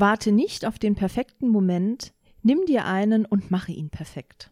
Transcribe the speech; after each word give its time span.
Warte 0.00 0.32
nicht 0.32 0.64
auf 0.64 0.78
den 0.78 0.94
perfekten 0.94 1.48
Moment, 1.48 2.12
nimm 2.42 2.64
dir 2.66 2.84
einen 2.84 3.24
und 3.24 3.50
mache 3.50 3.72
ihn 3.72 3.90
perfekt. 3.90 4.50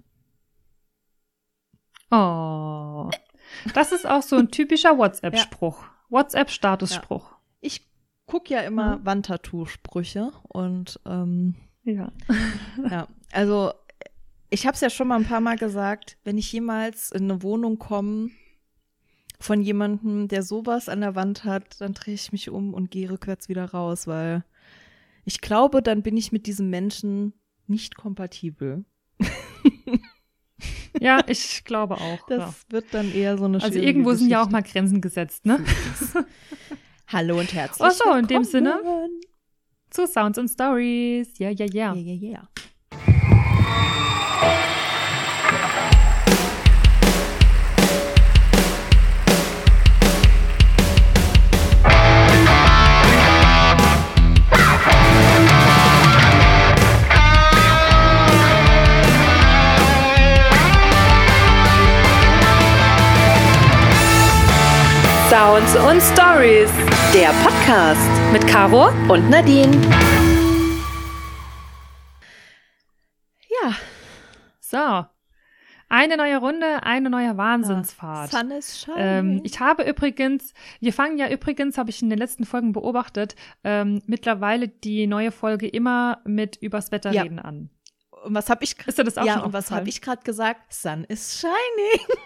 Oh. 2.10 3.10
Das 3.74 3.92
ist 3.92 4.06
auch 4.06 4.22
so 4.22 4.36
ein 4.36 4.50
typischer 4.50 4.98
WhatsApp-Spruch. 4.98 5.82
Ja. 5.82 5.90
WhatsApp-Statusspruch. 6.08 7.30
Ja. 7.30 7.36
Ich 7.60 7.86
gucke 8.26 8.54
ja 8.54 8.60
immer 8.60 8.98
mhm. 8.98 9.06
Wandtattoo-Sprüche 9.06 10.32
und 10.48 11.00
ähm, 11.06 11.54
ja. 11.84 12.10
ja, 12.90 13.06
also 13.32 13.72
ich 14.50 14.66
habe 14.66 14.74
es 14.74 14.80
ja 14.80 14.90
schon 14.90 15.08
mal 15.08 15.16
ein 15.16 15.26
paar 15.26 15.40
Mal 15.40 15.56
gesagt, 15.56 16.18
wenn 16.24 16.38
ich 16.38 16.52
jemals 16.52 17.10
in 17.12 17.30
eine 17.30 17.42
Wohnung 17.42 17.78
komme 17.78 18.30
von 19.38 19.60
jemandem, 19.60 20.28
der 20.28 20.42
sowas 20.42 20.88
an 20.88 21.02
der 21.02 21.14
Wand 21.14 21.44
hat, 21.44 21.80
dann 21.80 21.94
drehe 21.94 22.14
ich 22.14 22.32
mich 22.32 22.50
um 22.50 22.74
und 22.74 22.90
gehe 22.90 23.10
rückwärts 23.10 23.48
wieder 23.48 23.66
raus, 23.66 24.06
weil 24.06 24.44
ich 25.26 25.40
glaube, 25.42 25.82
dann 25.82 26.02
bin 26.02 26.16
ich 26.16 26.32
mit 26.32 26.46
diesem 26.46 26.70
Menschen 26.70 27.34
nicht 27.66 27.96
kompatibel. 27.96 28.86
Ja, 30.98 31.22
ich 31.26 31.64
glaube 31.64 31.96
auch. 31.96 32.26
Das 32.26 32.38
ja. 32.38 32.54
wird 32.70 32.86
dann 32.92 33.12
eher 33.12 33.36
so 33.36 33.44
eine 33.44 33.62
Also 33.62 33.78
irgendwo 33.78 34.10
Geschichte. 34.10 34.24
sind 34.24 34.30
ja 34.30 34.42
auch 34.42 34.48
mal 34.48 34.62
Grenzen 34.62 35.02
gesetzt, 35.02 35.44
ne? 35.44 35.62
Hallo 37.08 37.38
und 37.38 37.52
herzlich 37.52 37.86
Ach 37.86 37.92
so, 37.92 38.04
willkommen. 38.04 38.22
in 38.22 38.28
dem 38.28 38.44
Sinne 38.44 38.80
zu 39.90 40.06
Sounds 40.06 40.38
and 40.38 40.50
Stories. 40.50 41.38
Ja, 41.38 41.50
ja, 41.50 41.66
ja. 41.66 41.94
Ja, 41.94 42.00
ja, 42.00 42.30
ja. 42.30 42.48
Sounds 65.36 65.76
und 65.76 66.00
Stories. 66.00 66.70
Der 67.12 67.28
Podcast 67.44 68.32
mit 68.32 68.46
Caro 68.48 68.88
und 69.12 69.28
Nadine. 69.28 69.70
Ja, 73.50 73.74
So. 74.60 75.04
Eine 75.90 76.16
neue 76.16 76.38
Runde, 76.38 76.82
eine 76.84 77.10
neue 77.10 77.36
Wahnsinnsfahrt. 77.36 78.30
Sun 78.30 78.50
is 78.50 78.80
shining. 78.80 78.96
Ähm, 78.98 79.40
ich 79.44 79.60
habe 79.60 79.82
übrigens, 79.82 80.54
wir 80.80 80.94
fangen 80.94 81.18
ja 81.18 81.28
übrigens, 81.28 81.76
habe 81.76 81.90
ich 81.90 82.00
in 82.00 82.08
den 82.08 82.18
letzten 82.18 82.46
Folgen 82.46 82.72
beobachtet, 82.72 83.36
ähm, 83.62 84.00
mittlerweile 84.06 84.68
die 84.68 85.06
neue 85.06 85.32
Folge 85.32 85.68
immer 85.68 86.22
mit 86.24 86.56
übers 86.56 86.92
Wetter 86.92 87.12
Ja. 87.12 87.24
reden 87.24 87.40
an. 87.40 87.68
und 88.24 88.34
was 88.34 88.48
habe 88.48 88.64
ich 88.64 88.74
Ist 88.86 88.96
dir 88.96 89.04
das 89.04 89.18
auch 89.18 89.26
Ja, 89.26 89.34
schon 89.34 89.42
und 89.42 89.52
was 89.52 89.70
habe 89.70 89.86
ich 89.86 90.00
gerade 90.00 90.22
gesagt? 90.22 90.72
Sun 90.72 91.04
is 91.04 91.38
shining. 91.38 92.06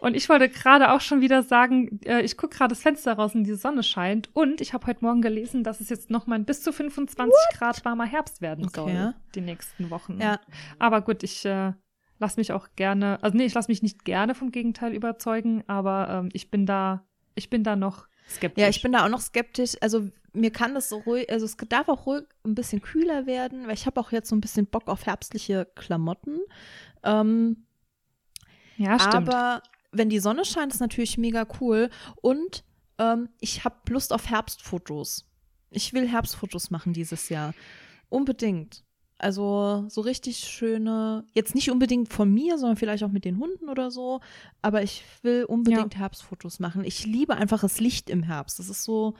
Und 0.00 0.14
ich 0.14 0.28
wollte 0.28 0.48
gerade 0.48 0.92
auch 0.92 1.00
schon 1.00 1.20
wieder 1.20 1.42
sagen, 1.42 2.00
äh, 2.04 2.22
ich 2.22 2.36
gucke 2.36 2.56
gerade 2.56 2.70
das 2.70 2.82
Fenster 2.82 3.14
raus 3.14 3.34
und 3.34 3.44
die 3.44 3.54
Sonne 3.54 3.82
scheint. 3.82 4.28
Und 4.34 4.60
ich 4.60 4.72
habe 4.72 4.86
heute 4.86 5.04
Morgen 5.04 5.22
gelesen, 5.22 5.64
dass 5.64 5.80
es 5.80 5.88
jetzt 5.88 6.10
noch 6.10 6.26
mal 6.26 6.36
ein 6.36 6.44
bis 6.44 6.62
zu 6.62 6.72
25 6.72 7.32
Grad 7.58 7.84
warmer 7.84 8.06
Herbst 8.06 8.40
werden 8.40 8.66
Okay. 8.66 8.92
soll, 8.94 9.14
die 9.34 9.40
nächsten 9.40 9.90
Wochen. 9.90 10.18
Ja. 10.20 10.40
Aber 10.78 11.00
gut, 11.02 11.22
ich 11.22 11.44
äh, 11.44 11.72
lasse 12.18 12.38
mich 12.38 12.52
auch 12.52 12.68
gerne, 12.76 13.18
also 13.22 13.36
nee, 13.36 13.46
ich 13.46 13.54
lasse 13.54 13.70
mich 13.70 13.82
nicht 13.82 14.04
gerne 14.04 14.34
vom 14.34 14.52
Gegenteil 14.52 14.94
überzeugen, 14.94 15.64
aber 15.66 16.08
ähm, 16.10 16.28
ich 16.32 16.50
bin 16.50 16.66
da, 16.66 17.04
ich 17.34 17.50
bin 17.50 17.64
da 17.64 17.76
noch 17.76 18.06
skeptisch. 18.28 18.62
Ja, 18.62 18.68
ich 18.68 18.82
bin 18.82 18.92
da 18.92 19.04
auch 19.04 19.08
noch 19.08 19.20
skeptisch. 19.20 19.76
Also 19.80 20.08
mir 20.32 20.52
kann 20.52 20.74
das 20.74 20.88
so 20.88 20.98
ruhig, 20.98 21.30
also 21.30 21.44
es 21.46 21.56
darf 21.56 21.88
auch 21.88 22.06
ruhig 22.06 22.24
ein 22.44 22.54
bisschen 22.54 22.82
kühler 22.82 23.26
werden, 23.26 23.66
weil 23.66 23.74
ich 23.74 23.86
habe 23.86 23.98
auch 24.00 24.12
jetzt 24.12 24.28
so 24.28 24.36
ein 24.36 24.40
bisschen 24.40 24.66
Bock 24.66 24.88
auf 24.88 25.06
herbstliche 25.06 25.66
Klamotten. 25.74 26.38
Ähm, 27.02 27.64
ja, 28.76 28.98
stimmt. 28.98 29.28
aber 29.28 29.62
wenn 29.92 30.08
die 30.08 30.20
Sonne 30.20 30.44
scheint, 30.44 30.72
ist 30.72 30.80
natürlich 30.80 31.18
mega 31.18 31.46
cool. 31.60 31.90
Und 32.20 32.64
ähm, 32.98 33.28
ich 33.40 33.64
habe 33.64 33.76
Lust 33.88 34.12
auf 34.12 34.28
Herbstfotos. 34.28 35.26
Ich 35.70 35.92
will 35.92 36.06
Herbstfotos 36.08 36.70
machen 36.70 36.92
dieses 36.92 37.28
Jahr. 37.28 37.54
Unbedingt. 38.08 38.84
Also 39.18 39.84
so 39.88 40.00
richtig 40.00 40.38
schöne, 40.38 41.24
jetzt 41.34 41.54
nicht 41.54 41.70
unbedingt 41.70 42.10
von 42.10 42.32
mir, 42.32 42.56
sondern 42.56 42.78
vielleicht 42.78 43.04
auch 43.04 43.10
mit 43.10 43.26
den 43.26 43.38
Hunden 43.38 43.68
oder 43.68 43.90
so. 43.90 44.20
Aber 44.62 44.82
ich 44.82 45.04
will 45.22 45.44
unbedingt 45.44 45.96
Herbstfotos 45.96 46.58
machen. 46.58 46.84
Ich 46.84 47.04
liebe 47.04 47.36
einfach 47.36 47.60
das 47.60 47.80
Licht 47.80 48.08
im 48.08 48.22
Herbst. 48.22 48.58
Das 48.58 48.70
ist 48.70 48.82
so, 48.82 49.14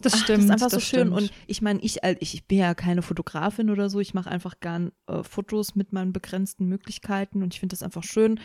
das 0.00 0.14
Ach, 0.14 0.18
stimmt. 0.18 0.38
Das 0.38 0.44
ist 0.46 0.50
einfach 0.50 0.70
so 0.70 0.76
das 0.76 0.84
schön. 0.84 1.00
stimmt. 1.00 1.16
Und 1.16 1.32
ich 1.46 1.62
meine, 1.62 1.80
ich, 1.80 2.02
äh, 2.02 2.16
ich, 2.18 2.34
ich 2.34 2.44
bin 2.46 2.58
ja 2.58 2.74
keine 2.74 3.02
Fotografin 3.02 3.70
oder 3.70 3.88
so. 3.88 4.00
Ich 4.00 4.14
mache 4.14 4.30
einfach 4.30 4.58
gern 4.58 4.90
äh, 5.06 5.22
Fotos 5.22 5.76
mit 5.76 5.92
meinen 5.92 6.12
begrenzten 6.12 6.66
Möglichkeiten 6.66 7.42
und 7.42 7.54
ich 7.54 7.60
finde 7.60 7.74
das 7.74 7.82
einfach 7.82 8.02
schön. 8.02 8.40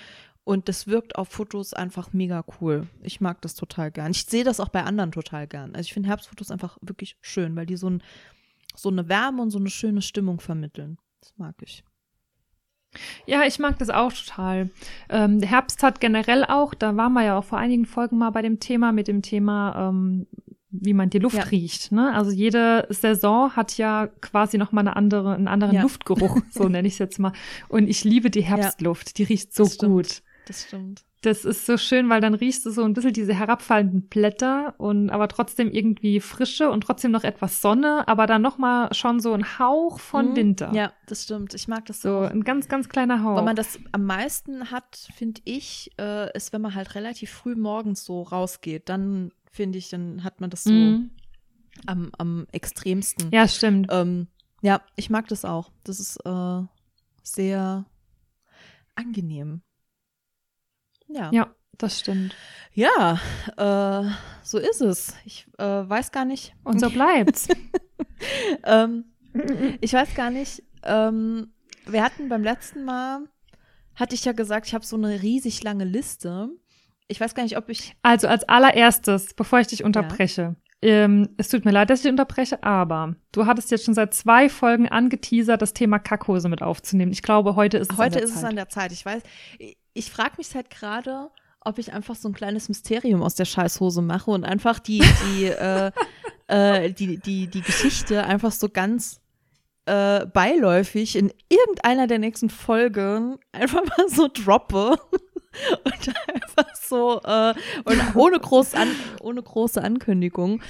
Und 0.45 0.69
das 0.69 0.85
wirkt 0.88 1.16
auf 1.17 1.28
Fotos 1.29 1.73
einfach 1.73 2.13
mega 2.13 2.45
cool. 2.61 2.88
Ich 3.01 3.19
mag 3.19 3.41
das 3.41 3.56
total 3.56 3.91
gern. 3.91 4.11
Ich 4.11 4.25
sehe 4.25 4.44
das 4.44 4.59
auch 4.59 4.69
bei 4.69 4.83
anderen 4.83 5.11
total 5.11 5.47
gern. 5.47 5.72
Also 5.75 5.88
ich 5.88 5.94
finde 5.94 6.07
Herbstfotos 6.09 6.51
einfach 6.51 6.78
wirklich 6.81 7.17
schön, 7.19 7.56
weil 7.56 7.66
die 7.66 7.75
so, 7.78 7.89
ein, 7.89 8.03
so 8.75 8.89
eine 8.89 9.09
Wärme 9.09 9.41
und 9.41 9.50
so 9.50 9.57
eine 9.57 9.72
schöne 9.72 10.03
Stimmung 10.03 10.39
vermitteln. 10.39 10.97
Das 11.19 11.33
mag 11.38 11.56
ich. 11.63 11.83
Ja, 13.25 13.44
ich 13.44 13.59
mag 13.59 13.78
das 13.79 13.89
auch 13.89 14.13
total. 14.13 14.69
Ähm, 15.09 15.41
Herbst 15.41 15.83
hat 15.83 16.00
generell 16.00 16.45
auch, 16.45 16.73
da 16.73 16.95
waren 16.95 17.13
wir 17.13 17.23
ja 17.23 17.38
auch 17.38 17.44
vor 17.44 17.57
einigen 17.57 17.85
Folgen 17.85 18.17
mal 18.19 18.29
bei 18.29 18.41
dem 18.41 18.59
Thema, 18.59 18.91
mit 18.91 19.07
dem 19.07 19.22
Thema, 19.22 19.89
ähm, 19.89 20.27
wie 20.69 20.94
man 20.94 21.09
die 21.09 21.19
Luft 21.19 21.38
Ja. 21.38 21.44
riecht. 21.44 21.91
Ne? 21.91 22.13
Also 22.13 22.31
jede 22.31 22.85
Saison 22.91 23.56
hat 23.56 23.77
ja 23.77 24.07
quasi 24.22 24.57
noch 24.57 24.72
mal 24.72 24.81
eine 24.81 24.95
andere, 24.95 25.33
einen 25.33 25.47
anderen 25.47 25.75
Ja. 25.75 25.81
Luftgeruch, 25.81 26.38
so 26.51 26.69
nenne 26.69 26.88
ich 26.88 26.94
es 26.94 27.00
jetzt 27.00 27.17
mal. 27.19 27.33
Und 27.67 27.88
ich 27.88 28.03
liebe 28.03 28.29
die 28.29 28.44
Herbstluft, 28.44 29.17
die 29.17 29.23
riecht 29.23 29.53
so 29.53 29.66
gut. 29.88 30.22
Das 30.45 30.63
stimmt. 30.67 31.03
Das 31.22 31.44
ist 31.44 31.66
so 31.66 31.75
schön, 31.78 32.07
weil 32.09 32.22
dann 32.22 32.35
riechst 32.35 32.67
du 32.67 32.69
so 32.69 32.83
ein 32.83 32.94
bisschen 32.94 33.13
diese 33.13 33.33
herabfallenden 33.33 34.07
Blätter 34.09 34.75
und 34.78 35.09
aber 35.09 35.28
trotzdem 35.28 35.72
irgendwie 35.72 36.19
Frische 36.19 36.69
und 36.69 36.81
trotzdem 36.81 37.09
noch 37.09 37.23
etwas 37.23 37.61
Sonne, 37.63 38.07
aber 38.07 38.28
dann 38.28 38.44
noch 38.44 38.59
mal 38.59 38.94
schon 38.94 39.19
so 39.19 39.33
ein 39.33 39.57
Hauch 39.57 40.00
von 40.00 40.31
Mhm. 40.31 40.35
Winter. 40.35 40.72
Ja, 40.75 40.94
das 41.07 41.23
stimmt. 41.23 41.56
Ich 41.56 41.67
mag 41.67 41.85
das 41.85 42.01
So 42.03 42.19
auch. 42.19 42.29
ein 42.29 42.44
ganz, 42.44 42.67
ganz 42.67 42.89
kleiner 42.89 43.23
Hauch. 43.23 43.38
Weil 43.38 43.44
man 43.45 43.56
das 43.56 43.79
am 43.91 44.03
meisten 44.06 44.69
hat, 44.69 45.07
finde 45.16 45.41
ich, 45.45 45.89
äh, 46.00 46.31
ist, 46.38 46.53
wenn 46.53 46.62
man 46.62 46.75
halt 46.75 46.94
relativ 46.94 47.31
früh 47.31 47.56
morgens 47.56 48.06
so 48.06 48.22
rausgeht. 48.22 48.88
Dann 48.89 49.31
finde 49.51 49.79
ich, 49.79 49.89
dann 49.89 50.23
hat 50.23 50.41
man 50.41 50.51
das 50.51 50.63
so 50.66 50.73
Mhm. 50.73 51.09
am, 51.88 52.12
am 52.19 52.45
extremsten. 52.51 53.31
Ja, 53.33 53.47
stimmt. 53.47 53.88
Ähm, 53.89 54.27
ja, 54.62 54.81
ich 54.95 55.09
mag 55.09 55.27
das 55.29 55.44
auch. 55.44 55.72
Das 55.85 56.00
ist 56.00 56.17
äh, 56.23 56.62
sehr 57.23 57.85
angenehm. 58.94 59.62
Ja. 61.07 61.29
Ja, 61.31 61.55
das 61.77 61.99
stimmt. 61.99 62.35
Ja, 62.73 63.19
äh, 63.57 64.09
so 64.43 64.57
ist 64.57 64.81
es. 64.81 65.13
Ich 65.25 65.47
äh, 65.57 65.63
weiß 65.63 66.11
gar 66.11 66.25
nicht. 66.25 66.53
Und 66.63 66.79
so 66.79 66.89
bleibt's. 66.91 67.47
ähm, 68.63 69.05
ich 69.81 69.94
weiß 69.94 70.13
gar 70.15 70.29
nicht. 70.29 70.63
Ähm, 70.83 71.53
wir 71.85 72.03
hatten 72.03 72.29
beim 72.29 72.44
letzten 72.44 72.83
Mal, 72.85 73.21
hatte 73.95 74.15
ich 74.15 74.25
ja 74.25 74.33
gesagt, 74.33 74.67
ich 74.67 74.73
habe 74.73 74.85
so 74.85 74.95
eine 74.95 75.21
riesig 75.21 75.63
lange 75.63 75.85
Liste. 75.85 76.49
Ich 77.07 77.21
weiß 77.21 77.35
gar 77.35 77.44
nicht, 77.44 77.57
ob 77.57 77.69
ich. 77.69 77.95
Also 78.01 78.27
als 78.27 78.44
allererstes, 78.49 79.33
bevor 79.35 79.59
ich 79.59 79.67
dich 79.67 79.83
unterbreche, 79.83 80.55
ähm, 80.81 81.29
es 81.38 81.49
tut 81.49 81.65
mir 81.65 81.71
leid, 81.71 81.89
dass 81.89 81.99
ich 81.99 82.03
dich 82.03 82.11
unterbreche, 82.11 82.61
aber 82.63 83.15
du 83.31 83.45
hattest 83.45 83.71
jetzt 83.71 83.85
schon 83.85 83.94
seit 83.94 84.13
zwei 84.13 84.49
Folgen 84.49 84.88
angeteasert, 84.89 85.61
das 85.61 85.73
Thema 85.73 85.99
Kackhose 85.99 86.49
mit 86.49 86.61
aufzunehmen. 86.61 87.11
Ich 87.11 87.21
glaube, 87.21 87.55
heute 87.55 87.77
ist 87.77 87.91
es 87.91 87.97
Heute 87.97 88.05
an 88.05 88.11
der 88.13 88.23
ist 88.23 88.33
Zeit. 88.33 88.44
es 88.44 88.49
an 88.49 88.55
der 88.55 88.69
Zeit. 88.69 88.91
Ich 88.91 89.05
weiß, 89.05 89.21
ich, 89.95 90.11
frage 90.11 90.35
mich 90.38 90.53
halt 90.53 90.69
gerade, 90.69 91.31
ob 91.61 91.79
ich 91.79 91.94
einfach 91.94 92.16
so 92.16 92.29
ein 92.29 92.33
kleines 92.33 92.69
Mysterium 92.69 93.23
aus 93.23 93.35
der 93.35 93.45
Scheißhose 93.45 94.01
mache 94.01 94.29
und 94.29 94.44
einfach 94.44 94.79
die, 94.79 95.00
die, 95.00 95.45
äh, 95.45 95.91
äh, 96.47 96.91
die, 96.91 97.17
die, 97.17 97.47
die 97.47 97.61
Geschichte 97.61 98.23
einfach 98.23 98.51
so 98.51 98.69
ganz 98.69 99.19
äh, 99.86 100.25
beiläufig 100.25 101.15
in 101.15 101.31
irgendeiner 101.50 102.07
der 102.07 102.19
nächsten 102.19 102.50
Folgen 102.50 103.38
einfach 103.51 103.83
mal 103.83 104.09
so 104.09 104.27
droppe. 104.27 104.97
Und 105.86 106.13
einfach 106.33 106.75
so, 106.75 107.21
äh, 107.24 107.53
und 107.86 108.15
ohne, 108.15 108.42
groß 108.42 108.74
an, 108.74 108.89
ohne 109.21 109.42
große 109.42 109.81
Ankündigung. 109.81 110.62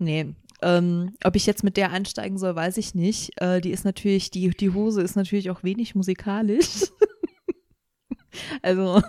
Nee, 0.00 0.34
ähm, 0.60 1.14
ob 1.22 1.36
ich 1.36 1.46
jetzt 1.46 1.62
mit 1.62 1.76
der 1.76 1.92
einsteigen 1.92 2.36
soll, 2.36 2.56
weiß 2.56 2.78
ich 2.78 2.96
nicht. 2.96 3.40
Äh, 3.40 3.60
die 3.60 3.70
ist 3.70 3.84
natürlich, 3.84 4.32
die, 4.32 4.48
die 4.50 4.70
Hose 4.70 5.02
ist 5.02 5.14
natürlich 5.14 5.50
auch 5.50 5.62
wenig 5.62 5.94
musikalisch. 5.94 6.90
also, 8.62 9.02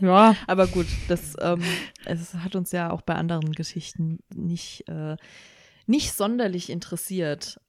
Ja, 0.00 0.34
aber 0.46 0.66
gut, 0.66 0.86
das 1.08 1.34
ähm, 1.40 1.62
es 2.04 2.34
hat 2.34 2.54
uns 2.56 2.72
ja 2.72 2.90
auch 2.90 3.02
bei 3.02 3.14
anderen 3.14 3.52
Geschichten 3.52 4.18
nicht, 4.34 4.88
äh, 4.88 5.16
nicht 5.86 6.12
sonderlich 6.12 6.70
interessiert. 6.70 7.60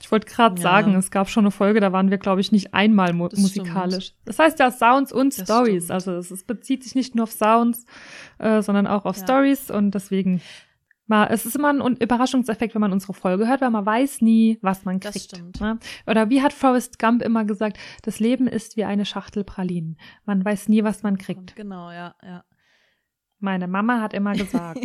ich 0.00 0.12
wollte 0.12 0.26
gerade 0.32 0.56
Ja. 0.56 0.62
sagen, 0.62 0.94
es 0.94 1.10
gab 1.10 1.28
schon 1.28 1.44
eine 1.44 1.50
Folge, 1.50 1.80
da 1.80 1.92
waren 1.92 2.10
wir, 2.10 2.18
glaube 2.18 2.40
ich, 2.40 2.52
nicht 2.52 2.74
einmal 2.74 3.12
mu 3.12 3.28
Das 3.28 3.40
musikalisch. 3.40 4.12
Das 4.24 4.38
heißt 4.38 4.58
ja 4.58 4.70
Sounds 4.70 5.12
und 5.12 5.36
Das 5.38 5.44
Stories. 5.46 5.84
stimmt. 5.84 5.90
Also 5.92 6.12
es, 6.12 6.30
es 6.30 6.44
bezieht 6.44 6.84
sich 6.84 6.94
nicht 6.94 7.14
nur 7.14 7.24
auf 7.24 7.32
Sounds, 7.32 7.84
äh, 8.38 8.62
sondern 8.62 8.86
auch 8.86 9.04
auf 9.04 9.16
Ja. 9.16 9.22
Stories 9.24 9.70
und 9.70 9.92
deswegen 9.92 10.40
Mal, 11.08 11.28
es 11.30 11.46
ist 11.46 11.54
immer 11.54 11.72
ein 11.72 11.96
Überraschungseffekt, 11.96 12.74
wenn 12.74 12.80
man 12.80 12.92
unsere 12.92 13.14
Folge 13.14 13.46
hört, 13.46 13.60
weil 13.60 13.70
man 13.70 13.86
weiß 13.86 14.22
nie, 14.22 14.58
was 14.60 14.84
man 14.84 14.98
kriegt. 14.98 15.14
Das 15.14 15.24
stimmt. 15.24 15.60
Ne? 15.60 15.78
Oder 16.06 16.30
wie 16.30 16.42
hat 16.42 16.52
Forrest 16.52 16.98
Gump 16.98 17.22
immer 17.22 17.44
gesagt, 17.44 17.78
das 18.02 18.18
Leben 18.18 18.48
ist 18.48 18.76
wie 18.76 18.84
eine 18.84 19.04
Schachtel 19.06 19.44
Pralinen. 19.44 19.98
Man 20.24 20.44
weiß 20.44 20.68
nie, 20.68 20.82
was 20.82 21.02
man 21.04 21.16
kriegt. 21.16 21.54
Genau, 21.54 21.90
ja, 21.92 22.14
ja. 22.22 22.44
Meine 23.38 23.68
Mama 23.68 24.00
hat 24.00 24.14
immer 24.14 24.32
gesagt, 24.36 24.80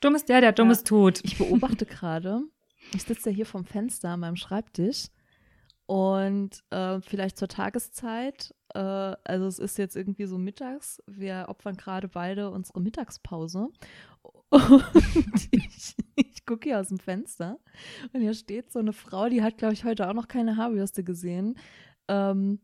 dumm 0.00 0.14
ist 0.14 0.28
der, 0.30 0.40
der 0.40 0.52
dummes 0.52 0.78
Ja. 0.80 0.84
tut. 0.84 1.20
Ich 1.24 1.36
beobachte 1.36 1.84
gerade, 1.84 2.40
ich 2.94 3.02
sitze 3.02 3.28
ja 3.30 3.36
hier 3.36 3.46
vom 3.46 3.64
Fenster 3.66 4.08
an 4.10 4.20
meinem 4.20 4.36
Schreibtisch 4.36 5.06
und 5.90 6.62
äh, 6.70 7.00
vielleicht 7.00 7.36
zur 7.36 7.48
Tageszeit, 7.48 8.54
äh, 8.74 8.78
also 8.78 9.46
es 9.46 9.58
ist 9.58 9.76
jetzt 9.76 9.96
irgendwie 9.96 10.26
so 10.26 10.38
mittags, 10.38 11.02
wir 11.08 11.46
opfern 11.48 11.76
gerade 11.76 12.06
beide 12.06 12.50
unsere 12.50 12.80
Mittagspause 12.80 13.70
und 14.50 14.84
ich, 15.50 15.96
ich 16.14 16.46
gucke 16.46 16.68
hier 16.68 16.78
aus 16.78 16.88
dem 16.88 16.98
Fenster 17.00 17.58
und 18.12 18.20
hier 18.20 18.34
steht 18.34 18.70
so 18.70 18.78
eine 18.78 18.92
Frau, 18.92 19.28
die 19.28 19.42
hat, 19.42 19.58
glaube 19.58 19.74
ich, 19.74 19.84
heute 19.84 20.08
auch 20.08 20.14
noch 20.14 20.28
keine 20.28 20.56
Haarbürste 20.56 21.02
gesehen. 21.02 21.58
Ähm, 22.08 22.60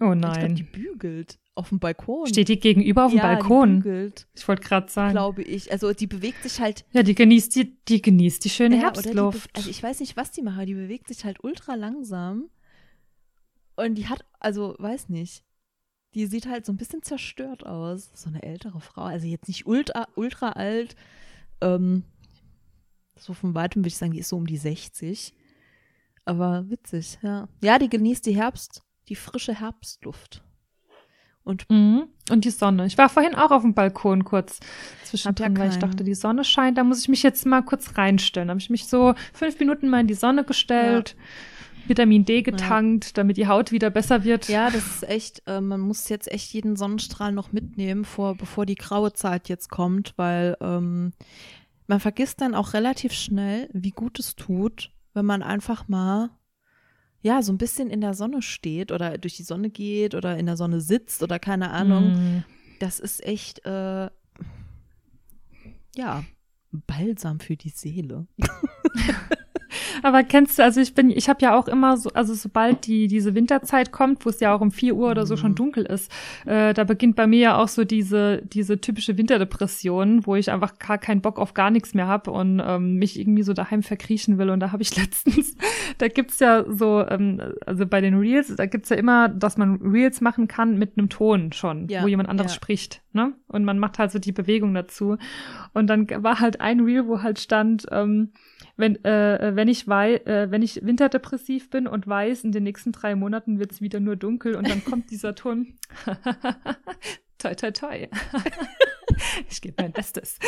Oh 0.00 0.12
Ich 0.12 0.18
glaube, 0.20 0.54
die 0.54 0.62
nein. 0.64 0.68
bügelt 0.72 1.38
auf 1.54 1.68
dem 1.68 1.78
Balkon. 1.78 2.26
Steht 2.26 2.48
die 2.48 2.58
gegenüber 2.58 3.04
auf 3.04 3.12
dem 3.12 3.18
ja, 3.18 3.28
Die 3.36 3.36
Balkon? 3.36 3.76
bügelt, 3.78 4.26
Ich 4.34 4.48
wollte 4.48 4.62
gerade 4.64 4.90
sagen. 4.90 5.12
glaube 5.12 5.42
ich. 5.42 5.70
Also 5.70 5.92
die 5.92 6.08
bewegt 6.08 6.42
sich 6.42 6.60
halt 6.60 6.84
Ja, 6.90 7.04
die 7.04 7.14
genießt 7.14 7.54
die, 7.54 7.76
die 7.84 8.02
genießt 8.02 8.44
die 8.44 8.50
schöne 8.50 8.74
Ja, 8.74 8.90
die 8.90 9.00
Herbstluft. 9.02 9.52
be- 9.52 9.58
also 9.58 9.70
ich 9.70 9.80
weiß 9.80 10.00
nicht, 10.00 10.16
was 10.16 10.32
die 10.32 10.42
macht, 10.42 10.56
aber 10.56 10.66
die 10.66 10.74
bewegt 10.74 11.06
sich 11.06 11.24
halt 11.24 11.44
ultra 11.44 11.76
langsam. 11.76 12.50
Und 13.76 13.96
die 13.96 14.08
hat, 14.08 14.24
also 14.40 14.76
weiß 14.78 15.08
nicht, 15.08 15.44
die 16.14 16.26
sieht 16.26 16.46
halt 16.46 16.64
so 16.64 16.72
ein 16.72 16.76
bisschen 16.76 17.02
zerstört 17.02 17.66
aus. 17.66 18.10
So 18.14 18.28
eine 18.28 18.42
ältere 18.42 18.80
Frau, 18.80 19.02
also 19.02 19.26
jetzt 19.26 19.48
nicht 19.48 19.66
ultra, 19.66 20.06
ultra 20.14 20.50
alt. 20.50 20.94
Ähm, 21.60 22.04
so 23.16 23.34
von 23.34 23.54
weitem 23.54 23.80
würde 23.80 23.88
ich 23.88 23.96
sagen, 23.96 24.12
die 24.12 24.20
ist 24.20 24.28
so 24.28 24.36
um 24.36 24.46
die 24.46 24.56
60. 24.56 25.34
Aber 26.24 26.68
witzig, 26.70 27.18
ja. 27.22 27.48
Ja, 27.62 27.78
die 27.78 27.88
genießt 27.88 28.24
die 28.26 28.36
Herbst, 28.36 28.82
die 29.08 29.16
frische 29.16 29.58
Herbstluft. 29.58 30.42
Und 31.42 31.68
Mhm. 31.68 32.08
Und 32.30 32.46
die 32.46 32.50
Sonne. 32.50 32.86
Ich 32.86 32.96
war 32.96 33.10
vorhin 33.10 33.34
auch 33.34 33.50
auf 33.50 33.60
dem 33.60 33.74
Balkon 33.74 34.24
kurz 34.24 34.60
zwischendrin, 35.04 35.54
ja 35.54 35.60
weil 35.60 35.70
ich 35.70 35.76
dachte, 35.76 36.02
die 36.02 36.14
Sonne 36.14 36.42
scheint, 36.42 36.78
da 36.78 36.84
muss 36.84 37.00
ich 37.00 37.08
mich 37.08 37.22
jetzt 37.22 37.44
mal 37.44 37.60
kurz 37.60 37.98
reinstellen. 37.98 38.48
Da 38.48 38.52
habe 38.52 38.60
ich 38.60 38.70
mich 38.70 38.86
so 38.86 39.14
fünf 39.34 39.60
Minuten 39.60 39.90
mal 39.90 40.00
in 40.00 40.06
die 40.06 40.14
Sonne 40.14 40.44
gestellt, 40.44 41.16
Vitamin 41.86 42.24
D 42.24 42.42
getankt, 42.42 43.16
damit 43.18 43.36
die 43.36 43.46
Haut 43.46 43.72
wieder 43.72 43.90
besser 43.90 44.24
wird. 44.24 44.48
Ja, 44.48 44.70
das 44.70 44.86
ist 44.86 45.08
echt, 45.08 45.42
äh, 45.46 45.60
man 45.60 45.80
muss 45.80 46.08
jetzt 46.08 46.30
echt 46.30 46.52
jeden 46.52 46.76
Sonnenstrahl 46.76 47.32
noch 47.32 47.52
mitnehmen, 47.52 48.04
vor, 48.04 48.36
bevor 48.36 48.66
die 48.66 48.74
graue 48.74 49.12
Zeit 49.12 49.48
jetzt 49.48 49.68
kommt, 49.68 50.14
weil 50.16 50.56
ähm, 50.60 51.12
man 51.86 52.00
vergisst 52.00 52.40
dann 52.40 52.54
auch 52.54 52.74
relativ 52.74 53.12
schnell, 53.12 53.68
wie 53.72 53.90
gut 53.90 54.18
es 54.18 54.36
tut, 54.36 54.90
wenn 55.12 55.26
man 55.26 55.42
einfach 55.42 55.88
mal 55.88 56.30
ja, 57.24 57.40
so 57.40 57.52
ein 57.52 57.58
bisschen 57.58 57.88
in 57.88 58.02
der 58.02 58.12
Sonne 58.12 58.42
steht 58.42 58.92
oder 58.92 59.16
durch 59.16 59.36
die 59.36 59.44
Sonne 59.44 59.70
geht 59.70 60.14
oder 60.14 60.36
in 60.36 60.44
der 60.44 60.58
Sonne 60.58 60.82
sitzt 60.82 61.22
oder 61.22 61.38
keine 61.38 61.70
Ahnung. 61.70 62.12
Mhm. 62.12 62.44
Das 62.80 63.00
ist 63.00 63.24
echt, 63.24 63.64
äh, 63.64 64.10
ja, 65.96 66.24
Balsam 66.70 67.40
für 67.40 67.56
die 67.56 67.70
Seele. 67.70 68.26
Aber 70.02 70.22
kennst 70.22 70.58
du, 70.58 70.62
also 70.64 70.80
ich 70.80 70.94
bin, 70.94 71.10
ich 71.10 71.28
habe 71.28 71.40
ja 71.42 71.56
auch 71.58 71.68
immer 71.68 71.96
so, 71.96 72.10
also 72.10 72.34
sobald 72.34 72.86
die 72.86 73.06
diese 73.06 73.34
Winterzeit 73.34 73.92
kommt, 73.92 74.24
wo 74.24 74.30
es 74.30 74.40
ja 74.40 74.54
auch 74.54 74.60
um 74.60 74.70
4 74.70 74.94
Uhr 74.94 75.10
oder 75.10 75.26
so 75.26 75.36
schon 75.36 75.52
Mhm. 75.52 75.56
dunkel 75.56 75.84
ist, 75.86 76.10
äh, 76.46 76.74
da 76.74 76.84
beginnt 76.84 77.16
bei 77.16 77.26
mir 77.26 77.38
ja 77.40 77.56
auch 77.58 77.68
so 77.68 77.84
diese 77.84 78.42
diese 78.42 78.80
typische 78.80 79.16
Winterdepression, 79.16 80.26
wo 80.26 80.34
ich 80.36 80.50
einfach 80.50 80.78
gar 80.78 80.98
keinen 80.98 81.20
Bock 81.20 81.38
auf 81.38 81.54
gar 81.54 81.70
nichts 81.70 81.94
mehr 81.94 82.06
habe 82.06 82.30
und 82.30 82.60
ähm, 82.64 82.94
mich 82.96 83.18
irgendwie 83.18 83.42
so 83.42 83.52
daheim 83.52 83.82
verkriechen 83.82 84.38
will. 84.38 84.50
Und 84.50 84.60
da 84.60 84.72
habe 84.72 84.82
ich 84.82 84.96
letztens, 85.00 85.56
da 85.98 86.08
gibt's 86.08 86.40
ja 86.40 86.64
so, 86.68 87.04
ähm, 87.08 87.40
also 87.66 87.86
bei 87.86 88.00
den 88.00 88.14
Reels, 88.14 88.54
da 88.56 88.66
gibt's 88.66 88.88
ja 88.88 88.96
immer, 88.96 89.28
dass 89.28 89.56
man 89.56 89.76
Reels 89.76 90.20
machen 90.20 90.48
kann 90.48 90.78
mit 90.78 90.96
einem 90.98 91.08
Ton 91.08 91.52
schon, 91.52 91.88
Ja, 91.88 92.02
wo 92.02 92.08
jemand 92.08 92.28
anderes 92.28 92.52
ja. 92.52 92.56
spricht, 92.56 93.02
ne? 93.12 93.32
Und 93.48 93.64
man 93.64 93.78
macht 93.78 93.98
halt 93.98 94.10
so 94.10 94.18
die 94.18 94.32
Bewegung 94.32 94.74
dazu. 94.74 95.16
Und 95.72 95.86
dann 95.88 96.08
war 96.22 96.40
halt 96.40 96.60
ein 96.60 96.80
Reel, 96.80 97.06
wo 97.06 97.22
halt 97.22 97.38
stand, 97.38 97.86
ähm, 97.90 98.32
wenn, 98.76 99.04
äh, 99.04 99.52
wenn 99.54 99.68
ich 99.68 99.86
wei 99.88 100.16
äh, 100.16 100.50
wenn 100.50 100.62
ich 100.62 100.84
winterdepressiv 100.84 101.70
bin 101.70 101.86
und 101.86 102.06
weiß, 102.06 102.44
in 102.44 102.52
den 102.52 102.64
nächsten 102.64 102.92
drei 102.92 103.14
Monaten 103.14 103.58
wird's 103.58 103.80
wieder 103.80 104.00
nur 104.00 104.16
dunkel 104.16 104.56
und 104.56 104.68
dann 104.68 104.84
kommt 104.84 105.10
dieser 105.10 105.34
Ton. 105.34 105.74
toi, 107.38 107.54
toi, 107.54 107.70
toi. 107.70 108.08
ich 109.50 109.60
gebe 109.60 109.82
mein 109.82 109.92
Bestes. 109.92 110.38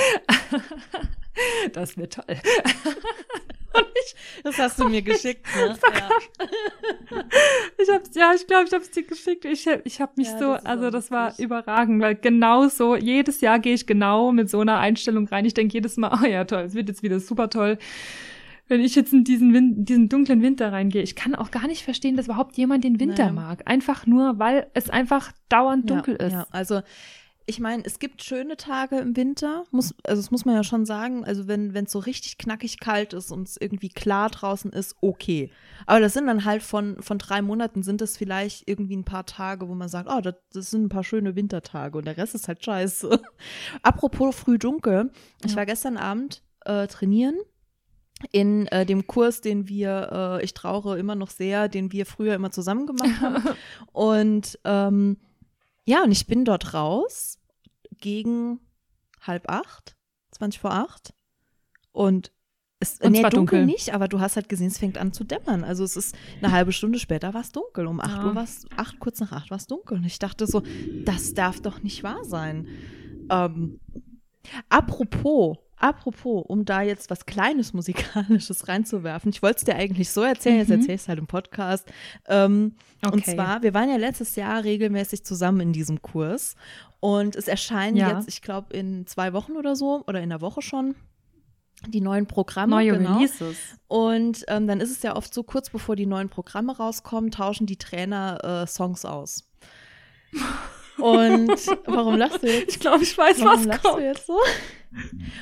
das 1.72 1.96
wird 1.96 2.14
toll. 2.14 2.24
und 3.74 3.86
ich, 4.04 4.42
Das 4.42 4.58
hast 4.58 4.78
du 4.78 4.88
mir 4.88 5.02
geschickt, 5.02 5.46
ne? 5.54 5.78
Ja. 5.92 6.08
Ich 7.86 7.94
hab's, 7.94 8.10
ja, 8.14 8.32
ich 8.34 8.46
glaube, 8.46 8.64
ich 8.66 8.72
hab's 8.72 8.90
dir 8.90 9.02
geschickt. 9.02 9.44
Ich, 9.44 9.66
ich 9.84 10.00
habe 10.00 10.12
mich 10.16 10.28
Ja, 10.28 10.38
so, 10.38 10.52
also 10.52 10.90
das 10.90 11.10
war 11.10 11.38
überragend, 11.38 12.00
weil 12.02 12.14
genau 12.14 12.68
so, 12.68 12.96
jedes 12.96 13.40
Jahr 13.40 13.58
gehe 13.58 13.74
ich 13.74 13.86
genau 13.86 14.32
mit 14.32 14.50
so 14.50 14.60
einer 14.60 14.78
Einstellung 14.78 15.26
rein. 15.28 15.44
Ich 15.44 15.54
denke 15.54 15.74
jedes 15.74 15.96
Mal, 15.96 16.18
oh 16.22 16.26
ja, 16.26 16.44
toll, 16.44 16.62
es 16.62 16.74
wird 16.74 16.88
jetzt 16.88 17.02
wieder 17.02 17.20
super 17.20 17.50
toll. 17.50 17.78
Wenn 18.68 18.80
ich 18.80 18.96
jetzt 18.96 19.12
in 19.12 19.22
diesen, 19.22 19.54
Win 19.54 19.84
diesen 19.84 20.08
dunklen 20.08 20.42
Winter 20.42 20.72
reingehe, 20.72 21.02
ich 21.02 21.14
kann 21.14 21.36
auch 21.36 21.52
gar 21.52 21.68
nicht 21.68 21.84
verstehen, 21.84 22.16
dass 22.16 22.26
überhaupt 22.26 22.56
jemand 22.56 22.82
den 22.82 22.98
Winter 22.98 23.26
Nee. 23.26 23.32
mag. 23.32 23.62
Einfach 23.64 24.06
nur, 24.06 24.40
weil 24.40 24.66
es 24.74 24.90
einfach 24.90 25.30
dauernd 25.48 25.88
dunkel 25.88 26.16
ja, 26.20 26.26
ist. 26.26 26.32
Ja, 26.32 26.46
also 26.50 26.80
ich 27.48 27.60
meine, 27.60 27.84
es 27.84 28.00
gibt 28.00 28.24
schöne 28.24 28.56
Tage 28.56 28.98
im 28.98 29.16
Winter, 29.16 29.64
muss, 29.70 29.94
also 30.04 30.20
das 30.20 30.32
muss 30.32 30.44
man 30.44 30.56
ja 30.56 30.64
schon 30.64 30.84
sagen. 30.84 31.24
Also 31.24 31.46
wenn 31.46 31.72
es 31.74 31.92
so 31.92 32.00
richtig 32.00 32.38
knackig 32.38 32.80
kalt 32.80 33.12
ist 33.12 33.30
und 33.30 33.48
es 33.48 33.56
irgendwie 33.56 33.88
klar 33.88 34.30
draußen 34.30 34.72
ist, 34.72 34.96
okay. 35.00 35.50
Aber 35.86 36.00
das 36.00 36.14
sind 36.14 36.26
dann 36.26 36.44
halt 36.44 36.62
von, 36.64 37.00
von 37.00 37.18
drei 37.18 37.42
Monaten 37.42 37.84
sind 37.84 38.02
es 38.02 38.16
vielleicht 38.16 38.68
irgendwie 38.68 38.96
ein 38.96 39.04
paar 39.04 39.26
Tage, 39.26 39.68
wo 39.68 39.74
man 39.74 39.88
sagt, 39.88 40.08
oh, 40.12 40.20
das, 40.20 40.34
das 40.52 40.70
sind 40.70 40.86
ein 40.86 40.88
paar 40.88 41.04
schöne 41.04 41.36
Wintertage 41.36 41.96
und 41.96 42.06
der 42.06 42.16
Rest 42.16 42.34
ist 42.34 42.48
halt 42.48 42.64
scheiße. 42.64 43.20
Apropos 43.82 44.34
früh 44.34 44.58
dunkel, 44.58 45.12
ich 45.44 45.52
Ja. 45.52 45.58
war 45.58 45.66
gestern 45.66 45.96
Abend 45.96 46.42
äh, 46.64 46.88
trainieren 46.88 47.36
in 48.32 48.66
äh, 48.68 48.86
dem 48.86 49.06
Kurs, 49.06 49.40
den 49.40 49.68
wir, 49.68 50.38
äh, 50.40 50.44
ich 50.44 50.54
trauere 50.54 50.96
immer 50.98 51.14
noch 51.14 51.30
sehr, 51.30 51.68
den 51.68 51.92
wir 51.92 52.06
früher 52.06 52.34
immer 52.34 52.50
zusammen 52.50 52.86
gemacht 52.86 53.20
haben. 53.20 53.42
Und 53.92 54.58
ähm, 54.64 55.18
ja, 55.86 56.02
und 56.04 56.12
ich 56.12 56.26
bin 56.26 56.44
dort 56.44 56.74
raus 56.74 57.38
gegen 58.00 58.60
halb 59.22 59.48
acht, 59.48 59.96
20 60.32 60.60
vor 60.60 60.72
acht. 60.72 61.14
Und 61.92 62.32
es 62.78 63.00
Und 63.00 63.12
nee, 63.12 63.22
dunkel, 63.22 63.36
dunkel. 63.36 63.66
nicht, 63.66 63.94
aber 63.94 64.06
du 64.06 64.20
hast 64.20 64.36
halt 64.36 64.50
gesehen, 64.50 64.66
es 64.66 64.76
fängt 64.78 64.98
an 64.98 65.12
zu 65.14 65.24
dämmern. 65.24 65.64
Also 65.64 65.82
es 65.82 65.96
ist 65.96 66.14
eine 66.42 66.52
halbe 66.52 66.72
Stunde 66.72 66.98
später 66.98 67.32
war 67.32 67.40
es 67.40 67.52
dunkel. 67.52 67.86
Um 67.86 68.00
acht 68.00 68.18
Ja. 68.18 68.26
Uhr 68.26 68.34
war 68.34 68.44
es, 68.44 68.66
acht, 68.76 68.98
kurz 68.98 69.18
nach 69.20 69.32
acht 69.32 69.50
war 69.50 69.56
es 69.56 69.66
dunkel. 69.66 69.96
Und 69.96 70.04
ich 70.04 70.18
dachte 70.18 70.46
so, 70.46 70.62
das 71.06 71.32
darf 71.32 71.60
doch 71.62 71.82
nicht 71.82 72.02
wahr 72.02 72.22
sein. 72.24 72.68
Ähm, 73.30 73.80
apropos, 74.68 75.56
apropos, 75.78 76.44
um 76.46 76.64
da 76.64 76.82
jetzt 76.82 77.10
was 77.10 77.26
Kleines 77.26 77.72
Musikalisches 77.72 78.68
reinzuwerfen. 78.68 79.30
Ich 79.30 79.42
wollte 79.42 79.58
es 79.58 79.64
dir 79.64 79.76
eigentlich 79.76 80.10
so 80.10 80.22
erzählen, 80.22 80.58
jetzt 80.58 80.68
Mhm. 80.68 80.74
erzähle 80.76 80.94
ich 80.94 81.00
es 81.02 81.08
halt 81.08 81.18
im 81.18 81.26
Podcast. 81.26 81.86
Ähm, 82.26 82.74
Und 83.02 83.14
Okay. 83.22 83.34
zwar, 83.34 83.62
wir 83.62 83.74
waren 83.74 83.88
ja 83.90 83.96
letztes 83.96 84.36
Jahr 84.36 84.64
regelmäßig 84.64 85.24
zusammen 85.24 85.60
in 85.60 85.72
diesem 85.72 86.00
Kurs. 86.02 86.56
Und 87.00 87.36
es 87.36 87.46
erscheinen 87.46 87.96
Ja. 87.96 88.10
jetzt, 88.16 88.26
ich 88.28 88.40
glaube, 88.42 88.74
in 88.76 89.06
zwei 89.06 89.32
Wochen 89.32 89.52
oder 89.52 89.76
so, 89.76 90.02
oder 90.06 90.20
in 90.20 90.30
der 90.30 90.40
Woche 90.40 90.62
schon, 90.62 90.94
die 91.88 92.00
neuen 92.00 92.26
Programme. 92.26 92.70
Neue 92.74 92.96
genau. 92.96 93.18
Releases. 93.18 93.56
Und 93.86 94.44
ähm, 94.48 94.66
dann 94.66 94.80
ist 94.80 94.90
es 94.90 95.02
ja 95.02 95.14
oft 95.14 95.32
so, 95.32 95.42
kurz 95.42 95.68
bevor 95.70 95.94
die 95.94 96.06
neuen 96.06 96.30
Programme 96.30 96.74
rauskommen, 96.76 97.30
tauschen 97.30 97.66
die 97.66 97.76
Trainer 97.76 98.62
äh, 98.62 98.66
Songs 98.66 99.04
aus. 99.04 99.44
Und 100.98 101.50
warum 101.86 102.16
lachst 102.16 102.42
du 102.42 102.46
jetzt? 102.46 102.68
Ich 102.70 102.80
glaube, 102.80 103.02
ich 103.02 103.16
weiß, 103.16 103.40
Warum 103.40 103.58
was 103.60 103.64
lachst 103.66 103.84
du 103.84 103.88
kommt. 103.90 104.02
jetzt 104.02 104.26
so? 104.26 104.38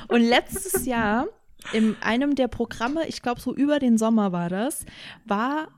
Und 0.09 0.21
letztes 0.21 0.85
Jahr, 0.85 1.27
in 1.71 1.95
einem 2.01 2.35
der 2.35 2.47
Programme, 2.47 3.07
ich 3.07 3.21
glaube 3.21 3.41
so 3.41 3.53
über 3.53 3.79
den 3.79 3.97
Sommer 3.97 4.31
war 4.31 4.49
das, 4.49 4.85
war 5.25 5.69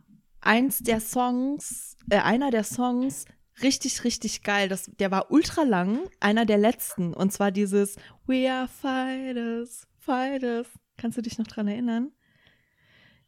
eins 0.41 0.79
der 0.79 1.00
Songs, 1.00 1.96
äh, 2.10 2.17
einer 2.17 2.51
der 2.51 2.63
Songs 2.63 3.25
richtig, 3.62 4.03
richtig 4.03 4.43
geil. 4.43 4.69
Das, 4.69 4.89
der 5.00 5.12
war 5.12 5.31
ultra 5.31 5.63
lang, 5.63 6.00
einer 6.19 6.46
der 6.46 6.57
letzten. 6.57 7.13
Und 7.13 7.31
zwar 7.31 7.51
dieses 7.51 7.96
We 8.25 8.51
are 8.51 8.67
fighters, 8.67 9.88
fighters. 10.00 10.67
Kannst 10.98 11.17
du 11.17 11.22
dich 11.22 11.38
noch 11.38 11.48
dran 11.48 11.67
erinnern? 11.67 12.12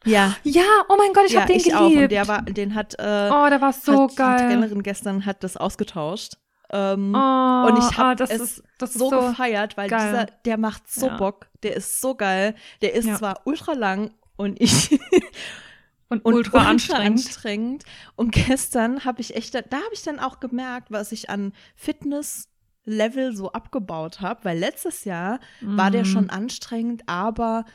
Ja. 0.06 0.36
Ja, 0.44 0.64
oh 0.88 0.96
mein 0.98 1.12
Gott, 1.14 1.26
ich 1.28 1.34
ja, 1.34 1.42
hab 1.42 1.48
den 1.48 1.58
ich 1.58 1.64
geliebt. 1.64 1.80
auch. 1.82 1.90
Und 2.04 2.10
der 2.12 2.28
war, 2.28 2.42
den 2.44 2.74
hat, 2.76 2.94
äh, 3.00 3.30
oh, 3.32 3.50
der 3.50 3.60
war 3.62 3.74
so 3.74 4.04
hat 4.04 4.12
die 4.12 4.16
geil. 4.16 4.38
Trainerin 4.48 4.84
gestern 4.84 5.26
hat 5.26 5.44
das 5.44 5.58
ausgetauscht. 5.58 6.34
Ähm, 6.72 7.14
Oh, 7.16 7.66
und 7.68 7.78
ich 7.80 7.98
habe 7.98 8.10
ah, 8.10 8.16
das 8.16 8.30
es 8.30 8.42
ist, 8.42 8.64
das 8.78 8.94
so, 8.94 9.10
so, 9.10 9.20
gefeiert, 9.22 9.76
weil 9.76 9.90
geil. 9.90 10.12
dieser, 10.12 10.26
der 10.46 10.58
macht 10.58 10.90
so 10.92 11.08
Ja. 11.08 11.18
Bock, 11.18 11.48
der 11.64 11.76
ist 11.76 12.00
so 12.00 12.14
geil, 12.16 12.54
der 12.84 12.94
ist 12.94 13.06
Ja. 13.06 13.16
zwar 13.18 13.42
ultra 13.46 13.74
lang 13.74 14.12
und 14.38 14.62
ich 14.62 14.92
und, 16.10 16.24
und 16.26 16.34
ultra 16.34 16.60
anstrengend. 16.70 17.26
anstrengend. 17.26 17.84
Und 18.16 18.32
gestern 18.32 19.04
habe 19.04 19.20
ich 19.22 19.36
echt, 19.36 19.56
da 19.56 19.60
habe 19.62 19.94
ich 19.94 20.04
dann 20.04 20.20
auch 20.20 20.40
gemerkt, 20.40 20.92
was 20.92 21.12
ich 21.12 21.30
an 21.30 21.54
Fitness 21.76 22.48
Level 22.86 23.36
so 23.36 23.52
abgebaut 23.52 24.22
habe, 24.22 24.46
weil 24.46 24.58
letztes 24.58 25.06
Jahr 25.06 25.40
war 25.62 25.92
der 25.92 26.02
Mhm. 26.02 26.06
schon 26.06 26.30
anstrengend, 26.30 27.04
aber 27.08 27.66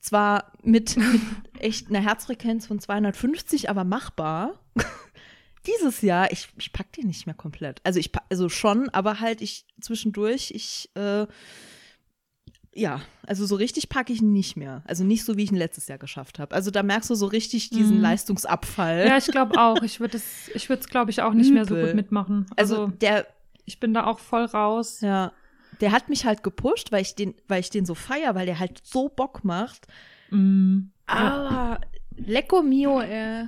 zwar 0.00 0.52
mit, 0.62 0.96
mit 0.96 1.20
echt 1.58 1.88
einer 1.88 2.00
Herzfrequenz 2.00 2.66
von 2.66 2.78
250, 2.80 3.68
aber 3.70 3.84
machbar. 3.84 4.60
Dieses 5.66 6.02
Jahr, 6.02 6.30
ich, 6.32 6.48
ich 6.58 6.72
pack 6.72 6.92
den 6.92 7.06
nicht 7.08 7.26
mehr 7.26 7.34
komplett. 7.34 7.80
Also 7.84 7.98
ich 7.98 8.10
also 8.30 8.48
schon, 8.48 8.88
aber 8.90 9.20
halt 9.20 9.40
ich 9.42 9.66
zwischendurch, 9.80 10.52
ich 10.54 10.90
äh, 10.94 11.26
ja, 12.74 13.00
also 13.26 13.44
so 13.44 13.56
richtig 13.56 13.88
packe 13.88 14.12
ich 14.12 14.22
ihn 14.22 14.32
nicht 14.32 14.56
mehr. 14.56 14.82
Also 14.86 15.02
nicht 15.02 15.24
so, 15.24 15.36
wie 15.36 15.42
ich 15.42 15.50
ihn 15.50 15.56
letztes 15.58 15.88
Jahr 15.88 15.98
geschafft 15.98 16.38
habe. 16.38 16.54
Also 16.54 16.70
da 16.70 16.82
merkst 16.84 17.10
du 17.10 17.16
so 17.16 17.26
richtig 17.26 17.70
diesen 17.70 17.96
Mhm. 17.96 18.02
Leistungsabfall. 18.02 19.04
Ja, 19.06 19.16
ich 19.18 19.26
glaube 19.26 19.58
auch. 19.60 19.82
Ich 19.82 19.98
würde 20.00 20.16
es, 20.16 20.48
ich 20.54 20.68
würde 20.68 20.80
es, 20.82 20.88
glaube 20.88 21.10
ich, 21.10 21.20
auch 21.22 21.32
nicht 21.34 21.52
mehr 21.52 21.64
so 21.64 21.74
Übel. 21.74 21.86
gut 21.86 21.94
mitmachen. 21.96 22.46
also 22.56 22.82
Also, 22.84 22.92
der, 22.98 23.26
ich 23.64 23.80
bin 23.80 23.92
da 23.94 24.04
auch 24.06 24.20
voll 24.20 24.44
raus. 24.44 25.00
ja, 25.00 25.32
der 25.80 25.92
hat 25.92 26.08
mich 26.08 26.24
halt 26.24 26.42
gepusht, 26.42 26.92
weil 26.92 27.02
ich 27.02 27.14
den, 27.14 27.34
weil 27.46 27.60
ich 27.60 27.70
den 27.70 27.86
so 27.86 27.94
feier, 27.94 28.34
weil 28.34 28.46
der 28.46 28.58
halt 28.58 28.80
so 28.84 29.08
Bock 29.08 29.44
macht. 29.44 29.86
Mm. 30.30 30.90
Aber 31.06 31.80
Lecco 32.16 32.62
Mio, 32.62 33.00
äh, 33.00 33.46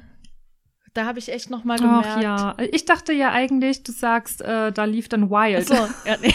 da 0.95 1.05
habe 1.05 1.19
ich 1.19 1.33
echt 1.33 1.51
noch 1.51 1.65
mal 1.65 1.79
Ach 1.81 2.03
gemerkt. 2.03 2.23
ja, 2.23 2.57
ich 2.73 2.85
dachte 2.85 3.13
ja 3.13 3.33
eigentlich, 3.33 3.83
du 3.83 3.93
sagst, 3.93 4.41
äh, 4.43 4.73
da 4.73 4.85
lief 4.85 5.09
dann 5.09 5.31
Wild. 5.31 5.67
So, 5.69 5.75
ja, 5.75 6.17
nee. 6.21 6.35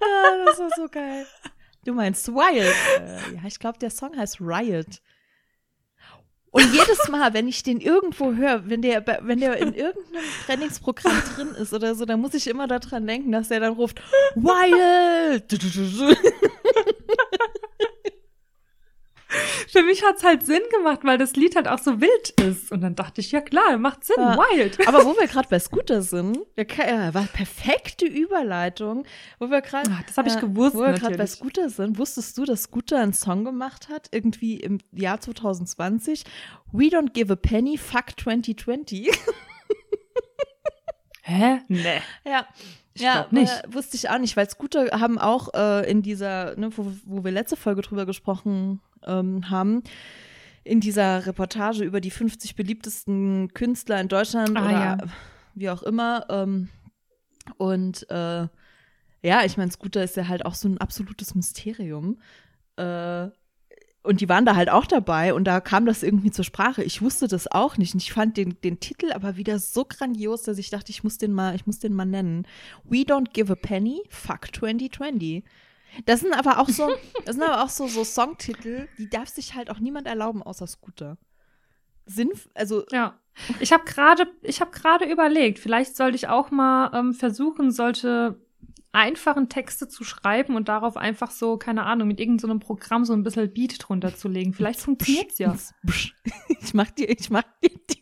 ah, 0.00 0.44
das 0.46 0.58
war 0.58 0.70
so 0.76 0.88
geil. 0.88 1.26
Du 1.84 1.94
meinst 1.94 2.28
Wild. 2.28 2.74
Äh, 3.00 3.36
ja, 3.36 3.42
ich 3.46 3.58
glaube, 3.58 3.78
der 3.78 3.90
Song 3.90 4.16
heißt 4.16 4.40
Riot. 4.40 5.00
Und 6.52 6.72
jedes 6.72 7.08
Mal, 7.08 7.32
wenn 7.32 7.46
ich 7.46 7.62
den 7.62 7.80
irgendwo 7.80 8.34
höre, 8.34 8.68
wenn 8.68 8.82
der, 8.82 9.06
wenn 9.22 9.38
der 9.38 9.56
in 9.58 9.72
irgendeinem 9.72 10.24
Trainingsprogramm 10.46 11.22
drin 11.36 11.50
ist 11.50 11.72
oder 11.72 11.94
so, 11.94 12.04
dann 12.04 12.20
muss 12.20 12.34
ich 12.34 12.48
immer 12.48 12.66
daran 12.66 13.06
denken, 13.06 13.30
dass 13.30 13.48
der 13.48 13.60
dann 13.60 13.74
ruft, 13.74 14.02
Wild! 14.34 15.46
Für 19.68 19.82
mich 19.82 20.02
hat's 20.04 20.24
halt 20.24 20.44
Sinn 20.44 20.62
gemacht, 20.76 21.00
weil 21.02 21.18
das 21.18 21.34
Lied 21.34 21.56
halt 21.56 21.68
auch 21.68 21.78
so 21.78 22.00
wild 22.00 22.30
ist. 22.40 22.72
Und 22.72 22.80
dann 22.80 22.96
dachte 22.96 23.20
ich, 23.20 23.32
ja 23.32 23.40
klar, 23.40 23.78
macht 23.78 24.04
Sinn, 24.04 24.16
Ja. 24.18 24.36
Wild. 24.36 24.86
Aber 24.88 25.04
wo 25.04 25.16
wir 25.18 25.26
gerade 25.28 25.48
bei 25.48 25.58
Scooter 25.58 26.02
sind, 26.02 26.38
ja, 26.56 27.14
war 27.14 27.24
perfekte 27.24 28.06
Überleitung, 28.06 29.04
wo 29.38 29.50
wir 29.50 29.60
gerade 29.60 29.90
Ah, 29.90 30.00
das 30.06 30.16
hab 30.16 30.26
ich 30.26 30.34
ja, 30.34 30.40
gewusst, 30.40 30.74
Wo 30.74 30.80
wir 30.80 30.92
gerade 30.92 31.16
bei. 31.16 31.26
Scooter 31.26 31.68
sind, 31.68 31.98
wusstest 31.98 32.36
du, 32.38 32.44
dass 32.44 32.64
Scooter 32.64 32.98
einen 32.98 33.12
Song 33.12 33.44
gemacht 33.44 33.88
hat, 33.88 34.08
irgendwie 34.12 34.56
im 34.56 34.78
Jahr 34.92 35.20
2020? 35.20 36.24
We 36.72 36.84
don't 36.84 37.12
give 37.12 37.32
a 37.32 37.36
penny, 37.36 37.78
fuck 37.78 38.18
2020. 38.18 39.10
Hä? 41.22 41.60
Nee. 41.68 42.00
ja. 42.24 42.46
Ich 42.92 43.02
ja, 43.02 43.28
nicht. 43.30 43.52
Äh, 43.52 43.72
wusste 43.72 43.96
ich 43.96 44.10
auch 44.10 44.18
nicht, 44.18 44.36
weil 44.36 44.50
Scooter 44.50 45.00
haben 45.00 45.18
auch 45.18 45.54
äh, 45.54 45.88
in 45.88 46.02
dieser, 46.02 46.56
ne, 46.56 46.76
wo, 46.76 46.92
wo 47.04 47.24
wir 47.24 47.30
letzte 47.30 47.56
Folge 47.56 47.82
drüber 47.82 48.04
gesprochen 48.04 48.80
ähm, 49.06 49.50
haben, 49.50 49.82
in 50.64 50.80
dieser 50.80 51.26
Reportage 51.26 51.84
über 51.84 52.00
die 52.00 52.10
50 52.10 52.54
beliebtesten 52.54 53.52
Künstler 53.54 54.00
in 54.00 54.08
Deutschland 54.08 54.56
Ah, 54.56 54.64
oder 54.64 54.70
ja. 54.70 54.98
wie 55.54 55.70
auch 55.70 55.82
immer. 55.82 56.26
Ähm, 56.28 56.68
und 57.56 58.08
äh, 58.10 58.46
ja, 59.22 59.44
ich 59.44 59.56
meine, 59.56 59.70
Scooter 59.70 60.02
ist 60.02 60.16
ja 60.16 60.28
halt 60.28 60.44
auch 60.46 60.54
so 60.54 60.68
ein 60.68 60.78
absolutes 60.78 61.34
Mysterium. 61.34 62.18
Äh, 62.76 63.28
und 64.02 64.22
die 64.22 64.28
waren 64.30 64.46
da 64.46 64.56
halt 64.56 64.70
auch 64.70 64.86
dabei 64.86 65.34
und 65.34 65.44
da 65.44 65.60
kam 65.60 65.84
das 65.84 66.02
irgendwie 66.02 66.30
zur 66.30 66.44
Sprache. 66.44 66.82
Ich 66.82 67.02
wusste 67.02 67.28
das 67.28 67.50
auch 67.50 67.76
nicht. 67.76 67.92
Und 67.92 68.02
ich 68.02 68.14
fand 68.14 68.38
den, 68.38 68.56
den 68.62 68.80
Titel 68.80 69.12
aber 69.12 69.36
wieder 69.36 69.58
so 69.58 69.84
grandios, 69.84 70.42
dass 70.42 70.56
ich 70.56 70.70
dachte, 70.70 70.90
ich 70.90 71.04
muss 71.04 71.18
den 71.18 71.34
mal, 71.34 71.54
ich 71.54 71.66
muss 71.66 71.80
den 71.80 71.92
mal 71.92 72.06
nennen. 72.06 72.46
We 72.84 72.98
don't 72.98 73.32
give 73.32 73.52
a 73.52 73.56
penny, 73.56 74.00
fuck 74.08 74.54
2020. 74.54 75.44
Das 76.06 76.20
sind 76.20 76.32
aber 76.34 76.58
auch 76.58 76.68
so, 76.68 76.88
das 77.24 77.36
sind 77.36 77.44
aber 77.44 77.62
auch 77.62 77.68
so, 77.68 77.86
so 77.86 78.04
Songtitel, 78.04 78.88
die 78.98 79.08
darf 79.08 79.28
sich 79.28 79.54
halt 79.54 79.70
auch 79.70 79.78
niemand 79.78 80.06
erlauben, 80.06 80.42
außer 80.42 80.66
Scooter. 80.66 81.18
Sinnf 82.06 82.48
also, 82.54 82.84
Ja. 82.90 83.18
Ich 83.60 83.72
habe 83.72 83.84
gerade, 83.84 84.26
ich 84.42 84.60
habe 84.60 84.70
gerade 84.70 85.04
überlegt, 85.06 85.60
vielleicht 85.60 85.96
sollte 85.96 86.16
ich 86.16 86.28
auch 86.28 86.50
mal 86.50 86.90
ähm, 86.92 87.14
versuchen, 87.14 87.70
solche 87.70 88.36
einfachen 88.92 89.48
Texte 89.48 89.88
zu 89.88 90.04
schreiben 90.04 90.56
und 90.56 90.68
darauf 90.68 90.96
einfach 90.96 91.30
so, 91.30 91.56
keine 91.56 91.84
Ahnung, 91.84 92.08
mit 92.08 92.18
irgendeinem 92.18 92.60
so 92.60 92.66
Programm 92.66 93.04
so 93.04 93.12
ein 93.12 93.22
bisschen 93.22 93.52
Beat 93.52 93.76
drunter 93.78 94.14
zu 94.14 94.28
legen. 94.28 94.52
Vielleicht 94.52 94.80
funktioniert's 94.82 95.38
ja. 95.38 95.56
Ich 96.60 96.74
mach 96.74 96.90
dir, 96.90 97.08
ich 97.08 97.30
mach 97.30 97.44
dir 97.62 97.70
die 97.90 97.99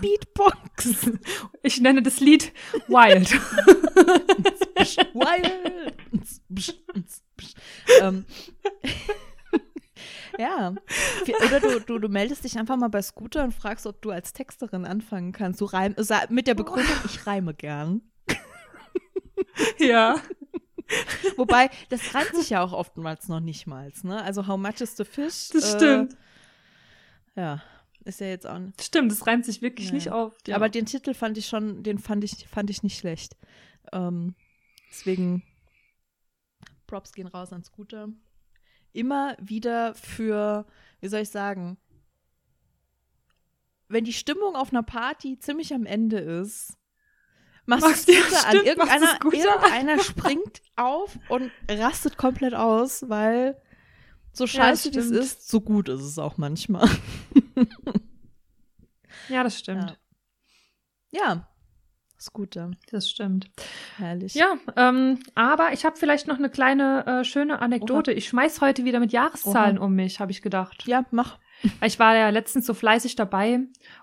Beatbox. 0.00 1.10
Ich 1.62 1.80
nenne 1.80 2.02
das 2.02 2.20
Lied 2.20 2.52
Wild. 2.88 3.32
Wild. 5.14 5.94
ähm, 8.02 8.26
ja. 10.38 10.74
Oder 11.46 11.60
du, 11.60 11.80
du, 11.80 11.98
du 11.98 12.08
meldest 12.08 12.44
dich 12.44 12.58
einfach 12.58 12.76
mal 12.76 12.88
bei 12.88 13.00
Scooter 13.00 13.44
und 13.44 13.54
fragst, 13.54 13.86
ob 13.86 14.02
du 14.02 14.10
als 14.10 14.34
Texterin 14.34 14.84
anfangen 14.84 15.32
kannst. 15.32 15.62
Du 15.62 15.64
reim, 15.64 15.94
mit 16.28 16.46
der 16.46 16.54
Begründung, 16.54 16.96
ich 17.06 17.26
reime 17.26 17.54
gern. 17.54 18.02
ja. 19.78 20.20
Wobei, 21.36 21.70
das 21.88 22.14
reimt 22.14 22.34
sich 22.34 22.50
ja 22.50 22.62
auch 22.62 22.74
oftmals 22.74 23.28
noch 23.28 23.40
nicht 23.40 23.66
mal. 23.66 23.90
Ne? 24.02 24.22
Also, 24.22 24.46
how 24.46 24.58
much 24.58 24.82
is 24.82 24.98
the 24.98 25.04
fish? 25.04 25.48
Das 25.50 25.72
stimmt. 25.72 26.12
Äh, 27.36 27.40
ja, 27.40 27.62
ist 28.04 28.20
ja 28.20 28.26
jetzt 28.26 28.46
auch 28.46 28.58
nicht. 28.58 28.82
Stimmt, 28.82 29.10
das 29.12 29.26
reimt 29.26 29.44
sich 29.44 29.62
wirklich 29.62 29.88
Ja. 29.88 29.94
nicht 29.94 30.10
auf. 30.10 30.36
Ja. 30.46 30.56
Aber 30.56 30.68
den 30.68 30.86
Titel 30.86 31.14
fand 31.14 31.38
ich 31.38 31.46
schon, 31.46 31.82
den 31.82 31.98
fand 31.98 32.22
ich, 32.24 32.46
fand 32.48 32.70
ich 32.70 32.82
nicht 32.82 32.98
schlecht. 32.98 33.36
Ähm, 33.92 34.34
deswegen 34.90 35.42
Props 36.86 37.12
gehen 37.12 37.26
raus 37.26 37.52
an 37.52 37.64
Scooter. 37.64 38.08
Immer 38.92 39.36
wieder 39.40 39.94
für, 39.94 40.66
wie 41.00 41.08
soll 41.08 41.20
ich 41.20 41.30
sagen, 41.30 41.78
wenn 43.88 44.04
die 44.04 44.12
Stimmung 44.12 44.56
auf 44.56 44.70
einer 44.72 44.82
Party 44.82 45.38
ziemlich 45.38 45.72
am 45.74 45.86
Ende 45.86 46.18
ist, 46.18 46.76
machst 47.66 47.86
Machst 47.86 48.08
du 48.08 48.12
du- 48.12 48.18
Scooter 48.20 48.48
an. 48.48 48.56
Irgendeiner, 48.64 49.18
irgendeiner 49.24 49.98
springt 50.02 50.62
auf 50.76 51.18
und 51.28 51.50
rastet 51.68 52.16
komplett 52.16 52.54
aus, 52.54 53.08
weil 53.08 53.60
so 54.32 54.46
scheiße 54.46 54.88
es 54.90 55.06
stimmt. 55.06 55.16
ist, 55.20 55.48
so 55.48 55.60
gut 55.60 55.88
ist 55.88 56.02
es 56.02 56.18
auch 56.18 56.36
manchmal. 56.38 56.88
ja, 59.28 59.42
das 59.42 59.58
stimmt. 59.58 59.98
Ja, 61.10 61.48
Scooter, 62.20 62.70
Das 62.90 63.10
stimmt. 63.10 63.50
herrlich. 63.98 64.34
Ja, 64.34 64.54
ähm, 64.76 65.18
aber 65.34 65.72
ich 65.72 65.84
habe 65.84 65.96
vielleicht 65.96 66.26
noch 66.26 66.38
eine 66.38 66.48
kleine 66.48 67.04
äh, 67.06 67.24
schöne 67.24 67.60
Anekdote. 67.60 68.12
Ich 68.12 68.28
schmeiß 68.28 68.60
heute 68.62 68.84
wieder 68.84 68.98
mit 68.98 69.12
Jahreszahlen 69.12 69.78
um 69.78 69.94
mich, 69.94 70.20
habe 70.20 70.32
ich 70.32 70.40
gedacht. 70.40 70.86
Ja, 70.86 71.04
mach. 71.10 71.38
Ich 71.84 71.98
war 71.98 72.16
ja 72.16 72.30
letztens 72.30 72.66
so 72.66 72.74
fleißig 72.74 73.14
dabei 73.16 73.60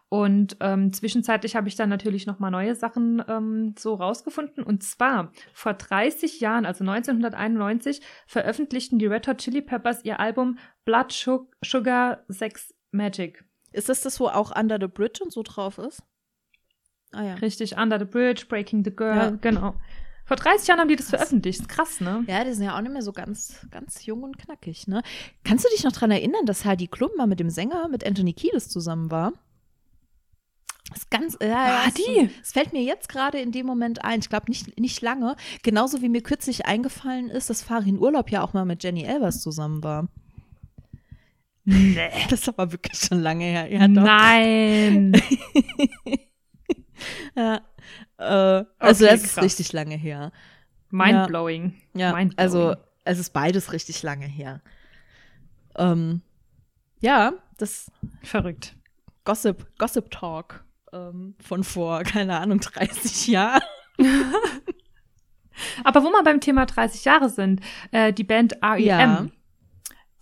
und 0.07 0.55
ähm, 0.61 0.93
zwischenzeitlich 0.93 1.55
habe 1.55 1.67
ich 1.67 1.75
dann 1.75 1.89
natürlich 1.89 2.25
noch 2.25 2.39
mal 2.39 2.49
neue 2.51 2.75
Sachen 2.75 3.23
ähm, 3.27 3.75
so 3.77 3.95
rausgefunden. 3.95 4.63
Und 4.63 4.83
zwar 4.83 5.31
vor 5.53 5.73
30 5.73 6.39
Jahren, 6.39 6.65
also 6.65 6.83
1991, 6.83 8.01
veröffentlichten 8.27 8.99
die 8.99 9.07
Red 9.07 9.27
Hot 9.27 9.39
Chili 9.39 9.61
Peppers 9.61 10.03
ihr 10.05 10.19
Album 10.19 10.59
Blood 10.85 11.11
Sug- 11.11 11.55
Sugar 11.63 12.23
Sex 12.29 12.73
Magic. 12.91 13.43
Ist 13.71 13.89
das 13.89 14.01
das, 14.01 14.19
wo 14.19 14.27
auch 14.27 14.55
Under 14.55 14.77
the 14.79 14.87
Bridge 14.87 15.23
und 15.23 15.31
so 15.31 15.43
drauf 15.43 15.77
ist? 15.77 16.03
Ah 17.13 17.23
ja. 17.23 17.33
Richtig, 17.35 17.77
Under 17.77 17.99
the 17.99 18.05
Bridge, 18.05 18.45
Breaking 18.47 18.83
the 18.83 18.95
Girl, 18.95 19.15
Ja. 19.15 19.29
genau. 19.31 19.75
Vor 20.25 20.37
30 20.37 20.67
Jahren 20.67 20.79
haben 20.79 20.87
die 20.87 20.95
das 20.95 21.09
veröffentlicht. 21.09 21.61
Ist 21.61 21.67
krass, 21.69 21.99
ne? 21.99 22.23
Ja, 22.27 22.43
die 22.45 22.53
sind 22.53 22.63
ja 22.65 22.77
auch 22.77 22.81
nicht 22.81 22.91
mehr 22.93 23.01
so 23.01 23.11
ganz, 23.11 23.65
ganz 23.69 24.05
jung 24.05 24.23
und 24.23 24.37
knackig, 24.37 24.87
ne? 24.87 25.01
Kannst 25.43 25.65
du 25.65 25.69
dich 25.69 25.83
noch 25.83 25.91
dran 25.91 26.11
erinnern, 26.11 26.45
dass 26.45 26.63
Heidi 26.63 26.87
Klum 26.87 27.09
mal 27.17 27.27
mit 27.27 27.39
dem 27.41 27.49
Sänger, 27.49 27.87
mit 27.89 28.05
Anthony 28.05 28.33
Kiedis 28.33 28.69
zusammen 28.69 29.11
war? 29.11 29.33
Das 30.93 31.09
ganz, 31.09 31.37
ja, 31.41 31.47
ja, 31.47 31.81
Ah, 31.83 31.87
es- 31.87 31.93
die? 31.95 32.29
Es 32.41 32.51
fällt 32.51 32.73
mir 32.73 32.83
jetzt 32.83 33.07
gerade 33.09 33.39
in 33.39 33.51
dem 33.51 33.65
Moment 33.65 34.03
ein. 34.03 34.19
Ich 34.19 34.29
glaube 34.29 34.47
nicht, 34.49 34.77
nicht 34.79 35.01
lange. 35.01 35.35
Genauso 35.63 36.01
wie 36.01 36.09
mir 36.09 36.21
kürzlich 36.21 36.65
eingefallen 36.65 37.29
ist, 37.29 37.49
dass 37.49 37.61
Farin 37.63 37.97
Urlaub 37.99 38.29
ja 38.29 38.41
auch 38.43 38.53
mal 38.53 38.65
mit 38.65 38.83
Jenny 38.83 39.03
Elvers 39.03 39.41
zusammen 39.41 39.83
war. 39.83 40.07
Nee. 41.63 42.09
Das 42.29 42.41
ist 42.41 42.49
aber 42.49 42.71
wirklich 42.71 42.99
schon 42.99 43.19
lange 43.21 43.45
her. 43.45 43.71
Ja. 43.71 43.87
Nein. 43.87 45.13
Ja. 47.35 47.61
Äh, 48.17 48.65
also 48.77 49.05
Okay, 49.05 49.13
das 49.13 49.23
ist 49.23 49.33
krass. 49.33 49.43
richtig 49.43 49.73
lange 49.73 49.95
her. 49.95 50.31
Mindblowing. 50.91 51.73
Ja, 51.95 52.13
Mindblowing. 52.13 52.37
also 52.37 52.75
es 53.05 53.17
ist 53.19 53.31
beides 53.33 53.73
richtig 53.73 54.03
lange 54.03 54.27
her. 54.27 54.61
Ähm, 55.77 56.21
ja, 56.99 57.33
das 57.57 57.91
Verrückt. 58.21 58.75
Gossip, 59.23 59.65
Gossip 59.79 60.11
Talk 60.11 60.63
ähm, 60.93 61.35
von 61.43 61.63
vor, 61.63 62.03
keine 62.03 62.37
Ahnung, 62.37 62.59
30 62.59 63.27
Jahren. 63.27 63.61
Aber 65.83 66.03
wo 66.03 66.09
wir 66.09 66.23
beim 66.23 66.39
Thema 66.41 66.65
30 66.65 67.05
Jahre 67.05 67.29
sind, 67.29 67.61
äh, 67.91 68.13
die 68.13 68.23
Band 68.23 68.53
REM, 68.63 68.79
Ja. 68.83 69.25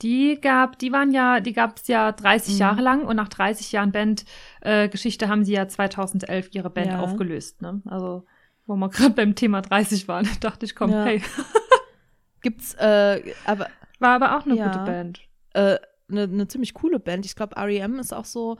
Die 0.01 0.39
gab, 0.41 0.79
die 0.79 0.91
waren 0.91 1.12
ja, 1.12 1.39
die 1.39 1.53
gab 1.53 1.77
es 1.77 1.88
ja 1.88 2.12
30 2.12 2.53
Mhm. 2.56 2.60
Jahre 2.60 2.82
lang 2.82 3.01
und 3.06 3.15
nach 3.15 3.27
30 3.29 3.72
Jahren 3.72 3.91
Bandgeschichte 3.91 4.25
äh, 4.62 4.89
Geschichte 4.89 5.27
haben 5.29 5.44
sie 5.44 5.53
ja 5.53 5.68
2011 5.68 6.50
ihre 6.51 6.70
Band 6.70 6.94
Ja. 6.94 7.00
aufgelöst. 7.00 7.62
Ne? 7.62 7.82
Also 7.86 8.25
wo 8.65 8.75
wir 8.75 8.89
gerade 8.89 9.15
beim 9.15 9.36
Thema 9.36 9.62
30 9.62 10.08
waren, 10.08 10.27
dachte 10.41 10.65
ich, 10.65 10.75
komm, 10.75 10.91
Ja. 10.91 11.03
hey. 11.06 11.22
Gibt's, 12.41 12.74
äh, 12.75 13.34
aber 13.46 13.68
War 14.00 14.15
aber 14.15 14.38
auch 14.38 14.46
eine 14.46 14.56
Ja. 14.56 14.68
gute 14.68 14.79
Band. 14.79 15.22
eine 15.53 15.79
ne, 16.08 16.27
ne 16.27 16.48
ziemlich 16.48 16.74
coole 16.74 17.00
Band. 17.00 17.25
Ich 17.25 17.36
glaube, 17.36 17.56
REM 17.58 18.00
ist 18.00 18.13
auch 18.13 18.25
so. 18.25 18.58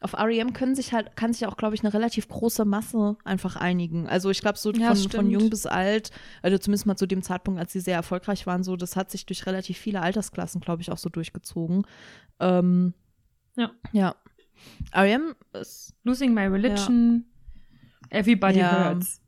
Auf 0.00 0.14
REM 0.14 0.52
können 0.52 0.76
sich 0.76 0.92
halt, 0.92 1.16
kann 1.16 1.32
sich 1.32 1.46
auch, 1.46 1.56
glaube 1.56 1.74
ich, 1.74 1.82
eine 1.82 1.92
relativ 1.92 2.28
große 2.28 2.64
Masse 2.64 3.16
einfach 3.24 3.56
einigen. 3.56 4.06
Also 4.08 4.30
ich 4.30 4.40
glaube, 4.40 4.56
so 4.56 4.70
Ja, 4.72 4.88
von, 4.88 4.96
stimmt. 4.96 5.14
von 5.14 5.30
jung 5.30 5.50
bis 5.50 5.66
alt, 5.66 6.10
also 6.40 6.56
zumindest 6.56 6.86
mal 6.86 6.96
zu 6.96 7.06
dem 7.06 7.22
Zeitpunkt, 7.22 7.58
als 7.58 7.72
sie 7.72 7.80
sehr 7.80 7.96
erfolgreich 7.96 8.46
waren, 8.46 8.62
so, 8.62 8.76
das 8.76 8.94
hat 8.94 9.10
sich 9.10 9.26
durch 9.26 9.44
relativ 9.46 9.76
viele 9.76 10.00
Altersklassen, 10.00 10.60
glaube 10.60 10.82
ich, 10.82 10.92
auch 10.92 10.98
so 10.98 11.08
durchgezogen. 11.08 11.84
Ähm, 12.38 12.94
Ja. 13.56 13.72
Ja. 13.92 14.14
REM 14.94 15.34
ist 15.52 15.94
Losing 16.04 16.32
My 16.32 16.46
Religion, 16.46 17.24
Everybody 18.10 18.60
Ja. 18.60 18.90
Hurts. 18.92 19.20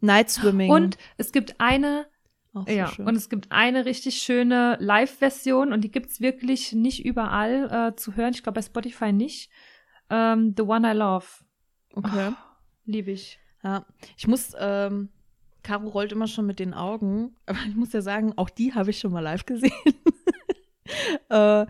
Night 0.00 0.30
Swimming. 0.30 0.70
Und 0.70 0.96
es 1.16 1.32
gibt 1.32 1.56
eine, 1.58 2.06
so 2.52 2.64
ja, 2.68 2.86
schön. 2.86 3.06
und 3.06 3.16
es 3.16 3.28
gibt 3.28 3.50
eine 3.50 3.84
richtig 3.84 4.18
schöne 4.18 4.76
Live-Version 4.80 5.72
und 5.72 5.82
die 5.82 5.90
gibt's 5.90 6.20
wirklich 6.20 6.72
nicht 6.72 7.04
überall 7.04 7.88
äh, 7.92 7.96
zu 7.96 8.14
hören. 8.14 8.32
Ich 8.32 8.44
glaube 8.44 8.56
bei 8.60 8.62
Spotify 8.62 9.12
nicht. 9.12 9.50
Ähm, 10.10 10.54
The 10.56 10.62
One 10.62 10.90
I 10.90 10.94
Love. 10.94 11.26
okay. 11.94 12.32
Liebe 12.84 13.10
ich. 13.10 13.38
Ja, 13.62 13.84
ich 14.16 14.26
muss, 14.26 14.52
ähm, 14.58 15.10
Caro 15.62 15.88
rollt 15.88 16.12
immer 16.12 16.26
schon 16.26 16.46
mit 16.46 16.58
den 16.58 16.72
Augen, 16.74 17.36
aber 17.46 17.58
ich 17.68 17.74
muss 17.74 17.92
ja 17.92 18.00
sagen, 18.00 18.32
auch 18.36 18.50
die 18.50 18.74
habe 18.74 18.90
ich 18.90 18.98
schon 18.98 19.12
mal 19.12 19.20
live 19.20 19.44
gesehen. 19.44 19.72
äh, 21.30 21.66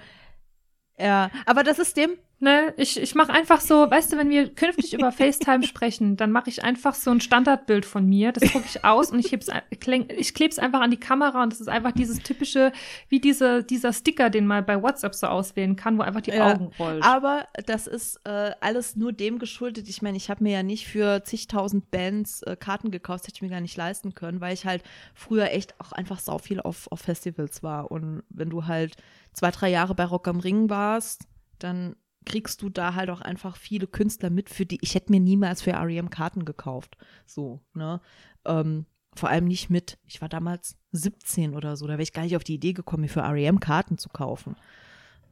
ja, 0.98 1.30
aber 1.46 1.64
das 1.64 1.78
ist 1.78 1.96
dem, 1.96 2.12
Ne, 2.40 2.72
ich, 2.76 3.00
ich 3.00 3.16
mache 3.16 3.32
einfach 3.32 3.60
so, 3.60 3.90
weißt 3.90 4.12
du, 4.12 4.16
wenn 4.16 4.30
wir 4.30 4.54
künftig 4.54 4.94
über 4.94 5.10
FaceTime 5.12 5.64
sprechen, 5.64 6.16
dann 6.16 6.30
mache 6.30 6.48
ich 6.50 6.62
einfach 6.62 6.94
so 6.94 7.10
ein 7.10 7.20
Standardbild 7.20 7.84
von 7.84 8.06
mir, 8.06 8.30
das 8.30 8.52
drucke 8.52 8.66
ich 8.66 8.84
aus 8.84 9.10
und 9.10 9.18
ich, 9.18 9.32
heb's, 9.32 9.48
ich 9.70 10.34
klebe 10.34 10.50
es 10.50 10.60
einfach 10.60 10.80
an 10.80 10.92
die 10.92 11.00
Kamera 11.00 11.42
und 11.42 11.52
das 11.52 11.60
ist 11.60 11.68
einfach 11.68 11.90
dieses 11.90 12.20
typische, 12.22 12.70
wie 13.08 13.18
diese, 13.18 13.64
dieser 13.64 13.92
Sticker, 13.92 14.30
den 14.30 14.46
man 14.46 14.64
bei 14.64 14.80
WhatsApp 14.80 15.16
so 15.16 15.26
auswählen 15.26 15.74
kann, 15.74 15.98
wo 15.98 16.02
einfach 16.02 16.20
die 16.20 16.30
Ja, 16.30 16.52
Augen 16.54 16.70
rollt. 16.78 17.02
aber 17.02 17.48
das 17.66 17.88
ist 17.88 18.20
äh, 18.24 18.52
alles 18.60 18.94
nur 18.94 19.12
dem 19.12 19.40
geschuldet. 19.40 19.88
Ich 19.88 20.00
meine, 20.00 20.16
ich 20.16 20.30
habe 20.30 20.44
mir 20.44 20.52
ja 20.52 20.62
nicht 20.62 20.86
für 20.86 21.24
zigtausend 21.24 21.90
Bands 21.90 22.42
äh, 22.42 22.54
Karten 22.54 22.92
gekauft, 22.92 23.24
hätte 23.24 23.34
ich 23.34 23.42
mir 23.42 23.50
gar 23.50 23.60
nicht 23.60 23.76
leisten 23.76 24.14
können, 24.14 24.40
weil 24.40 24.54
ich 24.54 24.64
halt 24.64 24.84
früher 25.12 25.50
echt 25.50 25.74
auch 25.80 25.90
einfach 25.90 26.20
sau 26.20 26.38
viel 26.38 26.60
auf, 26.60 26.86
auf 26.92 27.00
Festivals 27.00 27.64
war. 27.64 27.90
Und 27.90 28.22
wenn 28.28 28.48
du 28.48 28.66
halt 28.66 28.96
zwei, 29.32 29.50
drei 29.50 29.70
Jahre 29.70 29.96
bei 29.96 30.04
Rock 30.04 30.28
am 30.28 30.38
Ring 30.38 30.70
warst, 30.70 31.22
dann 31.58 31.96
kriegst 32.24 32.62
du 32.62 32.68
da 32.68 32.94
halt 32.94 33.10
auch 33.10 33.20
einfach 33.20 33.56
viele 33.56 33.86
Künstler 33.86 34.30
mit, 34.30 34.50
für 34.50 34.66
die 34.66 34.78
ich 34.82 34.94
hätte 34.94 35.12
mir 35.12 35.20
niemals 35.20 35.62
für 35.62 35.72
REM 35.72 36.10
Karten 36.10 36.44
gekauft. 36.44 36.96
So, 37.26 37.60
ne? 37.74 38.00
Ähm, 38.44 38.86
vor 39.14 39.28
allem 39.28 39.46
nicht 39.46 39.68
mit, 39.68 39.98
ich 40.06 40.20
war 40.20 40.28
damals 40.28 40.76
17 40.92 41.54
oder 41.54 41.76
so, 41.76 41.86
da 41.86 41.94
wäre 41.94 42.02
ich 42.02 42.12
gar 42.12 42.22
nicht 42.22 42.36
auf 42.36 42.44
die 42.44 42.54
Idee 42.54 42.72
gekommen, 42.72 43.02
mir 43.02 43.08
für 43.08 43.22
REM 43.22 43.60
Karten 43.60 43.98
zu 43.98 44.08
kaufen. 44.08 44.56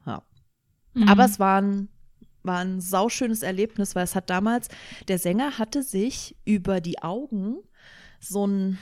Ja. 0.05 0.23
Mhm. 0.93 1.07
Aber 1.07 1.25
es 1.25 1.39
war 1.39 1.61
ein, 1.61 1.89
war 2.43 2.59
ein 2.59 2.81
sauschönes 2.81 3.43
Erlebnis, 3.43 3.95
weil 3.95 4.03
es 4.03 4.15
hat 4.15 4.29
damals, 4.29 4.69
der 5.07 5.19
Sänger 5.19 5.57
hatte 5.57 5.83
sich 5.83 6.35
über 6.45 6.81
die 6.81 7.01
Augen 7.01 7.57
so 8.19 8.45
ein, 8.45 8.77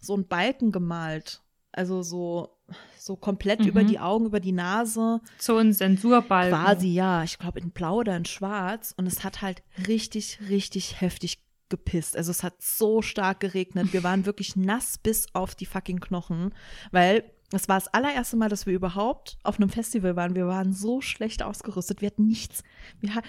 so 0.00 0.16
ein 0.16 0.26
Balken 0.26 0.72
gemalt. 0.72 1.42
Also 1.72 2.02
so, 2.02 2.53
so 2.98 3.16
komplett 3.16 3.60
Mhm. 3.60 3.66
über 3.68 3.84
die 3.84 3.98
Augen, 3.98 4.26
über 4.26 4.40
die 4.40 4.52
Nase. 4.52 5.20
so 5.38 5.56
ein 5.58 5.72
Zensurbalken. 5.72 6.58
Quasi, 6.58 6.88
ja. 6.88 7.22
Ich 7.24 7.38
glaube 7.38 7.60
in 7.60 7.70
blau 7.70 7.96
oder 7.96 8.16
in 8.16 8.24
schwarz. 8.24 8.94
Und 8.96 9.06
es 9.06 9.22
hat 9.24 9.42
halt 9.42 9.62
richtig, 9.86 10.38
richtig 10.48 11.00
heftig 11.00 11.38
gepisst. 11.68 12.16
Also 12.16 12.30
es 12.30 12.42
hat 12.42 12.54
so 12.62 13.02
stark 13.02 13.40
geregnet. 13.40 13.92
Wir 13.92 14.02
waren 14.02 14.26
wirklich 14.26 14.56
nass 14.56 14.98
bis 14.98 15.26
auf 15.34 15.54
die 15.54 15.66
fucking 15.66 16.00
Knochen, 16.00 16.54
weil 16.92 17.24
das 17.50 17.68
war 17.68 17.76
das 17.78 17.88
allererste 17.88 18.36
Mal, 18.36 18.48
dass 18.48 18.66
wir 18.66 18.74
überhaupt 18.74 19.38
auf 19.42 19.56
einem 19.58 19.68
Festival 19.68 20.16
waren. 20.16 20.34
Wir 20.34 20.46
waren 20.46 20.72
so 20.72 21.00
schlecht 21.00 21.42
ausgerüstet. 21.42 22.00
Wir 22.00 22.06
hatten 22.06 22.26
nichts. 22.26 22.62
Wir 23.00 23.14
hatten 23.14 23.28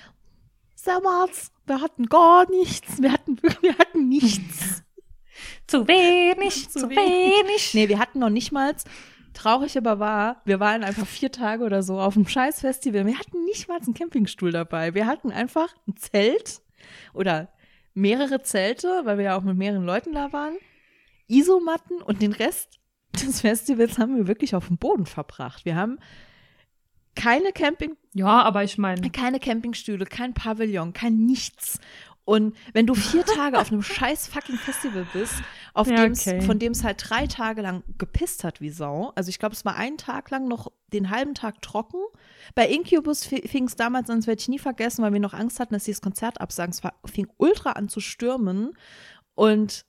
Sammers, 0.76 1.52
wir 1.66 1.82
hatten 1.82 2.06
gar 2.08 2.50
nichts. 2.50 3.02
Wir 3.02 3.12
hatten, 3.14 3.38
wir 3.42 3.78
hatten 3.78 4.08
nichts. 4.10 4.84
Zu 5.68 5.88
wenig, 5.88 6.70
Zu 6.70 6.80
zu, 6.82 6.90
wenig. 6.90 6.98
wenig. 7.00 7.74
Nee, 7.74 7.90
wir 7.90 8.00
hatten 8.00 8.20
noch 8.20 8.30
nicht 8.30 8.52
mal, 8.52 8.74
traurig 9.36 9.78
aber 9.78 10.00
war, 10.00 10.42
wir 10.46 10.60
waren 10.60 10.84
einfach 10.84 11.06
vier 11.06 11.32
Tage 11.32 11.64
oder 11.64 11.84
so 11.84 12.00
auf 12.00 12.16
einem 12.16 12.28
scheiß 12.28 12.62
Festival. 12.62 13.06
Wir 13.06 13.20
hatten 13.20 13.46
nicht 13.46 13.68
mal 13.68 13.80
einen 13.80 13.94
Campingstuhl 13.94 14.52
dabei. 14.52 14.94
Wir 14.94 15.06
hatten 15.06 15.32
einfach 15.32 15.74
ein 15.88 15.96
Zelt 15.98 16.62
oder 17.14 17.50
mehrere 17.94 18.42
Zelte, 18.42 19.02
weil 19.04 19.18
wir 19.18 19.26
ja 19.26 19.38
auch 19.38 19.44
mit 19.44 19.58
mehreren 19.58 19.86
Leuten 19.86 20.14
da 20.14 20.34
waren, 20.34 20.56
Isomatten 21.28 22.02
und 22.02 22.22
den 22.22 22.34
Rest 22.34 22.80
des 23.14 23.42
Festivals 23.42 23.98
haben 23.98 24.16
wir 24.16 24.28
wirklich 24.28 24.56
auf 24.56 24.68
dem 24.68 24.78
Boden 24.78 25.06
verbracht. 25.06 25.66
Wir 25.66 25.76
haben 25.76 26.00
keine 27.16 27.54
Camping, 27.54 27.96
Ja, 28.14 28.42
aber 28.42 28.64
ich 28.64 28.78
meine, 28.78 29.10
keine 29.10 29.40
Campingstühle, 29.40 30.06
kein 30.06 30.34
Pavillon, 30.34 30.94
kein 30.94 31.16
nichts. 31.16 31.80
Und 32.26 32.56
wenn 32.74 32.88
du 32.88 32.96
vier 32.96 33.24
Tage 33.36 33.60
auf 33.60 33.72
einem 33.72 33.84
scheiß 33.84 34.28
fucking 34.28 34.58
Festival 34.58 35.08
bist, 35.14 35.36
auf 35.74 35.88
Ja, 35.88 35.98
dem's, 35.98 36.28
okay. 36.28 36.42
von 36.42 36.58
dem 36.60 36.72
es 36.72 36.84
halt 36.84 37.04
drei 37.08 37.28
Tage 37.28 37.62
lang 37.62 37.84
gepisst 37.98 38.44
hat 38.44 38.62
wie 38.62 38.70
Sau, 38.70 39.12
also 39.16 39.30
ich 39.30 39.40
glaube, 39.40 39.54
es 39.54 39.64
war 39.64 39.76
einen 39.76 39.98
Tag 39.98 40.30
lang 40.32 40.48
noch 40.48 40.72
den 40.92 41.10
halben 41.10 41.36
Tag 41.36 41.62
trocken. 41.62 42.00
Bei 42.56 42.68
Incubus 42.68 43.26
fing 43.26 43.66
es 43.66 43.76
damals 43.76 44.10
an, 44.10 44.18
das 44.18 44.28
werde 44.28 44.40
ich 44.40 44.48
nie 44.48 44.60
vergessen, 44.60 45.04
weil 45.04 45.14
wir 45.14 45.20
noch 45.20 45.34
Angst 45.34 45.60
hatten, 45.60 45.74
dass 45.74 45.86
sie 45.86 45.92
das 45.92 46.02
Konzert 46.02 46.42
absagen. 46.42 46.72
Es 46.72 46.84
war, 46.84 46.94
fing 47.06 47.28
ultra 47.38 47.72
an 47.72 47.90
zu 47.90 48.00
stürmen 48.00 48.74
und 49.36 49.86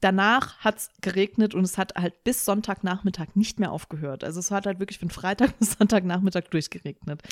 danach 0.00 0.58
hat 0.58 0.78
es 0.78 0.90
geregnet 1.00 1.54
und 1.54 1.64
es 1.64 1.78
hat 1.78 1.94
halt 1.94 2.24
bis 2.24 2.44
Sonntagnachmittag 2.44 3.28
nicht 3.34 3.60
mehr 3.60 3.72
aufgehört. 3.72 4.24
Also 4.24 4.40
es 4.40 4.50
hat 4.50 4.66
halt 4.66 4.78
wirklich 4.80 4.98
von 4.98 5.10
Freitag 5.10 5.56
bis 5.58 5.72
Sonntagnachmittag 5.72 6.44
durchgeregnet. 6.50 7.22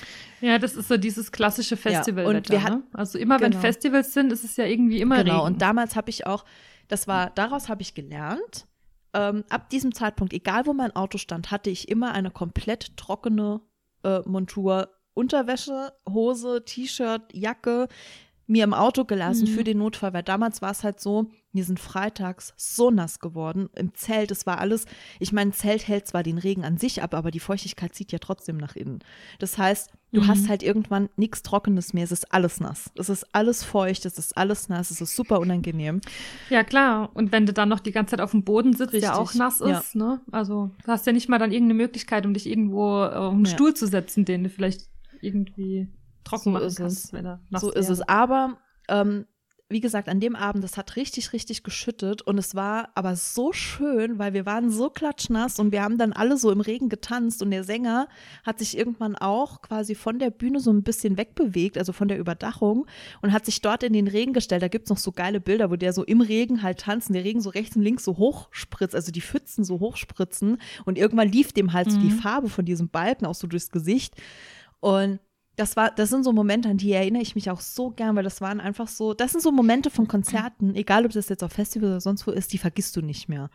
ja, 0.40 0.58
das 0.58 0.74
ist 0.74 0.88
so 0.88 0.96
dieses 0.96 1.32
klassische 1.32 1.76
Festival. 1.76 2.26
und 2.26 2.48
wir 2.48 2.60
ne? 2.60 2.82
Also 2.92 3.18
immer 3.18 3.40
wenn 3.40 3.52
genau. 3.52 3.62
Festivals 3.62 4.12
sind, 4.12 4.32
ist 4.32 4.44
es 4.44 4.56
ja 4.56 4.64
irgendwie 4.64 5.00
immer 5.00 5.22
Genau, 5.22 5.44
Regen. 5.44 5.54
und 5.54 5.62
damals 5.62 5.96
habe 5.96 6.10
ich 6.10 6.26
auch, 6.26 6.44
das 6.88 7.08
war, 7.08 7.30
daraus 7.30 7.68
habe 7.68 7.82
ich 7.82 7.94
gelernt, 7.94 8.66
ähm, 9.14 9.44
ab 9.48 9.70
diesem 9.70 9.94
Zeitpunkt, 9.94 10.32
egal 10.32 10.66
wo 10.66 10.72
mein 10.72 10.94
Auto 10.94 11.18
stand, 11.18 11.50
hatte 11.50 11.70
ich 11.70 11.88
immer 11.88 12.12
eine 12.12 12.30
komplett 12.30 12.96
trockene 12.96 13.60
äh, 14.02 14.20
Montur, 14.26 14.90
Unterwäsche, 15.14 15.92
Hose, 16.08 16.64
T-Shirt, 16.64 17.22
Jacke, 17.32 17.88
mir 18.46 18.64
im 18.64 18.74
Auto 18.74 19.04
gelassen 19.04 19.44
Mhm. 19.48 19.54
für 19.54 19.64
den 19.64 19.78
Notfall, 19.78 20.12
weil 20.12 20.22
damals 20.22 20.60
war 20.62 20.70
es 20.70 20.84
halt 20.84 21.00
so, 21.00 21.30
wir 21.52 21.64
sind 21.64 21.78
freitags 21.78 22.52
so 22.56 22.90
nass 22.90 23.20
geworden 23.20 23.70
im 23.74 23.94
Zelt, 23.94 24.30
es 24.32 24.44
war 24.44 24.58
alles, 24.58 24.86
ich 25.20 25.32
meine, 25.32 25.52
Zelt 25.52 25.86
hält 25.86 26.06
zwar 26.06 26.22
den 26.24 26.36
Regen 26.38 26.64
an 26.64 26.76
sich 26.76 27.02
ab, 27.02 27.14
aber 27.14 27.30
die 27.30 27.40
Feuchtigkeit 27.40 27.94
zieht 27.94 28.10
ja 28.12 28.18
trotzdem 28.18 28.56
nach 28.56 28.74
innen. 28.76 28.98
Das 29.38 29.56
heißt, 29.56 29.92
du 30.12 30.20
Mhm. 30.22 30.26
hast 30.28 30.48
halt 30.48 30.62
irgendwann 30.64 31.08
nichts 31.16 31.42
Trockenes 31.42 31.92
mehr, 31.94 32.04
es 32.04 32.12
ist 32.12 32.32
alles 32.34 32.60
nass. 32.60 32.90
Es 32.96 33.08
ist 33.08 33.24
alles 33.32 33.62
feucht, 33.64 34.04
es 34.04 34.18
ist 34.18 34.36
alles 34.36 34.68
nass, 34.68 34.90
es 34.90 35.00
ist 35.00 35.14
super 35.14 35.38
unangenehm. 35.38 36.00
Ja, 36.50 36.64
klar. 36.64 37.10
Und 37.14 37.30
wenn 37.32 37.46
du 37.46 37.52
dann 37.52 37.68
noch 37.68 37.80
die 37.80 37.92
ganze 37.92 38.10
Zeit 38.12 38.20
auf 38.20 38.32
dem 38.32 38.42
Boden 38.44 38.72
sitzt, 38.72 38.92
der 38.92 39.00
Richtig, 39.02 39.10
auch 39.10 39.34
nass 39.34 39.60
ja. 39.60 39.78
ist, 39.78 39.94
ne? 39.94 40.20
Also, 40.32 40.70
du 40.84 40.88
hast 40.88 41.06
ja 41.06 41.12
nicht 41.12 41.28
mal 41.28 41.38
dann 41.38 41.52
irgendeine 41.52 41.74
Möglichkeit, 41.82 42.26
um 42.26 42.34
dich 42.34 42.46
irgendwo 42.48 43.04
äh, 43.04 43.14
auf 43.14 43.32
einen 43.32 43.44
Ja. 43.44 43.50
Stuhl 43.52 43.74
zu 43.74 43.86
setzen, 43.86 44.24
den 44.24 44.42
du 44.44 44.50
vielleicht 44.50 44.88
irgendwie 45.22 45.88
trocken 46.24 46.44
So 46.44 46.50
machen 46.50 46.66
ist 46.66 46.76
kannst, 46.76 47.04
es. 47.06 47.12
wenn 47.12 47.26
er 47.26 47.40
so 47.58 47.70
ist 47.70 47.88
es. 47.90 48.00
Aber 48.02 48.58
ähm, 48.88 49.26
wie 49.70 49.80
gesagt, 49.80 50.10
an 50.10 50.20
dem 50.20 50.36
Abend, 50.36 50.62
das 50.62 50.76
hat 50.76 50.94
richtig, 50.94 51.32
richtig 51.32 51.62
geschüttet 51.64 52.20
und 52.20 52.36
es 52.36 52.54
war 52.54 52.90
aber 52.94 53.16
so 53.16 53.52
schön, 53.54 54.18
weil 54.18 54.34
wir 54.34 54.44
waren 54.44 54.70
so 54.70 54.90
klatschnass 54.90 55.58
und 55.58 55.72
wir 55.72 55.82
haben 55.82 55.96
dann 55.96 56.12
alle 56.12 56.36
so 56.36 56.52
im 56.52 56.60
Regen 56.60 56.90
getanzt 56.90 57.42
und 57.42 57.50
der 57.50 57.64
Sänger 57.64 58.06
hat 58.44 58.58
sich 58.58 58.76
irgendwann 58.76 59.16
auch 59.16 59.62
quasi 59.62 59.94
von 59.94 60.18
der 60.18 60.28
Bühne 60.30 60.60
so 60.60 60.70
ein 60.70 60.82
bisschen 60.82 61.16
wegbewegt, 61.16 61.78
also 61.78 61.92
von 61.94 62.08
der 62.08 62.18
Überdachung 62.18 62.86
und 63.22 63.32
hat 63.32 63.46
sich 63.46 63.62
dort 63.62 63.82
in 63.82 63.94
den 63.94 64.06
Regen 64.06 64.34
gestellt. 64.34 64.62
Da 64.62 64.68
gibt's 64.68 64.90
noch 64.90 64.98
so 64.98 65.12
geile 65.12 65.40
Bilder, 65.40 65.70
wo 65.70 65.76
der 65.76 65.94
so 65.94 66.04
im 66.04 66.20
Regen 66.20 66.62
halt 66.62 66.80
tanzt 66.80 67.08
und 67.08 67.14
der 67.14 67.24
Regen 67.24 67.40
so 67.40 67.48
rechts 67.48 67.74
und 67.74 67.82
links 67.82 68.04
so 68.04 68.18
hochspritzt, 68.18 68.94
also 68.94 69.10
die 69.12 69.22
Pfützen 69.22 69.64
so 69.64 69.80
hochspritzen 69.80 70.58
und 70.84 70.98
irgendwann 70.98 71.30
lief 71.32 71.52
dem 71.52 71.72
halt 71.72 71.90
so 71.90 71.98
die 71.98 72.10
Mhm. 72.10 72.18
Farbe 72.18 72.48
von 72.50 72.66
diesem 72.66 72.90
Balken 72.90 73.24
auch 73.24 73.34
so 73.34 73.46
durchs 73.46 73.70
Gesicht 73.70 74.14
und 74.80 75.20
das 75.56 75.76
war, 75.76 75.90
das 75.92 76.10
sind 76.10 76.24
so 76.24 76.32
Momente, 76.32 76.68
an 76.68 76.78
die 76.78 76.92
erinnere 76.92 77.22
ich 77.22 77.34
mich 77.34 77.50
auch 77.50 77.60
so 77.60 77.90
gern, 77.90 78.16
weil 78.16 78.24
das 78.24 78.40
waren 78.40 78.60
einfach 78.60 78.88
so, 78.88 79.14
das 79.14 79.32
sind 79.32 79.40
so 79.42 79.52
Momente 79.52 79.90
von 79.90 80.08
Konzerten, 80.08 80.74
egal 80.74 81.06
ob 81.06 81.12
das 81.12 81.28
jetzt 81.28 81.44
auf 81.44 81.52
Festival 81.52 81.90
oder 81.90 82.00
sonst 82.00 82.26
wo 82.26 82.32
ist, 82.32 82.52
die 82.52 82.58
vergisst 82.58 82.96
du 82.96 83.02
nicht 83.02 83.28
mehr. 83.28 83.50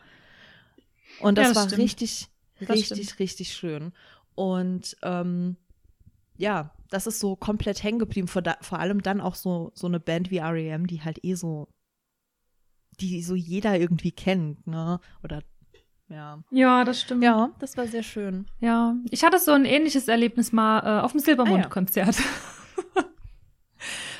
Und 1.18 1.36
das, 1.38 1.48
Ja, 1.48 1.54
das 1.54 1.56
war 1.56 1.68
stimmt. 1.68 1.82
richtig, 1.82 2.28
richtig, 2.60 3.18
richtig 3.18 3.52
schön. 3.54 3.92
Und 4.34 4.96
ähm, 5.02 5.56
ja, 6.36 6.74
das 6.88 7.06
ist 7.06 7.20
so 7.20 7.36
komplett 7.36 7.82
hängen 7.82 7.98
geblieben. 7.98 8.28
Vor, 8.28 8.42
da, 8.42 8.56
vor 8.62 8.78
allem 8.78 9.02
dann 9.02 9.20
auch 9.20 9.34
so, 9.34 9.70
so 9.74 9.86
eine 9.86 10.00
Band 10.00 10.30
wie 10.30 10.38
REM, 10.38 10.86
die 10.86 11.02
halt 11.02 11.22
eh 11.24 11.34
so, 11.34 11.68
die 13.00 13.22
so 13.22 13.34
jeder 13.34 13.78
irgendwie 13.78 14.12
kennt, 14.12 14.66
ne? 14.66 15.00
Oder 15.22 15.42
ja. 16.10 16.38
Ja, 16.50 16.84
das 16.84 17.00
stimmt. 17.00 17.22
Ja, 17.22 17.50
das 17.58 17.76
war 17.76 17.86
sehr 17.86 18.02
schön. 18.02 18.46
Ja, 18.60 18.94
ich 19.10 19.24
hatte 19.24 19.38
so 19.38 19.52
ein 19.52 19.64
ähnliches 19.64 20.08
Erlebnis 20.08 20.52
mal 20.52 20.80
äh, 20.80 21.00
auf 21.02 21.12
dem 21.12 21.20
Ah, 21.20 21.24
Silbermond-Konzert. 21.24 22.16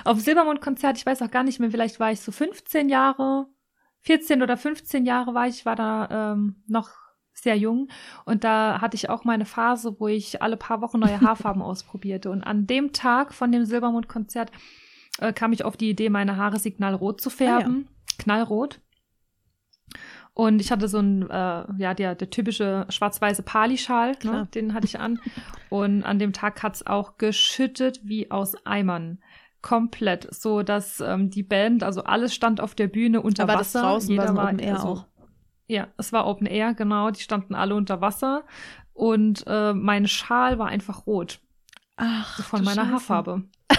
auf 0.05 0.16
dem 0.16 0.20
Silbermond-Konzert, 0.20 0.96
ich 0.96 1.07
weiß 1.07 1.22
auch 1.22 1.31
gar 1.31 1.42
nicht 1.42 1.61
mehr, 1.61 1.70
vielleicht 1.70 2.00
war 2.00 2.12
ich 2.12 2.20
so 2.20 2.33
15 2.33 2.88
Jahre, 2.88 3.46
14 4.03 4.42
oder 4.42 4.57
15 4.57 5.05
Jahre 5.05 5.35
war 5.35 5.48
ich, 5.48 5.66
war 5.66 5.76
da 5.76 6.33
ähm, 6.33 6.62
noch 6.66 6.90
sehr 7.33 7.57
jung 7.57 7.88
und 8.24 8.44
da 8.44 8.81
hatte 8.81 8.96
ich 8.96 9.09
auch 9.09 9.24
meine 9.24 9.44
Phase, 9.44 9.96
wo 9.98 10.09
ich 10.09 10.42
alle 10.42 10.57
paar 10.57 10.81
Wochen 10.81 10.98
neue 10.98 11.20
Haarfarben 11.20 11.62
ausprobierte 11.62 12.31
und 12.31 12.42
an 12.42 12.66
dem 12.66 12.92
Tag 12.92 13.35
von 13.35 13.50
dem 13.50 13.64
Silbermond-Konzert 13.64 14.53
äh, 15.18 15.33
kam 15.33 15.53
ich 15.53 15.64
auf 15.64 15.76
die 15.76 15.90
Idee, 15.90 16.09
meine 16.09 16.37
Haare 16.37 16.59
signalrot 16.59 17.20
zu 17.20 17.31
färben, 17.31 17.88
ah, 17.88 17.90
ja. 17.90 18.24
knallrot. 18.24 18.81
Und 20.40 20.59
ich 20.62 20.72
hatte 20.72 20.88
so 20.88 21.00
ein, 21.00 21.29
äh, 21.29 21.64
ja, 21.76 21.92
der, 21.92 22.14
der 22.14 22.31
typische 22.31 22.87
schwarz-weiße 22.88 23.42
Pali-Schal, 23.42 24.16
ne, 24.24 24.48
den 24.55 24.72
hatte 24.72 24.87
ich 24.87 24.98
an. 24.98 25.20
Und 25.68 26.03
an 26.03 26.18
dem 26.18 26.33
Tag 26.33 26.62
hat's 26.62 26.87
auch 26.87 27.18
geschüttet 27.18 28.00
wie 28.05 28.31
aus 28.31 28.55
Eimern. 28.64 29.18
Komplett. 29.61 30.35
So, 30.35 30.62
dass 30.62 30.98
ähm, 31.00 31.29
die 31.29 31.42
Band, 31.42 31.83
also 31.83 32.05
alles 32.05 32.35
stand 32.35 32.62
auf 32.62 32.74
der 32.74 32.88
Bühne 32.88 33.20
unter 33.20 33.42
Aber 33.42 33.57
Wasser. 33.57 33.83
Das 33.83 33.88
draußen 33.90 34.11
Jeder 34.12 34.35
war 34.35 34.44
Open 34.44 34.61
Air 34.61 34.76
also, 34.76 34.88
auch. 34.88 35.05
Ja, 35.66 35.88
es 35.98 36.11
war 36.11 36.26
Open 36.26 36.46
Air, 36.46 36.72
genau. 36.72 37.11
Die 37.11 37.20
standen 37.20 37.55
alle 37.55 37.74
unter 37.74 38.00
Wasser. 38.00 38.44
Und 38.94 39.44
äh, 39.46 39.74
mein 39.74 40.09
Schal 40.09 40.59
war 40.59 40.68
einfach 40.68 41.07
rot. 41.07 41.40
Ach, 41.96 42.42
von 42.44 42.64
meiner 42.64 42.85
Scheiße. 42.85 42.92
Haarfarbe. 42.92 43.44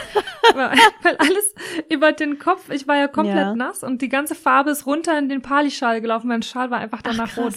weil 1.04 1.18
alles 1.18 1.56
über 1.90 2.12
den 2.12 2.40
Kopf, 2.40 2.70
ich 2.70 2.88
war 2.88 2.98
ja 2.98 3.08
komplett 3.08 3.36
ja. 3.36 3.56
nass 3.56 3.84
und 3.84 4.02
die 4.02 4.10
ganze 4.10 4.36
Farbe 4.36 4.72
ist 4.72 4.86
runter 4.86 5.18
in 5.18 5.30
den 5.30 5.42
Pali-Schal 5.42 6.02
gelaufen. 6.02 6.28
Mein 6.28 6.44
Schal 6.44 6.72
war 6.72 6.80
einfach 6.80 7.02
danach 7.02 7.32
Ach, 7.34 7.38
rot. 7.38 7.54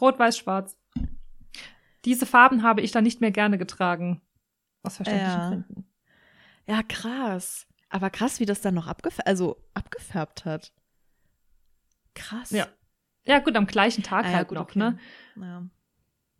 Rot, 0.00 0.18
weiß, 0.18 0.38
schwarz. 0.38 0.76
Diese 2.04 2.26
Farben 2.26 2.62
habe 2.62 2.80
ich 2.80 2.90
dann 2.90 3.04
nicht 3.04 3.20
mehr 3.20 3.30
gerne 3.30 3.58
getragen. 3.58 4.20
Aus 4.82 4.96
verständlichen 4.96 5.40
ja. 5.40 5.48
Gründen. 5.48 5.84
Ja, 6.66 6.82
krass. 6.82 7.66
Aber 7.88 8.10
krass, 8.10 8.40
wie 8.40 8.46
das 8.46 8.60
dann 8.60 8.74
noch 8.74 8.86
abgefärbt, 8.86 9.26
also 9.26 9.62
abgefärbt 9.74 10.44
hat. 10.44 10.72
Krass. 12.14 12.50
Ja. 12.50 12.66
Ja, 13.24 13.38
gut, 13.38 13.54
am 13.54 13.66
gleichen 13.66 14.02
Tag 14.02 14.24
ah, 14.24 14.30
ja, 14.30 14.36
halt 14.38 14.48
gut, 14.48 14.56
noch, 14.56 14.64
okay. 14.64 14.78
ne? 14.78 14.98
Ja. 15.36 15.62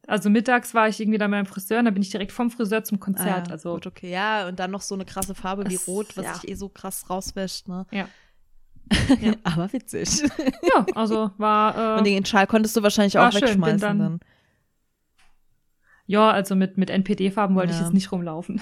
Also 0.07 0.31
mittags 0.31 0.75
war 0.75 0.89
ich 0.89 1.01
irgendwie 1.01 1.19
da 1.19 1.29
beim 1.29 1.47
Friseur 1.47 1.79
und 1.79 1.85
dann 1.85 1.95
bin 1.95 2.03
ich 2.03 2.11
direkt 2.11 2.33
vom 2.33 2.51
Friseur 2.51 2.83
zum 2.83 2.99
Konzert. 2.99 3.45
Ah, 3.47 3.49
ja, 3.49 3.53
also 3.53 3.75
gut, 3.75 3.87
okay. 3.87 4.11
Ja, 4.11 4.49
und 4.49 4.59
dann 4.59 4.71
noch 4.71 4.81
so 4.81 4.95
eine 4.95 5.05
krasse 5.05 5.35
Farbe 5.35 5.65
wie 5.69 5.77
Rot, 5.77 6.17
was 6.17 6.25
ja. 6.25 6.35
sich 6.35 6.51
eh 6.51 6.55
so 6.55 6.69
krass 6.69 7.09
rauswäscht, 7.09 7.69
ne? 7.69 7.87
Ja. 7.93 8.09
ja. 9.21 9.35
Aber 9.45 9.73
witzig. 9.73 10.23
Ja, 10.63 10.85
also 10.95 11.31
war. 11.39 11.97
Äh, 11.97 11.99
und 11.99 12.07
den 12.07 12.25
Schal 12.25 12.47
konntest 12.47 12.77
du 12.77 12.83
wahrscheinlich 12.83 13.17
auch 13.19 13.31
schön, 13.31 13.43
wegschmeißen 13.43 13.81
dann, 13.81 13.99
dann. 13.99 14.21
Ja, 16.07 16.31
also 16.31 16.57
mit, 16.57 16.77
mit 16.77 16.91
NPD-Farben 16.91 17.55
wollte 17.55 17.73
ich 17.73 17.81
jetzt 17.81 17.95
nicht 17.95 18.11
rumlaufen. 18.11 18.61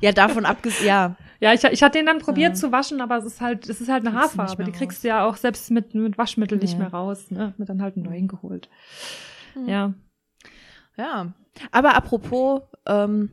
Ja, 0.00 0.12
davon 0.12 0.46
abgesehen, 0.46 0.86
ja. 0.86 1.16
Ja, 1.42 1.54
ich, 1.54 1.64
ich 1.64 1.82
hatte 1.82 1.96
den 1.96 2.04
dann 2.04 2.18
probiert 2.18 2.58
zu 2.58 2.70
waschen, 2.70 3.00
aber 3.00 3.16
es 3.16 3.24
ist 3.24 3.40
halt, 3.40 3.66
es 3.66 3.80
ist 3.80 3.88
halt 3.88 4.06
eine 4.06 4.14
Haarfarbe. 4.14 4.62
Die 4.62 4.72
kriegst 4.72 5.02
du 5.02 5.08
ja 5.08 5.24
auch 5.24 5.36
selbst 5.36 5.70
mit, 5.70 5.94
mit 5.94 6.18
Waschmittel 6.18 6.58
nicht 6.58 6.78
mehr 6.78 6.88
raus. 6.88 7.30
Ne? 7.30 7.54
Mir 7.56 7.64
dann 7.64 7.80
halt 7.80 7.96
einen 7.96 8.04
neuen 8.04 8.28
geholt. 8.28 8.68
Hm. 9.54 9.66
Ja. 9.66 9.94
Ja, 10.96 11.32
aber 11.72 11.94
apropos, 11.94 12.62
ähm, 12.86 13.30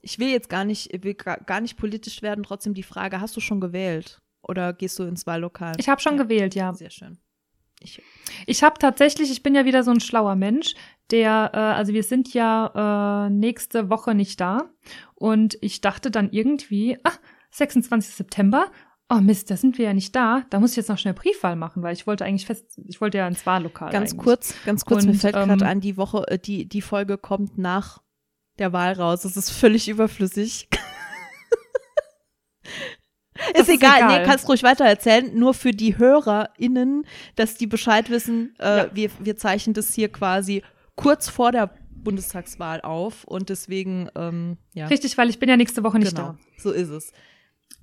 ich 0.00 0.18
will 0.18 0.28
jetzt 0.28 0.48
gar 0.48 0.64
nicht, 0.64 0.90
will 1.02 1.14
gar 1.14 1.60
nicht 1.60 1.76
politisch 1.76 2.22
werden, 2.22 2.44
trotzdem 2.44 2.74
die 2.74 2.82
Frage, 2.82 3.20
hast 3.20 3.36
du 3.36 3.40
schon 3.40 3.60
gewählt? 3.60 4.20
Oder 4.42 4.72
gehst 4.72 4.98
du 4.98 5.04
ins 5.04 5.26
Wahllokal? 5.26 5.74
Ich 5.78 5.88
habe 5.88 6.00
schon 6.00 6.16
ja. 6.16 6.22
gewählt, 6.22 6.54
ja. 6.54 6.72
Sehr 6.72 6.90
schön. 6.90 7.18
Ich, 7.80 8.02
ich 8.46 8.62
habe 8.62 8.78
tatsächlich, 8.78 9.30
ich 9.30 9.42
bin 9.42 9.54
ja 9.54 9.64
wieder 9.64 9.82
so 9.82 9.90
ein 9.90 10.00
schlauer 10.00 10.34
Mensch, 10.34 10.74
der, 11.10 11.50
äh, 11.54 11.58
also 11.58 11.92
wir 11.92 12.02
sind 12.02 12.32
ja 12.34 13.26
äh, 13.26 13.30
nächste 13.30 13.90
Woche 13.90 14.14
nicht 14.14 14.40
da. 14.40 14.70
Und 15.14 15.58
ich 15.60 15.80
dachte 15.80 16.10
dann 16.10 16.30
irgendwie, 16.30 16.98
ah, 17.04 17.12
26. 17.50 18.14
September, 18.14 18.70
oh 19.10 19.20
Mist, 19.20 19.50
da 19.50 19.56
sind 19.56 19.78
wir 19.78 19.86
ja 19.86 19.94
nicht 19.94 20.14
da. 20.14 20.44
Da 20.50 20.60
muss 20.60 20.72
ich 20.72 20.76
jetzt 20.76 20.88
noch 20.88 20.98
schnell 20.98 21.14
Briefwahl 21.14 21.56
machen, 21.56 21.82
weil 21.82 21.94
ich 21.94 22.06
wollte 22.06 22.24
eigentlich 22.24 22.46
fest, 22.46 22.78
ich 22.86 23.00
wollte 23.00 23.18
ja 23.18 23.26
ins 23.26 23.46
Wahllokal. 23.46 23.90
Ganz 23.90 24.12
eigentlich. 24.12 24.24
kurz, 24.24 24.54
ganz 24.64 24.84
kurz, 24.84 25.04
Und, 25.04 25.10
mir 25.12 25.16
fällt 25.16 25.36
ähm, 25.36 25.48
gerade 25.48 25.66
an, 25.66 25.80
die 25.80 25.96
Woche, 25.96 26.26
äh, 26.28 26.38
die, 26.38 26.68
die 26.68 26.82
Folge 26.82 27.18
kommt 27.18 27.58
nach 27.58 28.02
der 28.58 28.72
Wahl 28.72 28.92
raus. 28.92 29.24
Es 29.24 29.36
ist 29.36 29.50
völlig 29.50 29.88
überflüssig. 29.88 30.68
ist, 33.54 33.60
ist 33.60 33.68
egal. 33.68 33.98
egal. 33.98 34.20
Nee, 34.20 34.26
kannst 34.26 34.48
ruhig 34.48 34.62
weiter 34.62 34.84
erzählen. 34.84 35.30
Nur 35.38 35.54
für 35.54 35.70
die 35.70 35.96
HörerInnen, 35.96 37.06
dass 37.36 37.54
die 37.54 37.66
Bescheid 37.66 38.10
wissen, 38.10 38.54
äh, 38.58 38.78
ja. 38.78 38.90
wir, 38.92 39.10
wir 39.20 39.36
zeichnen 39.36 39.74
das 39.74 39.94
hier 39.94 40.10
quasi 40.10 40.62
kurz 40.96 41.28
vor 41.28 41.52
der 41.52 41.70
Bundestagswahl 41.90 42.80
auf 42.80 43.24
und 43.24 43.48
deswegen, 43.48 44.08
ähm, 44.14 44.58
ja. 44.74 44.86
Richtig, 44.86 45.16
weil 45.18 45.30
ich 45.30 45.38
bin 45.38 45.48
ja 45.48 45.56
nächste 45.56 45.82
Woche 45.82 45.98
nicht 45.98 46.14
genau, 46.14 46.32
da. 46.32 46.38
So 46.56 46.70
ist 46.72 46.88
es. 46.90 47.12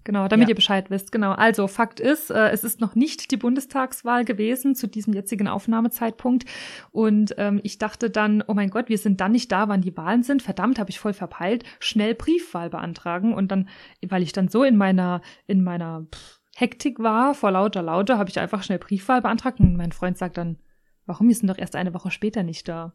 Genau, 0.06 0.28
damit 0.28 0.48
ja. 0.48 0.50
ihr 0.50 0.56
Bescheid 0.56 0.92
wisst. 0.92 1.12
Genau. 1.12 1.32
Also 1.32 1.68
Fakt 1.68 2.00
ist, 2.00 2.30
äh, 2.30 2.50
es 2.50 2.64
ist 2.64 2.80
noch 2.80 2.94
nicht 2.94 3.32
die 3.32 3.38
Bundestagswahl 3.38 4.24
gewesen 4.24 4.76
zu 4.76 4.88
diesem 4.88 5.14
jetzigen 5.14 5.48
Aufnahmezeitpunkt. 5.48 6.46
Und 6.92 7.34
ähm, 7.40 7.60
ich 7.64 7.80
dachte 7.80 8.12
dann, 8.12 8.44
oh 8.46 8.54
mein 8.54 8.70
Gott, 8.70 8.88
wir 8.88 9.00
sind 9.00 9.20
dann 9.20 9.32
nicht 9.32 9.52
da, 9.52 9.68
wann 9.68 9.82
die 9.82 9.98
Wahlen 9.98 10.22
sind. 10.22 10.44
Verdammt, 10.44 10.78
habe 10.78 10.92
ich 10.92 11.00
voll 11.00 11.14
verpeilt. 11.14 11.64
Schnell 11.80 12.14
Briefwahl 12.14 12.70
beantragen. 12.70 13.34
Und 13.34 13.52
dann, 13.52 13.68
weil 14.08 14.22
ich 14.22 14.32
dann 14.32 14.48
so 14.48 14.64
in 14.64 14.78
meiner, 14.78 15.22
in 15.48 15.64
meiner 15.64 16.06
pff, 16.14 16.40
Hektik 16.56 17.00
war, 17.00 17.34
vor 17.34 17.52
lauter 17.52 17.82
Laute, 17.82 18.20
habe 18.20 18.30
ich 18.30 18.40
einfach 18.40 18.62
schnell 18.62 18.80
Briefwahl 18.80 19.24
beantragt. 19.24 19.60
Und 19.60 19.76
mein 19.76 19.92
Freund 19.92 20.20
sagt 20.20 20.38
dann, 20.38 20.60
warum, 21.08 21.28
wir 21.28 21.36
sind 21.36 21.50
doch 21.50 21.58
erst 21.58 21.76
eine 21.76 21.96
Woche 21.96 22.12
später 22.12 22.44
nicht 22.44 22.68
da. 22.68 22.94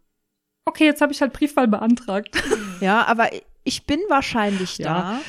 Okay, 0.64 0.85
jetzt 0.85 1.00
habe 1.00 1.12
ich 1.12 1.20
halt 1.20 1.33
Briefwahl 1.33 1.66
beantragt. 1.66 2.40
Ja, 2.81 3.05
aber 3.07 3.31
ich 3.64 3.85
bin 3.85 3.98
wahrscheinlich 4.09 4.79
ja. 4.79 5.20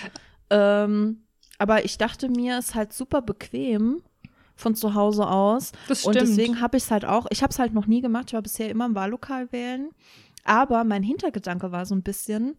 da. 0.47 0.83
Ähm 0.85 1.23
aber 1.61 1.85
ich 1.85 1.99
dachte 1.99 2.27
mir, 2.27 2.57
es 2.57 2.69
ist 2.69 2.75
halt 2.75 2.91
super 2.91 3.21
bequem 3.21 4.01
von 4.55 4.73
zu 4.73 4.95
Hause 4.95 5.27
aus. 5.27 5.73
Das 5.87 5.99
stimmt. 5.99 6.15
Und 6.15 6.21
deswegen 6.21 6.59
habe 6.59 6.75
ich 6.75 6.85
es 6.85 6.91
halt 6.91 7.05
auch, 7.05 7.27
ich 7.29 7.43
habe 7.43 7.51
es 7.51 7.59
halt 7.59 7.71
noch 7.71 7.85
nie 7.85 8.01
gemacht, 8.01 8.25
ich 8.29 8.33
war 8.33 8.41
bisher 8.41 8.67
immer 8.67 8.87
im 8.87 8.95
Wahllokal 8.95 9.51
wählen. 9.51 9.91
Aber 10.43 10.83
mein 10.83 11.03
Hintergedanke 11.03 11.71
war 11.71 11.85
so 11.85 11.93
ein 11.93 12.01
bisschen, 12.01 12.57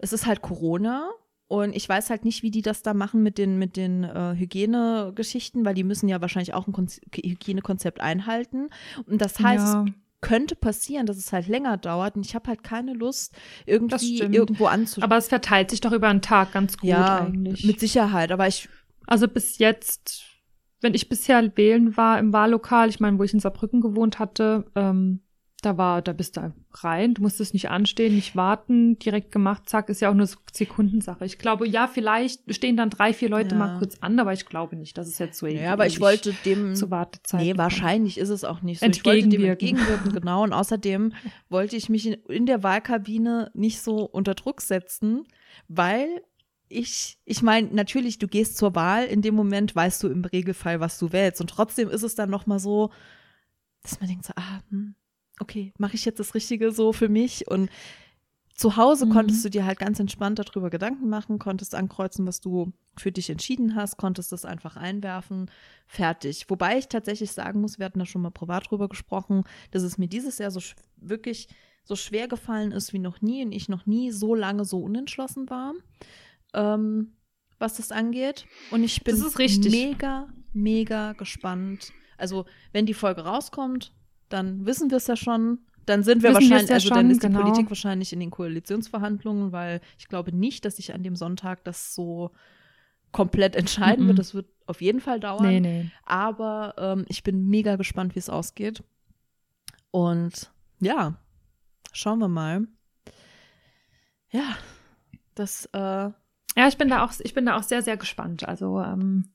es 0.00 0.12
ist 0.12 0.26
halt 0.26 0.42
Corona 0.42 1.12
und 1.46 1.76
ich 1.76 1.88
weiß 1.88 2.10
halt 2.10 2.24
nicht, 2.24 2.42
wie 2.42 2.50
die 2.50 2.62
das 2.62 2.82
da 2.82 2.92
machen 2.92 3.22
mit 3.22 3.38
den, 3.38 3.56
mit 3.56 3.76
den 3.76 4.02
äh, 4.02 4.34
Hygienegeschichten, 4.36 5.64
weil 5.64 5.74
die 5.74 5.84
müssen 5.84 6.08
ja 6.08 6.20
wahrscheinlich 6.20 6.54
auch 6.54 6.66
ein 6.66 6.72
Kon 6.72 6.88
Hygienekonzept 7.14 8.00
einhalten. 8.00 8.68
Und 9.06 9.20
das 9.20 9.38
heißt, 9.38 9.74
ja 9.74 9.84
könnte 10.22 10.56
passieren, 10.56 11.04
dass 11.04 11.18
es 11.18 11.32
halt 11.32 11.48
länger 11.48 11.76
dauert 11.76 12.16
und 12.16 12.24
ich 12.24 12.34
habe 12.34 12.48
halt 12.48 12.62
keine 12.62 12.94
Lust, 12.94 13.34
irgendwie 13.66 14.20
irgendwo 14.20 14.66
anzuschauen. 14.66 15.04
Aber 15.04 15.18
es 15.18 15.28
verteilt 15.28 15.70
sich 15.70 15.82
doch 15.82 15.92
über 15.92 16.08
einen 16.08 16.22
Tag 16.22 16.52
ganz 16.52 16.78
gut 16.78 16.88
ja, 16.88 17.18
eigentlich. 17.18 17.64
Mit 17.64 17.78
Sicherheit, 17.80 18.32
aber 18.32 18.46
ich. 18.46 18.70
Also 19.06 19.26
bis 19.26 19.58
jetzt, 19.58 20.22
wenn 20.80 20.94
ich 20.94 21.08
bisher 21.08 21.56
wählen 21.56 21.96
war 21.96 22.18
im 22.18 22.32
Wahllokal, 22.32 22.88
ich 22.88 23.00
meine, 23.00 23.18
wo 23.18 23.24
ich 23.24 23.34
in 23.34 23.40
Saarbrücken 23.40 23.80
gewohnt 23.80 24.20
hatte, 24.20 24.64
ähm, 24.76 25.21
da 25.64 25.78
war, 25.78 26.02
da 26.02 26.12
bist 26.12 26.36
du 26.36 26.52
rein, 26.74 27.14
du 27.14 27.22
musstest 27.22 27.54
nicht 27.54 27.70
anstehen, 27.70 28.14
nicht 28.14 28.36
warten, 28.36 28.98
direkt 28.98 29.30
gemacht, 29.32 29.68
zack, 29.68 29.88
ist 29.88 30.00
ja 30.00 30.10
auch 30.10 30.14
nur 30.14 30.28
Sekundensache. 30.52 31.24
Ich 31.24 31.38
glaube, 31.38 31.68
ja, 31.68 31.86
vielleicht 31.86 32.52
stehen 32.54 32.76
dann 32.76 32.90
drei, 32.90 33.14
vier 33.14 33.28
Leute 33.28 33.54
ja. 33.54 33.58
mal 33.58 33.78
kurz 33.78 33.98
an, 34.00 34.18
aber 34.18 34.32
ich 34.32 34.46
glaube 34.46 34.76
nicht, 34.76 34.98
dass 34.98 35.08
es 35.08 35.18
jetzt 35.18 35.38
so 35.38 35.46
Ja, 35.46 35.72
aber 35.72 35.86
ich 35.86 36.00
wollte 36.00 36.34
dem 36.44 36.74
zur 36.74 36.90
Wartezeit. 36.90 37.42
Nee, 37.42 37.56
wahrscheinlich 37.56 38.18
ist 38.18 38.28
es 38.28 38.44
auch 38.44 38.62
nicht 38.62 38.80
so. 38.80 38.86
Ich 38.86 39.04
wollte 39.04 39.28
dem 39.28 39.44
entgegenwirken, 39.44 40.12
genau. 40.12 40.42
Und 40.42 40.52
außerdem 40.52 41.12
wollte 41.48 41.76
ich 41.76 41.88
mich 41.88 42.06
in, 42.06 42.14
in 42.28 42.46
der 42.46 42.62
Wahlkabine 42.62 43.50
nicht 43.54 43.80
so 43.80 44.04
unter 44.04 44.34
Druck 44.34 44.60
setzen, 44.60 45.24
weil 45.68 46.22
ich, 46.68 47.18
ich 47.24 47.42
meine, 47.42 47.68
natürlich, 47.68 48.18
du 48.18 48.26
gehst 48.26 48.56
zur 48.56 48.74
Wahl, 48.74 49.04
in 49.04 49.22
dem 49.22 49.34
Moment 49.34 49.76
weißt 49.76 50.02
du 50.02 50.08
im 50.08 50.24
Regelfall, 50.24 50.80
was 50.80 50.98
du 50.98 51.12
wählst. 51.12 51.40
Und 51.40 51.50
trotzdem 51.50 51.88
ist 51.88 52.02
es 52.02 52.14
dann 52.14 52.30
nochmal 52.30 52.58
so, 52.58 52.90
dass 53.82 54.00
man 54.00 54.08
denkt 54.08 54.24
so, 54.24 54.32
ah, 54.36 54.60
hm, 54.70 54.94
okay, 55.42 55.72
mache 55.78 55.94
ich 55.94 56.04
jetzt 56.04 56.20
das 56.20 56.34
Richtige 56.34 56.72
so 56.72 56.92
für 56.92 57.08
mich? 57.08 57.48
Und 57.48 57.68
zu 58.54 58.76
Hause 58.76 59.06
mhm. 59.06 59.10
konntest 59.10 59.44
du 59.44 59.48
dir 59.48 59.64
halt 59.64 59.78
ganz 59.78 59.98
entspannt 59.98 60.38
darüber 60.38 60.70
Gedanken 60.70 61.08
machen, 61.08 61.38
konntest 61.38 61.74
ankreuzen, 61.74 62.26
was 62.26 62.40
du 62.40 62.72
für 62.96 63.10
dich 63.10 63.30
entschieden 63.30 63.74
hast, 63.74 63.96
konntest 63.96 64.32
das 64.32 64.44
einfach 64.44 64.76
einwerfen, 64.76 65.50
fertig. 65.86 66.46
Wobei 66.48 66.78
ich 66.78 66.88
tatsächlich 66.88 67.32
sagen 67.32 67.60
muss, 67.60 67.78
wir 67.78 67.86
hatten 67.86 67.98
da 67.98 68.06
schon 68.06 68.22
mal 68.22 68.30
privat 68.30 68.70
drüber 68.70 68.88
gesprochen, 68.88 69.44
dass 69.70 69.82
es 69.82 69.98
mir 69.98 70.08
dieses 70.08 70.38
Jahr 70.38 70.50
so 70.50 70.60
wirklich 70.96 71.48
so 71.84 71.96
schwer 71.96 72.28
gefallen 72.28 72.72
ist 72.72 72.92
wie 72.92 72.98
noch 72.98 73.20
nie 73.22 73.44
und 73.44 73.52
ich 73.52 73.68
noch 73.68 73.86
nie 73.86 74.10
so 74.12 74.34
lange 74.34 74.64
so 74.64 74.80
unentschlossen 74.80 75.50
war, 75.50 75.74
ähm, 76.54 77.14
was 77.58 77.74
das 77.74 77.90
angeht. 77.90 78.46
Und 78.70 78.84
ich 78.84 79.02
bin 79.02 79.20
mega, 79.70 80.28
mega 80.52 81.14
gespannt. 81.14 81.92
Also, 82.18 82.44
wenn 82.72 82.86
die 82.86 82.94
Folge 82.94 83.22
rauskommt, 83.22 83.92
dann 84.32 84.66
wissen 84.66 84.90
wir 84.90 84.96
es 84.98 85.06
ja 85.06 85.16
schon. 85.16 85.58
Dann 85.84 86.04
sind 86.04 86.22
wir 86.22 86.30
wissen 86.30 86.42
wahrscheinlich, 86.50 86.68
ja 86.68 86.74
also 86.76 86.88
schon, 86.88 86.96
dann 86.96 87.10
ist 87.10 87.22
die 87.22 87.26
genau. 87.26 87.40
Politik 87.40 87.68
wahrscheinlich 87.68 88.12
in 88.12 88.20
den 88.20 88.30
Koalitionsverhandlungen, 88.30 89.50
weil 89.50 89.80
ich 89.98 90.06
glaube 90.08 90.32
nicht, 90.32 90.64
dass 90.64 90.76
sich 90.76 90.94
an 90.94 91.02
dem 91.02 91.16
Sonntag 91.16 91.64
das 91.64 91.94
so 91.94 92.30
komplett 93.10 93.56
entscheiden 93.56 94.04
mm 94.04 94.04
-mm. 94.04 94.08
wird. 94.08 94.18
Das 94.20 94.34
wird 94.34 94.46
auf 94.66 94.80
jeden 94.80 95.00
Fall 95.00 95.18
dauern. 95.18 95.46
Nee, 95.46 95.60
nee. 95.60 95.90
Aber 96.04 96.74
ähm, 96.78 97.04
ich 97.08 97.24
bin 97.24 97.48
mega 97.48 97.76
gespannt, 97.76 98.14
wie 98.14 98.20
es 98.20 98.30
ausgeht. 98.30 98.82
Und 99.90 100.52
ja, 100.80 101.14
schauen 101.92 102.20
wir 102.20 102.28
mal. 102.28 102.66
Ja, 104.30 104.56
das 105.34 105.66
äh, 105.72 106.10
Ja, 106.56 106.68
ich 106.68 106.76
bin 106.76 106.88
da 106.88 107.04
auch, 107.04 107.12
ich 107.22 107.32
bin 107.34 107.46
da 107.46 107.56
auch 107.56 107.62
sehr, 107.62 107.82
sehr 107.82 107.96
gespannt. 107.96 108.46
Also 108.46 108.80
ähm, 108.80 109.32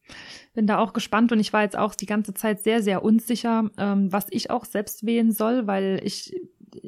bin 0.54 0.68
da 0.68 0.78
auch 0.78 0.94
gespannt 0.94 1.32
und 1.32 1.40
ich 1.40 1.52
war 1.54 1.64
jetzt 1.64 1.78
auch 1.78 1.96
die 1.96 2.06
ganze 2.06 2.34
Zeit 2.34 2.62
sehr, 2.62 2.84
sehr 2.84 3.04
unsicher, 3.04 3.70
ähm, 3.78 4.12
was 4.12 4.28
ich 4.30 4.50
auch 4.52 4.66
selbst 4.66 5.06
wählen 5.06 5.32
soll, 5.32 5.66
weil 5.68 6.00
ich 6.04 6.36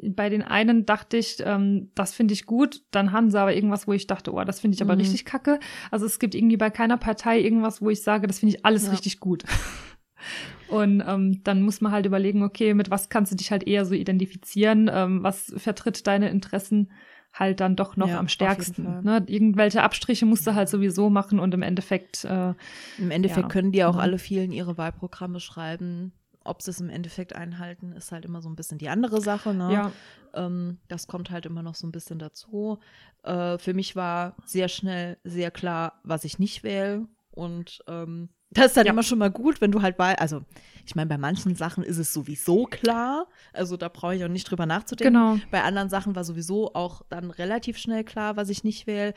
bei 0.08 0.28
den 0.28 0.42
einen 0.42 0.86
dachte 0.86 1.16
ich, 1.16 1.38
ähm, 1.44 1.90
das 1.94 2.12
finde 2.12 2.34
ich 2.34 2.46
gut, 2.46 2.82
dann 2.92 3.12
haben 3.12 3.30
sie 3.30 3.40
aber 3.40 3.54
irgendwas, 3.54 3.88
wo 3.88 3.92
ich 3.92 4.06
dachte, 4.06 4.32
oh, 4.32 4.44
das 4.44 4.60
finde 4.60 4.74
ich 4.76 4.82
aber 4.82 4.94
Mhm. 4.94 5.00
richtig 5.00 5.24
kacke. 5.24 5.58
Also 5.90 6.06
es 6.06 6.18
gibt 6.18 6.34
irgendwie 6.34 6.58
bei 6.58 6.70
keiner 6.70 6.96
Partei 6.98 7.40
irgendwas, 7.40 7.82
wo 7.82 7.90
ich 7.90 8.02
sage, 8.02 8.26
das 8.26 8.38
finde 8.38 8.54
ich 8.56 8.64
alles 8.64 8.84
Ja. 8.84 8.90
richtig 8.90 9.18
gut. 9.20 9.44
Und 10.68 11.02
ähm, 11.06 11.40
dann 11.42 11.62
muss 11.62 11.80
man 11.80 11.92
halt 11.92 12.06
überlegen, 12.06 12.42
okay, 12.42 12.74
mit 12.74 12.90
was 12.90 13.08
kannst 13.08 13.32
du 13.32 13.36
dich 13.36 13.50
halt 13.50 13.66
eher 13.66 13.84
so 13.84 13.94
identifizieren, 13.94 14.88
ähm, 14.92 15.22
was 15.22 15.52
vertritt 15.56 16.06
deine 16.06 16.28
Interessen 16.30 16.92
halt 17.32 17.60
dann 17.60 17.76
doch 17.76 17.96
noch 17.96 18.08
Ja, 18.08 18.18
am 18.18 18.28
stärksten. 18.28 19.02
Ne? 19.02 19.22
Irgendwelche 19.26 19.82
Abstriche 19.82 20.26
musst 20.26 20.46
du 20.46 20.54
halt 20.54 20.68
sowieso 20.68 21.10
machen 21.10 21.38
und 21.38 21.54
im 21.54 21.62
Endeffekt, 21.62 22.24
äh, 22.24 22.54
Im 22.98 23.10
Endeffekt 23.10 23.44
Ja. 23.44 23.48
können 23.48 23.72
die 23.72 23.84
auch 23.84 23.94
Mhm. 23.94 24.00
alle 24.00 24.18
vielen 24.18 24.52
ihre 24.52 24.76
Wahlprogramme 24.78 25.40
schreiben. 25.40 26.12
Ob 26.42 26.62
sie 26.62 26.70
es 26.70 26.80
im 26.80 26.88
Endeffekt 26.88 27.34
einhalten, 27.36 27.92
ist 27.92 28.12
halt 28.12 28.24
immer 28.24 28.40
so 28.40 28.48
ein 28.48 28.56
bisschen 28.56 28.78
die 28.78 28.88
andere 28.88 29.20
Sache. 29.20 29.52
Ne? 29.54 29.72
ja, 29.72 29.92
Ähm, 30.32 30.78
das 30.88 31.06
kommt 31.06 31.30
halt 31.30 31.44
immer 31.46 31.62
noch 31.62 31.74
so 31.74 31.86
ein 31.86 31.92
bisschen 31.92 32.18
dazu. 32.18 32.78
Äh, 33.24 33.58
für 33.58 33.74
mich 33.74 33.94
war 33.96 34.36
sehr 34.46 34.68
schnell 34.68 35.18
sehr 35.24 35.50
klar, 35.50 36.00
was 36.02 36.24
ich 36.24 36.38
nicht 36.38 36.62
wähle. 36.62 37.06
Und 37.32 37.82
ähm, 37.88 38.28
das 38.52 38.66
ist 38.66 38.76
dann 38.76 38.86
Ja. 38.86 38.92
immer 38.92 39.02
schon 39.02 39.18
mal 39.18 39.30
gut, 39.30 39.60
wenn 39.60 39.70
du 39.72 39.80
halt 39.82 39.96
bei, 39.96 40.18
also 40.18 40.42
ich 40.86 40.94
meine, 40.96 41.08
bei 41.08 41.18
manchen 41.18 41.54
Sachen 41.54 41.84
ist 41.84 41.98
es 41.98 42.12
sowieso 42.12 42.64
klar. 42.64 43.26
Also 43.52 43.76
da 43.76 43.88
brauche 43.88 44.16
ich 44.16 44.24
auch 44.24 44.28
nicht 44.28 44.50
drüber 44.50 44.66
nachzudenken. 44.66 45.12
genau. 45.14 45.38
Bei 45.52 45.62
anderen 45.62 45.88
Sachen 45.88 46.16
war 46.16 46.24
sowieso 46.24 46.74
auch 46.74 47.02
dann 47.10 47.30
relativ 47.30 47.78
schnell 47.78 48.02
klar, 48.02 48.36
was 48.36 48.48
ich 48.48 48.64
nicht 48.64 48.86
wähle. 48.88 49.14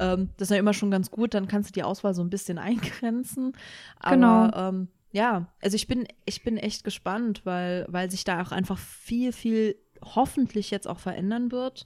Ähm, 0.00 0.30
das 0.36 0.46
ist 0.48 0.54
ja 0.54 0.58
immer 0.60 0.72
schon 0.74 0.90
ganz 0.90 1.10
gut, 1.10 1.34
dann 1.34 1.46
kannst 1.46 1.70
du 1.70 1.72
die 1.74 1.84
Auswahl 1.84 2.14
so 2.14 2.22
ein 2.22 2.30
bisschen 2.30 2.58
eingrenzen. 2.58 3.52
Aber 4.00 4.16
Genau. 4.16 4.68
ähm, 4.68 4.88
ja, 5.12 5.46
also 5.60 5.76
ich 5.76 5.86
bin, 5.86 6.08
ich 6.24 6.42
bin 6.42 6.56
echt 6.56 6.84
gespannt, 6.84 7.42
weil, 7.44 7.86
weil 7.88 8.10
sich 8.10 8.24
da 8.24 8.42
auch 8.42 8.50
einfach 8.50 8.78
viel, 8.78 9.32
viel 9.32 9.76
hoffentlich 10.02 10.70
jetzt 10.70 10.88
auch 10.88 10.98
verändern 10.98 11.52
wird. 11.52 11.84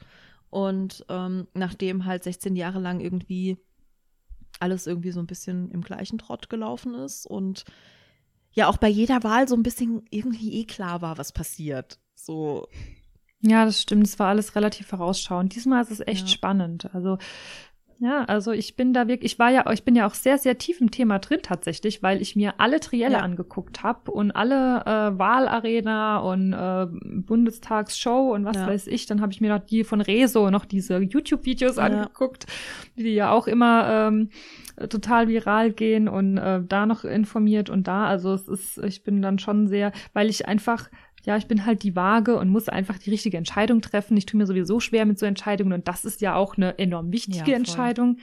Und 0.48 1.04
ähm, 1.09 1.48
nachdem 1.52 2.06
halt 2.06 2.22
16 2.24 2.54
Jahre 2.56 2.78
lang 2.78 3.00
irgendwie 3.00 3.59
alles 4.60 4.86
irgendwie 4.86 5.10
so 5.12 5.20
ein 5.20 5.26
bisschen 5.26 5.70
im 5.70 5.82
gleichen 5.82 6.18
Trott 6.18 6.48
gelaufen 6.48 6.94
ist 6.94 7.26
und 7.26 7.64
ja 8.52 8.68
auch 8.68 8.78
bei 8.78 8.88
jeder 8.88 9.22
Wahl 9.22 9.46
so 9.48 9.54
ein 9.54 9.62
bisschen 9.62 10.04
irgendwie 10.10 10.60
eh 10.60 10.64
klar 10.64 11.02
war, 11.02 11.18
was 11.18 11.32
passiert. 11.32 11.98
So, 12.14 12.66
Ja, 13.42 13.64
das 13.66 13.82
stimmt. 13.82 14.06
Es 14.06 14.18
war 14.18 14.28
alles 14.28 14.56
relativ 14.56 14.86
vorausschauend. 14.86 15.54
Diesmal 15.54 15.82
ist 15.82 15.90
es 15.90 16.00
echt 16.00 16.22
Ja. 16.22 16.32
spannend. 16.32 16.92
Also, 16.94 17.18
ja, 17.98 18.24
also 18.24 18.52
ich 18.52 18.76
bin 18.76 18.92
da 18.92 19.09
wirklich, 19.09 19.32
ich 19.32 19.38
war 19.38 19.50
ja, 19.50 19.70
ich 19.72 19.82
bin 19.85 19.96
ja 19.96 20.06
auch 20.06 20.14
sehr, 20.14 20.37
sehr 20.38 20.59
tief 20.59 20.80
im 20.80 20.90
Thema 20.90 21.18
drin 21.18 21.40
tatsächlich, 21.42 22.02
weil 22.02 22.20
ich 22.20 22.37
mir 22.37 22.54
alle 22.59 22.78
Trielle 22.80 23.14
Ja. 23.14 23.20
angeguckt 23.20 23.82
habe 23.82 24.11
und 24.11 24.32
alle 24.32 24.82
äh, 24.85 25.18
Wahlarena 25.18 26.18
und 26.18 26.52
äh, 26.52 26.87
Bundestagsshow 27.22 28.35
und 28.35 28.44
was 28.44 28.56
Ja. 28.56 28.66
weiß 28.66 28.87
ich. 28.88 29.06
Dann 29.06 29.20
habe 29.20 29.32
ich 29.32 29.40
mir 29.40 29.50
noch 29.54 29.64
die 29.64 29.85
von 29.85 30.00
Rezo 30.00 30.50
noch 30.50 30.64
diese 30.64 30.98
YouTube-Videos 30.98 31.76
Ja. 31.76 31.85
angeguckt, 31.85 32.46
die 32.96 33.14
ja 33.14 33.30
auch 33.30 33.46
immer 33.46 34.09
ähm, 34.09 34.30
total 34.90 35.28
viral 35.28 35.72
gehen 35.72 36.09
und 36.09 36.37
äh, 36.38 36.61
da 36.66 36.87
noch 36.87 37.04
informiert 37.04 37.70
und 37.70 37.88
da. 37.88 38.06
Also 38.06 38.32
es 38.35 38.46
ist, 38.48 38.78
ich 38.78 39.04
bin 39.04 39.22
dann 39.22 39.38
schon 39.38 39.68
sehr, 39.68 39.92
weil 40.12 40.28
ich 40.28 40.46
einfach 40.48 40.90
ja, 41.26 41.36
ich 41.36 41.48
bin 41.48 41.66
halt 41.66 41.82
die 41.82 41.96
Waage 41.96 42.38
und 42.38 42.48
muss 42.48 42.68
einfach 42.68 42.98
die 42.98 43.10
richtige 43.10 43.36
Entscheidung 43.36 43.80
treffen. 43.82 44.16
Ich 44.16 44.26
tue 44.26 44.38
mir 44.38 44.46
sowieso 44.46 44.78
schwer 44.78 45.04
mit 45.06 45.18
so 45.18 45.26
Entscheidungen 45.26 45.72
und 45.72 45.88
das 45.88 46.04
ist 46.04 46.20
ja 46.20 46.36
auch 46.36 46.56
eine 46.56 46.78
enorm 46.78 47.12
wichtige 47.12 47.50
Ja. 47.50 47.56
Entscheidung. 47.56 48.18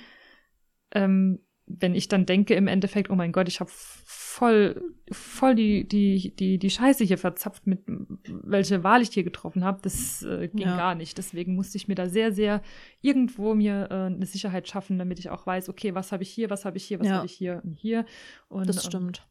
Ähm, 0.96 1.40
wenn 1.66 1.96
ich 1.96 2.08
dann 2.08 2.26
denke 2.26 2.56
im 2.56 2.68
Endeffekt, 2.68 3.10
oh 3.10 3.16
mein 3.16 3.32
Gott, 3.34 3.48
ich 3.48 3.60
habe 3.60 3.70
voll, 3.74 4.82
voll 5.12 5.56
die, 5.56 5.88
die, 5.88 6.34
die, 6.36 6.58
die 6.58 6.70
Scheiße 6.70 7.04
hier 7.04 7.18
verzapft, 7.18 7.68
mit 7.68 7.82
welche 8.28 8.84
Wahl 8.84 9.02
ich 9.02 9.10
hier 9.10 9.24
getroffen 9.24 9.64
habe, 9.66 9.80
das 9.82 10.24
äh, 10.24 10.48
ging 10.48 10.68
Ja. 10.68 10.78
gar 10.78 10.96
nicht. 10.96 11.18
Deswegen 11.18 11.56
musste 11.56 11.78
ich 11.78 11.88
mir 11.90 11.96
da 11.96 12.08
sehr, 12.08 12.32
sehr 12.32 12.62
irgendwo 13.02 13.54
mir 13.54 13.88
äh, 13.92 13.94
eine 14.16 14.26
Sicherheit 14.26 14.68
schaffen, 14.70 14.98
damit 14.98 15.20
ich 15.20 15.30
auch 15.30 15.46
weiß, 15.46 15.68
okay, 15.70 15.94
was 15.94 16.12
habe 16.14 16.24
ich 16.24 16.30
hier, 16.30 16.50
was 16.50 16.64
habe 16.66 16.78
ich 16.78 16.86
hier, 16.86 17.00
was 17.00 17.08
Ja. 17.08 17.16
habe 17.16 17.26
ich 17.26 17.34
hier 17.34 17.62
und 17.66 17.78
hier. 17.78 18.06
Und, 18.48 18.68
das 18.68 18.84
ähm, 18.86 18.90
stimmt. 18.90 19.28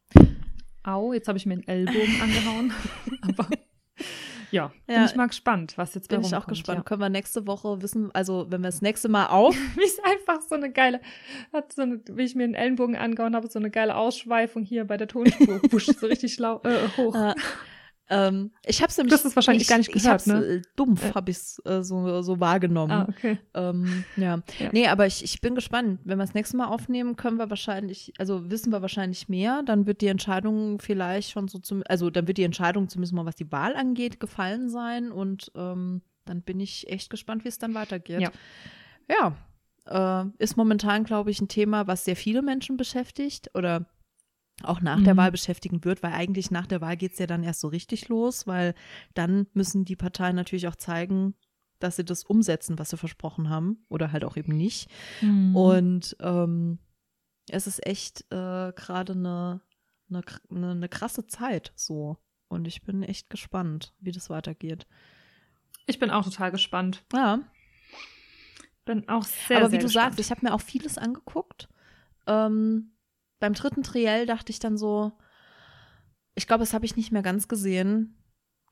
Au, 0.85 1.12
jetzt 1.12 1.29
habe 1.29 1.38
ich 1.38 1.47
mir 1.47 1.57
den 1.57 1.66
Ellbogen 1.68 2.21
angehauen. 2.23 2.73
Aber 3.23 3.49
ja, 4.53 4.71
bin 4.87 4.97
Ja, 4.97 5.07
ich 5.07 5.16
mal 5.16 5.27
gespannt, 5.27 5.79
was 5.79 5.95
jetzt 5.95 6.09
Bin 6.09 6.21
bei 6.21 6.27
ich 6.27 6.35
auch 6.37 6.47
gespannt. 6.47 6.85
Können 6.85 7.01
wir 7.01 7.09
nächste 7.09 7.47
Woche 7.47 7.81
wissen, 7.81 8.11
also 8.12 8.47
wenn 8.51 8.61
wir 8.61 8.68
das 8.68 8.83
nächste 8.83 9.09
Mal 9.09 9.27
auf. 9.27 9.55
Ja. 9.55 9.61
Wie 9.77 9.85
ist 9.85 10.01
einfach 10.05 10.42
so 10.42 10.55
eine 10.55 10.71
geile, 10.71 11.01
hat 11.53 11.73
so 11.73 11.83
eine, 11.83 12.01
wie 12.11 12.23
ich 12.23 12.35
mir 12.35 12.47
den 12.47 12.55
Ellenbogen 12.55 12.95
angehauen 12.95 13.35
habe, 13.35 13.49
so 13.49 13.59
eine 13.59 13.71
geile 13.71 13.97
Ausschweifung 13.97 14.62
hier 14.62 14.85
bei 14.85 14.99
der 14.99 15.09
Tonspur. 15.09 15.61
Busch, 15.71 15.87
so 15.87 16.07
richtig 16.07 16.35
schlau, 16.35 16.61
äh, 16.64 16.88
hoch. 16.99 17.35
Äh, 18.12 18.29
ähm, 18.29 18.51
ich 18.66 18.83
habe 18.83 18.90
es 18.90 18.98
nämlich. 18.98 19.14
Hast 19.14 19.25
es 19.25 19.37
wahrscheinlich 19.37 19.62
ich, 19.62 19.68
gar 19.68 19.79
nicht 19.79 19.94
ich 19.94 20.03
gehört, 20.03 20.27
ne? 20.27 20.44
äh, 20.44 20.62
Dumpf 20.77 21.05
Äh. 21.05 21.14
habe 21.14 21.31
ich 21.31 21.37
es 21.38 21.62
äh, 21.64 21.83
so, 21.83 22.22
so 22.22 22.40
wahrgenommen. 22.40 22.92
ah, 22.92 23.07
okay. 23.09 23.38
Ähm, 23.55 24.05
ja. 24.16 24.42
Ja. 24.59 24.70
Nee, 24.72 24.88
aber 24.88 25.07
ich, 25.07 25.25
ich 25.25 25.40
bin 25.40 25.55
gespannt. 25.55 26.01
Wenn 26.05 26.18
wir 26.18 26.25
das 26.25 26.35
nächste 26.35 26.57
Mal 26.57 26.66
aufnehmen, 26.66 27.16
können 27.16 27.38
wir 27.38 27.51
wahrscheinlich, 27.51 28.12
also 28.18 28.51
wissen 28.51 28.72
wir 28.72 28.83
wahrscheinlich 28.83 29.29
mehr. 29.29 29.62
Dann 29.64 29.87
wird 29.87 30.01
die 30.01 30.09
Entscheidung 30.09 30.79
vielleicht 30.81 31.31
schon 31.31 31.48
so 31.48 31.59
zum, 31.59 31.83
also 31.88 32.11
dann 32.11 32.27
wird 32.27 32.38
die 32.38 32.44
Entscheidung 32.44 32.88
zumindest 32.88 33.14
mal, 33.14 33.27
was 33.27 33.37
die 33.37 33.51
Wahl 33.51 33.75
angeht, 33.75 34.20
gefallen 34.20 34.68
sein. 34.68 35.11
Und 35.11 35.51
ähm, 35.55 36.03
dann 36.25 36.42
bin 36.42 36.61
ich 36.61 36.88
echt 36.90 37.11
gespannt, 37.11 37.44
wie 37.44 37.48
es 37.48 37.59
dann 37.59 37.75
weitergeht. 37.75 38.20
Ja. 38.20 38.31
Ja. 39.09 39.37
Äh, 39.85 40.29
ist 40.38 40.57
momentan, 40.57 41.05
glaube 41.05 41.31
ich, 41.31 41.40
ein 41.40 41.48
Thema, 41.48 41.87
was 41.87 42.05
sehr 42.05 42.14
viele 42.16 42.42
Menschen 42.42 42.77
beschäftigt 42.77 43.51
oder 43.55 43.87
auch 44.64 44.81
nach 44.81 45.03
der 45.03 45.14
Mhm. 45.14 45.18
Wahl 45.18 45.31
beschäftigen 45.33 45.85
wird, 45.85 46.03
weil 46.03 46.12
eigentlich 46.12 46.51
nach 46.51 46.66
der 46.66 46.81
Wahl 46.81 46.96
geht 46.96 47.12
es 47.12 47.18
ja 47.18 47.27
dann 47.27 47.42
erst 47.44 47.61
so 47.61 47.68
richtig 47.68 48.09
los, 48.09 48.46
weil 48.46 48.75
dann 49.14 49.46
müssen 49.55 49.85
die 49.85 49.96
Parteien 49.96 50.37
natürlich 50.37 50.68
auch 50.68 50.77
zeigen, 50.77 51.35
dass 51.79 51.96
sie 51.96 52.05
das 52.05 52.25
umsetzen, 52.25 52.79
was 52.79 52.90
sie 52.90 52.96
versprochen 52.96 53.48
haben 53.51 53.85
oder 53.88 54.12
halt 54.12 54.25
auch 54.25 54.37
eben 54.37 54.57
nicht. 54.57 54.88
Mhm. 55.20 55.57
Und 55.57 56.16
ähm, 56.20 56.79
es 57.51 57.66
ist 57.66 57.85
echt 57.87 58.22
äh, 58.31 58.72
gerade 58.72 59.12
eine, 59.14 59.61
eine, 60.09 60.22
eine, 60.51 60.70
eine 60.72 60.88
krasse 60.88 61.27
Zeit 61.27 61.72
so. 61.75 62.18
Und 62.48 62.68
ich 62.68 62.83
bin 62.83 63.03
echt 63.03 63.31
gespannt, 63.31 63.94
wie 63.98 64.12
das 64.12 64.29
weitergeht. 64.31 64.87
ich 65.87 65.98
bin 65.98 66.11
auch 66.11 66.25
total 66.25 66.51
gespannt. 66.53 67.03
Ja, 67.12 67.40
Bin 68.85 69.09
auch 69.09 69.25
sehr, 69.25 69.59
aber 69.59 69.66
wie 69.68 69.70
sehr 69.72 69.81
du 69.81 69.87
gespannt. 69.87 70.05
sagst, 70.14 70.20
ich 70.20 70.31
habe 70.31 70.44
mir 70.44 70.53
auch 70.55 70.61
vieles 70.61 70.98
angeguckt. 70.98 71.68
Ähm, 72.27 72.92
beim 73.42 73.55
dritten 73.55 73.83
Triell 73.83 74.24
dachte 74.24 74.52
ich 74.52 74.61
dann 74.61 74.76
so, 74.76 75.11
ich 76.37 76.46
glaube, 76.46 76.61
das 76.61 76.74
habe 76.74 76.87
ich 76.87 76.96
nicht 76.96 77.11
mehr 77.11 77.22
ganz 77.22 77.48
gesehen, 77.48 78.16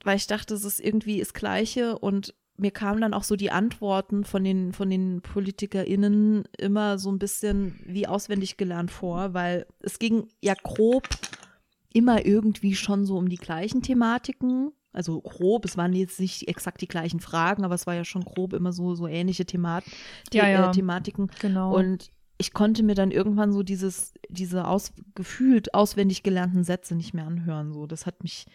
weil 0.04 0.16
ich 0.16 0.28
dachte, 0.28 0.54
es 0.54 0.64
ist 0.64 0.78
irgendwie 0.78 1.18
das 1.18 1.34
Gleiche 1.34 1.98
und 1.98 2.34
mir 2.56 2.70
kamen 2.70 3.00
dann 3.00 3.12
auch 3.12 3.24
so 3.24 3.34
die 3.34 3.50
Antworten 3.50 4.22
von 4.22 4.44
den, 4.44 4.72
von 4.72 4.88
den 4.88 5.22
PolitikerInnen 5.22 6.44
immer 6.56 7.00
so 7.00 7.10
ein 7.10 7.18
bisschen 7.18 7.80
wie 7.84 8.06
auswendig 8.06 8.58
gelernt 8.58 8.92
vor, 8.92 9.34
weil 9.34 9.66
es 9.80 9.98
ging 9.98 10.28
ja 10.40 10.54
grob 10.62 11.08
immer 11.92 12.24
irgendwie 12.24 12.76
schon 12.76 13.06
so 13.06 13.16
um 13.16 13.28
die 13.28 13.38
gleichen 13.38 13.82
Thematiken. 13.82 14.70
Also 14.92 15.20
grob, 15.20 15.64
es 15.64 15.76
waren 15.76 15.94
jetzt 15.94 16.20
nicht 16.20 16.46
exakt 16.46 16.80
die 16.80 16.88
gleichen 16.88 17.18
Fragen, 17.18 17.64
aber 17.64 17.74
es 17.74 17.88
war 17.88 17.94
ja 17.94 18.04
schon 18.04 18.22
grob 18.22 18.52
immer 18.52 18.72
so, 18.72 18.94
so 18.94 19.08
ähnliche 19.08 19.46
Themat 19.46 19.82
The 20.30 20.38
Ja, 20.38 20.48
ja. 20.48 20.70
Äh, 20.70 20.72
Thematiken. 20.72 21.28
genau. 21.40 21.74
Und 21.76 22.12
ich 22.40 22.52
konnte 22.52 22.82
mir 22.82 22.94
dann 22.94 23.10
irgendwann 23.10 23.52
so 23.52 23.62
dieses, 23.62 24.14
diese 24.28 24.66
aus, 24.66 24.92
gefühlt 25.14 25.74
auswendig 25.74 26.22
gelernten 26.22 26.64
Sätze 26.64 26.94
nicht 26.96 27.14
mehr 27.14 27.26
anhören. 27.26 27.72
So, 27.72 27.86
das 27.86 28.06
hat 28.06 28.22
mich 28.22 28.46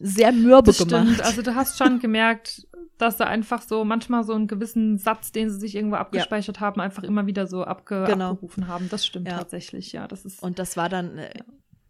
sehr 0.00 0.32
mürbe 0.32 0.66
das 0.72 0.78
gemacht. 0.78 1.04
stimmt. 1.06 1.22
Also 1.22 1.40
du 1.42 1.54
hast 1.54 1.78
schon 1.78 2.00
gemerkt, 2.00 2.66
dass 2.98 3.16
da 3.16 3.24
einfach 3.26 3.62
so 3.62 3.84
manchmal 3.84 4.24
so 4.24 4.32
einen 4.34 4.48
gewissen 4.48 4.98
Satz, 4.98 5.30
den 5.30 5.50
sie 5.50 5.58
sich 5.60 5.76
irgendwo 5.76 5.94
abgespeichert 5.96 6.58
haben, 6.58 6.80
einfach 6.80 7.04
immer 7.04 7.26
wieder 7.26 7.46
so 7.46 7.62
abge 7.64 8.04
Genau. 8.08 8.30
abgerufen 8.32 8.66
haben. 8.66 8.88
Das 8.88 9.06
stimmt 9.06 9.28
Ja. 9.28 9.38
tatsächlich, 9.38 9.92
ja. 9.92 10.08
Das 10.08 10.24
ist. 10.24 10.42
Und 10.42 10.58
das 10.58 10.76
war 10.76 10.88
dann, 10.88 11.18
äh, 11.18 11.30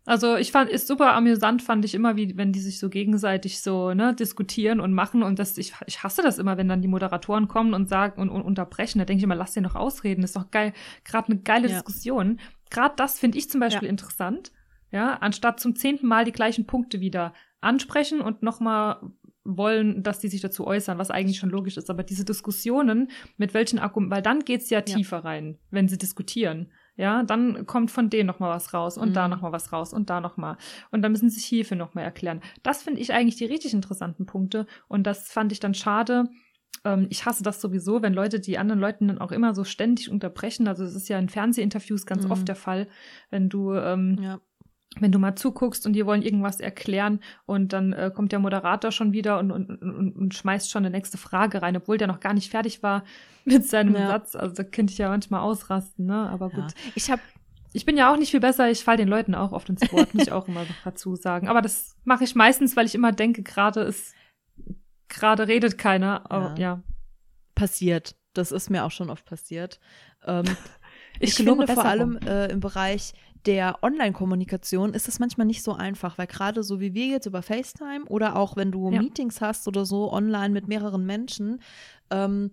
Also 0.09 0.37
ich 0.37 0.53
fand, 0.53 0.71
ist 0.71 0.87
super 0.89 1.13
amüsant, 1.15 1.61
fand 1.63 1.85
ich 1.85 1.95
immer, 1.95 2.17
wie 2.17 2.37
wenn 2.37 2.53
die 2.53 2.61
sich 2.61 2.79
so 2.79 2.89
gegenseitig 2.89 3.61
so 3.61 3.93
ne, 3.93 4.15
diskutieren 4.15 4.81
und 4.81 4.93
machen. 4.95 5.23
Und 5.23 5.39
das, 5.39 5.59
ich, 5.59 5.75
ich 5.87 6.03
hasse 6.03 6.23
das 6.23 6.39
immer, 6.39 6.57
wenn 6.57 6.67
dann 6.69 6.81
die 6.81 6.89
Moderatoren 6.89 7.47
kommen 7.47 7.75
und 7.75 7.89
sagen 7.89 8.21
und, 8.21 8.31
und 8.31 8.43
unterbrechen. 8.43 8.99
Da 8.99 9.05
denke 9.05 9.19
ich 9.19 9.25
immer, 9.25 9.35
lass 9.35 9.53
den 9.53 9.65
noch 9.65 9.75
ausreden. 9.75 10.23
Das 10.23 10.31
ist 10.31 10.37
doch 10.37 10.51
geil, 10.51 10.73
gerade 11.05 11.31
eine 11.33 11.41
geile 11.43 11.69
Ja. 11.69 11.75
Diskussion. 11.75 12.41
Gerade 12.71 12.95
das 12.97 13.19
finde 13.19 13.37
ich 13.39 13.51
zum 13.51 13.61
Beispiel 13.61 13.87
Ja. 13.87 13.91
interessant. 13.91 14.53
Ja, 14.91 15.15
anstatt 15.21 15.61
zum 15.61 15.77
zehnten 15.77 16.07
Mal 16.07 16.25
die 16.25 16.33
gleichen 16.33 16.67
Punkte 16.67 17.01
wieder 17.01 17.35
ansprechen 17.61 18.23
und 18.23 18.43
nochmal 18.43 19.01
wollen, 19.45 20.03
dass 20.03 20.19
die 20.19 20.29
sich 20.29 20.41
dazu 20.41 20.67
äußern, 20.67 20.99
was 20.99 21.11
eigentlich 21.11 21.39
schon 21.39 21.51
logisch 21.51 21.77
ist. 21.77 21.91
Aber 21.91 22.03
diese 22.03 22.25
Diskussionen, 22.25 23.11
mit 23.37 23.53
welchen 23.55 23.79
Argumenten, 23.79 24.15
weil 24.15 24.23
dann 24.23 24.41
geht's 24.45 24.71
ja 24.71 24.79
Ja. 24.79 24.85
tiefer 24.85 25.19
rein, 25.25 25.59
wenn 25.71 25.89
sie 25.89 25.99
diskutieren. 25.99 26.73
Ja, 26.99 27.23
dann 27.23 27.65
kommt 27.65 27.91
von 27.93 28.11
denen 28.11 28.27
noch 28.27 28.41
mal 28.41 28.51
was 28.51 28.75
raus 28.75 28.99
und 28.99 29.15
da 29.15 29.27
Mhm. 29.29 29.35
noch 29.35 29.41
mal 29.41 29.53
was 29.53 29.73
raus 29.73 29.93
und 29.95 30.11
da 30.11 30.21
noch 30.21 30.37
mal. 30.37 30.57
Und 30.91 31.01
dann 31.03 31.13
müssen 31.13 31.31
sie 31.31 31.37
sich 31.37 31.47
hierfür 31.47 31.77
noch 31.77 31.95
mal 31.95 32.03
erklären. 32.03 32.41
Das 32.65 32.83
finde 32.83 33.01
ich 33.01 33.13
eigentlich 33.15 33.37
die 33.37 33.45
richtig 33.47 33.73
interessanten 33.73 34.27
Punkte. 34.27 34.67
Und 34.89 35.07
das 35.07 35.29
fand 35.31 35.53
ich 35.53 35.61
dann 35.61 35.75
schade, 35.75 36.25
ähm, 36.85 37.07
ich 37.09 37.25
hasse 37.25 37.43
das 37.45 37.61
sowieso, 37.61 38.03
wenn 38.03 38.15
Leute 38.15 38.41
die 38.41 38.59
anderen 38.59 38.81
Leuten 38.81 39.07
dann 39.09 39.19
auch 39.19 39.31
immer 39.33 39.55
so 39.55 39.63
ständig 39.65 40.11
unterbrechen. 40.11 40.67
Also 40.69 40.85
es 40.85 40.95
ist 40.97 41.09
ja 41.09 41.19
in 41.21 41.29
Fernsehinterviews 41.29 42.05
ganz 42.05 42.25
Mhm. 42.25 42.33
oft 42.33 42.49
der 42.49 42.57
Fall, 42.57 42.89
wenn 43.31 43.49
du 43.49 43.75
ähm, 43.75 44.19
Ja. 44.21 44.41
Wenn 45.01 45.13
du 45.13 45.19
mal 45.19 45.37
zuguckst 45.37 45.87
und 45.87 45.93
die 45.93 46.05
wollen 46.07 46.23
irgendwas 46.23 46.61
erklären 46.61 47.21
und 47.47 47.73
dann 47.73 47.93
äh, 47.93 48.11
kommt 48.15 48.33
der 48.33 48.39
Moderator 48.39 48.91
schon 48.91 49.13
wieder 49.13 49.39
und, 49.39 49.51
und, 49.53 49.71
und, 49.71 50.13
und 50.17 50.35
schmeißt 50.35 50.71
schon 50.71 50.85
eine 50.85 50.91
nächste 50.97 51.19
Frage 51.19 51.61
rein, 51.63 51.77
obwohl 51.77 51.99
der 51.99 52.09
noch 52.09 52.21
gar 52.21 52.35
nicht 52.35 52.51
fertig 52.51 52.83
war 52.83 53.05
mit 53.45 53.67
seinem 53.67 53.95
Ja. 53.95 54.09
Satz. 54.09 54.35
Also 54.35 54.55
da 54.55 54.65
könnte 54.65 54.93
ich 54.93 54.99
ja 54.99 55.09
manchmal 55.09 55.41
ausrasten, 55.41 56.07
ne? 56.07 56.29
Aber 56.31 56.51
gut. 56.51 56.73
Ja. 56.73 56.91
Ich 56.95 57.11
habe 57.11 57.21
Ich 57.75 57.85
bin 57.85 57.97
ja 57.99 58.13
auch 58.13 58.17
nicht 58.17 58.31
viel 58.31 58.41
besser, 58.41 58.71
ich 58.71 58.83
falle 58.83 58.97
den 58.99 59.09
Leuten 59.09 59.35
auch 59.35 59.53
oft 59.53 59.69
ins 59.69 59.93
Wort, 59.93 60.15
muss 60.15 60.25
ich 60.27 60.33
auch 60.33 60.49
immer 60.49 60.65
dazu 60.85 61.15
sagen. 61.17 61.49
Aber 61.49 61.61
das 61.63 61.95
mache 62.05 62.25
ich 62.25 62.35
meistens, 62.35 62.75
weil 62.77 62.87
ich 62.87 62.95
immer 62.95 63.13
denke, 63.13 63.43
gerade 63.43 63.81
ist, 63.83 64.15
gerade 65.09 65.47
redet 65.49 65.77
keiner. 65.79 66.31
Aber 66.31 66.55
Ja. 66.59 66.77
ja. 66.77 66.83
passiert. 67.55 68.17
Das 68.35 68.53
ist 68.53 68.71
mir 68.71 68.85
auch 68.85 68.91
schon 68.91 69.11
oft 69.11 69.25
passiert. 69.27 69.81
Ähm, 70.27 70.45
ich, 71.21 71.31
Ich 71.31 71.35
finde 71.35 71.67
vor 71.67 71.85
allem 71.85 72.17
äh, 72.19 72.47
im 72.47 72.61
Bereich 72.61 73.13
der 73.49 73.83
Online-Kommunikation 73.83 74.93
ist 74.93 75.09
es 75.09 75.19
manchmal 75.19 75.47
nicht 75.47 75.63
so 75.63 75.73
einfach, 75.73 76.19
weil 76.19 76.27
gerade 76.27 76.63
so 76.63 76.81
wie 76.81 76.93
wir 76.93 77.07
jetzt 77.07 77.25
über 77.27 77.41
FaceTime 77.43 78.05
oder 78.07 78.37
auch 78.37 78.57
wenn 78.57 78.71
du 78.71 78.91
Ja. 78.93 79.01
Meetings 79.01 79.41
hast 79.41 79.67
oder 79.67 79.87
so 79.87 80.13
online 80.13 80.51
mit 80.51 80.69
mehreren 80.69 81.07
Menschen, 81.07 81.61
ähm, 82.11 82.51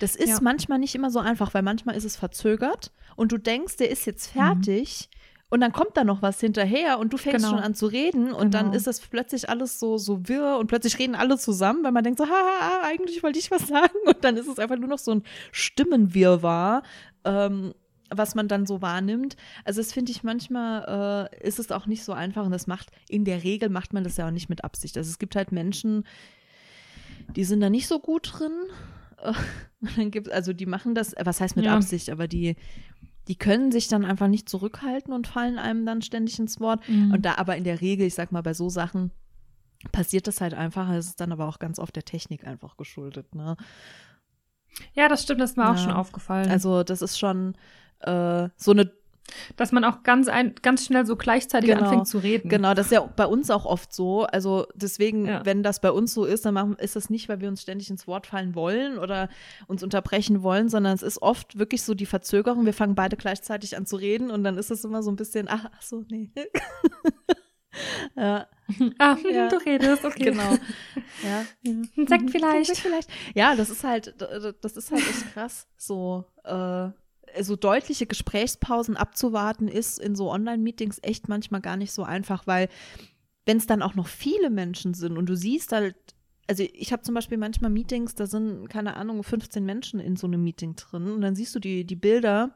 das 0.00 0.16
ist 0.16 0.28
Ja. 0.30 0.38
manchmal 0.42 0.78
nicht 0.78 0.94
immer 0.94 1.10
so 1.10 1.18
einfach, 1.18 1.52
weil 1.54 1.62
manchmal 1.62 1.96
ist 1.96 2.04
es 2.04 2.16
verzögert 2.16 2.92
und 3.14 3.30
du 3.30 3.36
denkst, 3.38 3.76
der 3.76 3.90
ist 3.90 4.06
jetzt 4.06 4.28
fertig. 4.28 5.10
Und 5.50 5.60
dann 5.62 5.72
kommt 5.72 5.96
da 5.96 6.04
noch 6.04 6.20
was 6.20 6.40
hinterher 6.40 6.98
und 6.98 7.10
du 7.12 7.16
fängst 7.16 7.38
Mhm. 7.38 7.42
Genau. 7.50 7.56
schon 7.56 7.64
an 7.64 7.74
zu 7.74 7.86
reden 7.86 8.32
und 8.32 8.52
dann 8.52 8.66
Genau. 8.66 8.76
ist 8.76 8.86
das 8.86 9.00
plötzlich 9.00 9.48
alles 9.48 9.78
so, 9.80 9.96
so 9.96 10.28
wirr 10.28 10.58
und 10.58 10.66
plötzlich 10.66 10.98
reden 10.98 11.14
alle 11.14 11.38
zusammen, 11.38 11.82
weil 11.84 11.92
man 11.92 12.04
denkt 12.04 12.18
so, 12.18 12.26
haha, 12.26 12.82
eigentlich 12.84 13.22
wollte 13.22 13.38
ich 13.38 13.50
was 13.50 13.66
sagen 13.68 13.94
und 14.06 14.22
dann 14.24 14.36
ist 14.36 14.46
es 14.46 14.58
einfach 14.58 14.76
nur 14.76 14.88
noch 14.90 14.98
so 14.98 15.12
ein 15.12 15.22
Stimmenwirrwarr, 15.52 16.82
ähm, 17.24 17.72
was 18.10 18.34
man 18.34 18.48
dann 18.48 18.66
so 18.66 18.80
wahrnimmt. 18.82 19.36
Also 19.64 19.80
das 19.80 19.92
finde 19.92 20.12
ich 20.12 20.22
manchmal, 20.22 21.28
äh, 21.32 21.46
ist 21.46 21.58
es 21.58 21.70
auch 21.72 21.86
nicht 21.86 22.04
so 22.04 22.12
einfach 22.12 22.44
und 22.44 22.52
das 22.52 22.66
macht, 22.66 22.90
in 23.08 23.24
der 23.24 23.44
Regel 23.44 23.68
macht 23.68 23.92
man 23.92 24.04
das 24.04 24.16
ja 24.16 24.26
auch 24.26 24.30
nicht 24.32 24.48
mit 24.48 24.64
Absicht. 24.64 24.96
Also 24.96 25.08
es 25.10 25.18
gibt 25.18 25.36
halt 25.36 25.52
Menschen, 25.52 26.04
die 27.36 27.44
sind 27.44 27.60
da 27.60 27.70
nicht 27.70 27.86
so 27.88 27.98
gut 28.00 28.30
drin. 28.38 28.52
Und 29.80 29.96
dann 29.98 30.10
gibt 30.12 30.30
also 30.30 30.52
die 30.52 30.66
machen 30.66 30.94
das, 30.94 31.14
was 31.20 31.40
heißt 31.40 31.56
mit 31.56 31.64
Ja. 31.64 31.74
Absicht, 31.74 32.10
aber 32.10 32.28
die, 32.28 32.54
die 33.26 33.34
können 33.36 33.72
sich 33.72 33.88
dann 33.88 34.04
einfach 34.04 34.28
nicht 34.28 34.48
zurückhalten 34.48 35.12
und 35.12 35.26
fallen 35.26 35.58
einem 35.58 35.84
dann 35.86 36.02
ständig 36.02 36.38
ins 36.38 36.60
Wort. 36.60 36.88
Mhm. 36.88 37.12
Und 37.12 37.22
da 37.26 37.34
aber 37.36 37.56
in 37.56 37.64
der 37.64 37.80
Regel, 37.80 38.06
ich 38.06 38.14
sag 38.14 38.30
mal, 38.32 38.42
bei 38.42 38.54
so 38.54 38.68
Sachen 38.68 39.10
passiert 39.92 40.26
das 40.28 40.40
halt 40.40 40.54
einfach. 40.54 40.88
Es 40.90 41.06
ist 41.06 41.20
dann 41.20 41.32
aber 41.32 41.46
auch 41.48 41.58
ganz 41.58 41.78
oft 41.80 41.94
der 41.96 42.04
Technik 42.04 42.46
einfach 42.46 42.76
geschuldet. 42.76 43.34
Ne? 43.34 43.56
Ja, 44.94 45.08
das 45.08 45.22
stimmt, 45.24 45.40
das 45.40 45.50
ist 45.50 45.56
mir 45.56 45.68
auch 45.68 45.76
Ja. 45.76 45.82
schon 45.82 45.92
aufgefallen. 45.92 46.50
Also 46.50 46.82
das 46.84 47.02
ist 47.02 47.18
schon 47.18 47.54
äh, 48.00 48.48
so 48.56 48.72
eine 48.72 48.92
dass 49.56 49.72
man 49.72 49.84
auch 49.84 50.04
ganz 50.04 50.26
ein, 50.26 50.54
ganz 50.62 50.86
schnell 50.86 51.04
so 51.04 51.14
gleichzeitig 51.14 51.68
Genau. 51.68 51.82
anfängt 51.84 52.08
zu 52.08 52.16
reden. 52.16 52.48
Genau, 52.48 52.72
das 52.72 52.86
ist 52.86 52.92
ja 52.92 53.00
bei 53.02 53.26
uns 53.26 53.50
auch 53.50 53.66
oft 53.66 53.92
so. 53.92 54.22
Also 54.24 54.66
deswegen, 54.74 55.26
Ja. 55.26 55.44
wenn 55.44 55.62
das 55.62 55.82
bei 55.82 55.90
uns 55.92 56.14
so 56.14 56.24
ist, 56.24 56.46
dann 56.46 56.54
machen, 56.54 56.76
ist 56.78 56.96
das 56.96 57.10
nicht, 57.10 57.28
weil 57.28 57.38
wir 57.42 57.48
uns 57.48 57.60
ständig 57.60 57.90
ins 57.90 58.06
Wort 58.06 58.26
fallen 58.26 58.54
wollen 58.54 58.98
oder 58.98 59.28
uns 59.66 59.82
unterbrechen 59.82 60.42
wollen, 60.42 60.70
sondern 60.70 60.94
es 60.94 61.02
ist 61.02 61.20
oft 61.20 61.58
wirklich 61.58 61.82
so 61.82 61.92
die 61.92 62.06
Verzögerung. 62.06 62.64
Wir 62.64 62.72
fangen 62.72 62.94
beide 62.94 63.18
gleichzeitig 63.18 63.76
an 63.76 63.84
zu 63.84 63.96
reden 63.96 64.30
und 64.30 64.44
dann 64.44 64.56
ist 64.56 64.70
es 64.70 64.82
immer 64.82 65.02
so 65.02 65.10
ein 65.10 65.16
bisschen, 65.16 65.46
ach, 65.50 65.66
ach 65.76 65.82
so, 65.82 66.06
nee. 66.08 66.30
ja, 68.16 68.46
Ah, 68.98 69.16
Ja. 69.30 69.48
du 69.48 69.56
redest, 69.58 70.04
okay. 70.06 70.24
genau. 70.24 70.56
Ja. 71.22 71.44
Ein 71.66 72.06
Sekt 72.06 72.30
vielleicht. 72.30 72.66
Sekt 72.66 72.78
vielleicht. 72.78 73.10
Ja, 73.34 73.56
das 73.56 73.70
ist 73.70 73.84
halt, 73.84 74.14
das 74.18 74.76
ist 74.76 74.90
halt 74.90 75.00
echt 75.02 75.32
krass. 75.34 75.66
So, 75.76 76.24
äh, 76.44 76.88
so 77.40 77.56
deutliche 77.56 78.06
Gesprächspausen 78.06 78.96
abzuwarten 78.96 79.68
ist 79.68 79.98
in 79.98 80.14
so 80.16 80.30
Online-Meetings 80.30 80.98
echt 81.02 81.28
manchmal 81.28 81.60
gar 81.60 81.76
nicht 81.76 81.92
so 81.92 82.02
einfach, 82.02 82.46
weil 82.46 82.68
wenn 83.46 83.56
es 83.56 83.66
dann 83.66 83.82
auch 83.82 83.94
noch 83.94 84.06
viele 84.06 84.50
Menschen 84.50 84.94
sind 84.94 85.16
und 85.16 85.26
du 85.26 85.36
siehst 85.36 85.72
halt, 85.72 85.96
also 86.48 86.64
ich 86.72 86.92
habe 86.92 87.02
zum 87.02 87.14
Beispiel 87.14 87.38
manchmal 87.38 87.70
Meetings, 87.70 88.14
da 88.14 88.26
sind, 88.26 88.68
keine 88.68 88.96
Ahnung, 88.96 89.22
15 89.22 89.64
Menschen 89.64 90.00
in 90.00 90.16
so 90.16 90.26
einem 90.26 90.42
Meeting 90.42 90.76
drin 90.76 91.10
und 91.10 91.20
dann 91.20 91.34
siehst 91.34 91.54
du 91.54 91.58
die, 91.58 91.84
die 91.84 91.96
Bilder 91.96 92.54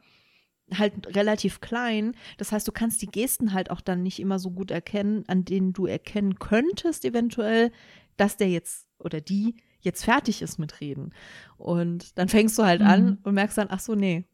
halt 0.73 1.15
relativ 1.17 1.61
klein. 1.61 2.15
Das 2.39 2.53
heißt, 2.53 2.67
du 2.67 2.73
kannst 2.73 3.03
die 3.03 3.07
Gesten 3.07 3.53
halt 3.53 3.71
auch 3.71 3.81
dann 3.81 4.03
nicht 4.03 4.21
immer 4.21 4.39
so 4.39 4.51
gut 4.51 4.71
erkennen, 4.71 5.25
an 5.27 5.45
denen 5.45 5.73
du 5.73 5.87
erkennen 5.87 6.39
könntest 6.39 7.05
eventuell, 7.05 7.73
dass 8.17 8.37
der 8.37 8.49
jetzt 8.49 8.87
oder 8.99 9.21
die 9.21 9.57
jetzt 9.81 10.05
fertig 10.05 10.43
ist 10.43 10.59
mit 10.59 10.81
Reden. 10.81 11.13
Und 11.57 12.17
dann 12.19 12.29
fängst 12.29 12.59
du 12.59 12.63
halt 12.63 12.81
Mhm. 12.81 12.87
an 12.87 13.19
und 13.25 13.35
merkst 13.35 13.59
dann, 13.59 13.67
ach 13.71 13.81
so, 13.81 13.95
nee, 13.95 14.25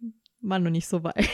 war 0.41 0.59
noch 0.59 0.71
nicht 0.71 0.89
so 0.89 1.05
weit. 1.05 1.29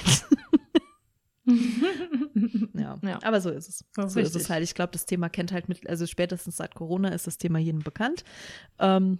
ja. 2.75 2.99
Ja. 3.03 3.19
aber 3.23 3.41
so 3.41 3.51
ist 3.51 3.69
es. 3.69 3.85
Das 3.95 4.13
so 4.13 4.21
ist 4.21 4.31
es 4.31 4.35
richtig. 4.37 4.51
halt. 4.51 4.65
Ich 4.65 4.75
glaube, 4.75 4.93
das 4.93 5.07
Thema 5.07 5.29
kennt 5.29 5.53
halt 5.53 5.69
mit, 5.69 5.87
also 5.89 6.07
spätestens 6.07 6.57
seit 6.57 6.75
Corona 6.75 7.09
ist 7.11 7.27
das 7.27 7.39
Thema 7.39 7.59
jedem 7.59 7.83
bekannt. 7.83 8.25
Ähm, 8.79 9.19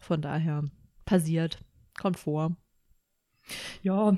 von 0.00 0.20
daher 0.22 0.64
passiert, 1.04 1.58
kommt 1.98 2.18
vor. 2.18 2.56
Ja. 3.82 4.16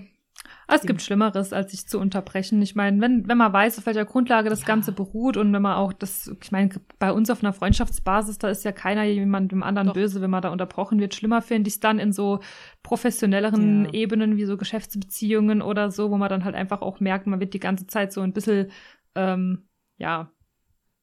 Es 0.69 0.83
gibt 0.83 1.01
Schlimmeres, 1.03 1.53
als 1.53 1.71
sich 1.71 1.87
zu 1.87 1.99
unterbrechen. 2.01 2.61
Ich 2.63 2.75
meine, 2.75 3.01
wenn, 3.01 3.29
wenn 3.29 3.39
man 3.39 3.53
weiß, 3.53 3.79
auf 3.79 3.87
welcher 3.87 4.05
Grundlage 4.05 4.51
das 4.51 4.63
Ja. 4.63 4.67
Ganze 4.67 4.93
beruht 4.93 5.37
und 5.37 5.53
wenn 5.53 5.63
man 5.63 5.77
auch 5.77 5.93
das, 5.93 6.31
ich 6.43 6.51
meine, 6.53 6.71
bei 6.99 7.13
uns 7.13 7.31
auf 7.31 7.43
einer 7.43 7.53
Freundschaftsbasis, 7.53 8.39
da 8.39 8.49
ist 8.49 8.65
ja 8.65 8.73
keiner 8.73 9.05
jemandem 9.05 9.63
anderen 9.63 9.89
Doch. 9.89 9.95
böse, 9.95 10.21
wenn 10.21 10.31
man 10.31 10.43
da 10.43 10.49
unterbrochen 10.51 10.99
wird. 10.99 11.15
Schlimmer 11.15 11.41
finde 11.43 11.69
ich 11.69 11.75
es 11.75 11.81
dann 11.81 11.99
in 11.99 12.13
so 12.13 12.41
professionelleren 12.83 13.85
Ja. 13.87 13.93
Ebenen 13.93 14.37
wie 14.37 14.45
so 14.45 14.57
Geschäftsbeziehungen 14.57 15.63
oder 15.63 15.91
so, 15.91 16.11
wo 16.11 16.17
man 16.17 16.29
dann 16.29 16.45
halt 16.45 16.55
einfach 16.55 16.83
auch 16.83 17.01
merkt, 17.01 17.27
man 17.27 17.41
wird 17.41 17.55
die 17.55 17.61
ganze 17.61 17.87
Zeit 17.87 18.13
so 18.13 18.21
ein 18.23 18.33
bisschen, 18.33 18.71
ähm, 19.15 19.69
ja, 19.99 20.31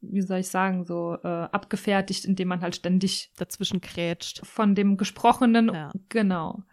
wie 0.01 0.21
soll 0.21 0.39
ich 0.39 0.49
sagen, 0.49 0.83
so 0.83 1.17
äh, 1.23 1.27
abgefertigt, 1.27 2.25
indem 2.25 2.49
man 2.49 2.61
halt 2.61 2.75
ständig 2.75 3.31
Dazwischen 3.37 3.79
krätscht. 3.79 4.45
von 4.45 4.75
dem 4.75 4.97
Gesprochenen, 4.97 5.71
Ja. 5.73 5.91
genau. 6.09 6.63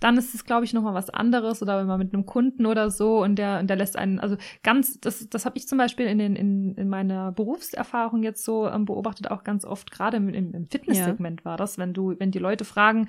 Dann 0.00 0.16
ist 0.16 0.34
es, 0.34 0.44
glaube 0.44 0.64
ich, 0.64 0.72
nochmal 0.72 0.94
was 0.94 1.10
anderes 1.10 1.62
oder 1.62 1.78
wenn 1.78 1.86
man 1.86 1.98
mit 1.98 2.12
einem 2.12 2.26
Kunden 2.26 2.66
oder 2.66 2.90
so 2.90 3.22
und 3.22 3.36
der, 3.36 3.60
und 3.60 3.68
der 3.68 3.76
lässt 3.76 3.96
einen, 3.96 4.18
also 4.18 4.36
ganz, 4.62 4.98
das, 5.00 5.28
das 5.28 5.44
habe 5.44 5.58
ich 5.58 5.68
zum 5.68 5.78
Beispiel 5.78 6.06
in, 6.06 6.18
den, 6.18 6.36
in, 6.36 6.74
in 6.74 6.88
meiner 6.88 7.32
Berufserfahrung 7.32 8.22
jetzt 8.22 8.44
so 8.44 8.66
ähm, 8.66 8.86
beobachtet, 8.86 9.30
auch 9.30 9.44
ganz 9.44 9.64
oft, 9.64 9.90
gerade 9.90 10.16
im, 10.16 10.30
im, 10.30 10.66
Fitnesssegment 10.66 11.44
war 11.44 11.56
das, 11.56 11.78
wenn 11.78 11.92
du, 11.92 12.14
wenn 12.18 12.30
die 12.30 12.38
Leute 12.38 12.64
fragen, 12.64 13.08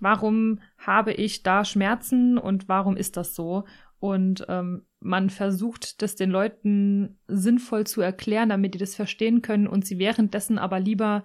warum 0.00 0.60
habe 0.76 1.12
ich 1.12 1.42
da 1.42 1.64
Schmerzen 1.64 2.36
und 2.36 2.68
warum 2.68 2.96
ist 2.96 3.16
das 3.16 3.34
so? 3.34 3.64
Und 4.00 4.44
ähm, 4.48 4.86
man 5.00 5.30
versucht, 5.30 6.02
das 6.02 6.14
den 6.14 6.30
Leuten 6.30 7.18
sinnvoll 7.26 7.86
zu 7.86 8.00
erklären, 8.00 8.48
damit 8.48 8.74
die 8.74 8.78
das 8.78 8.94
verstehen 8.94 9.42
können 9.42 9.66
und 9.66 9.86
sie 9.86 9.98
währenddessen 9.98 10.58
aber 10.58 10.78
lieber 10.78 11.24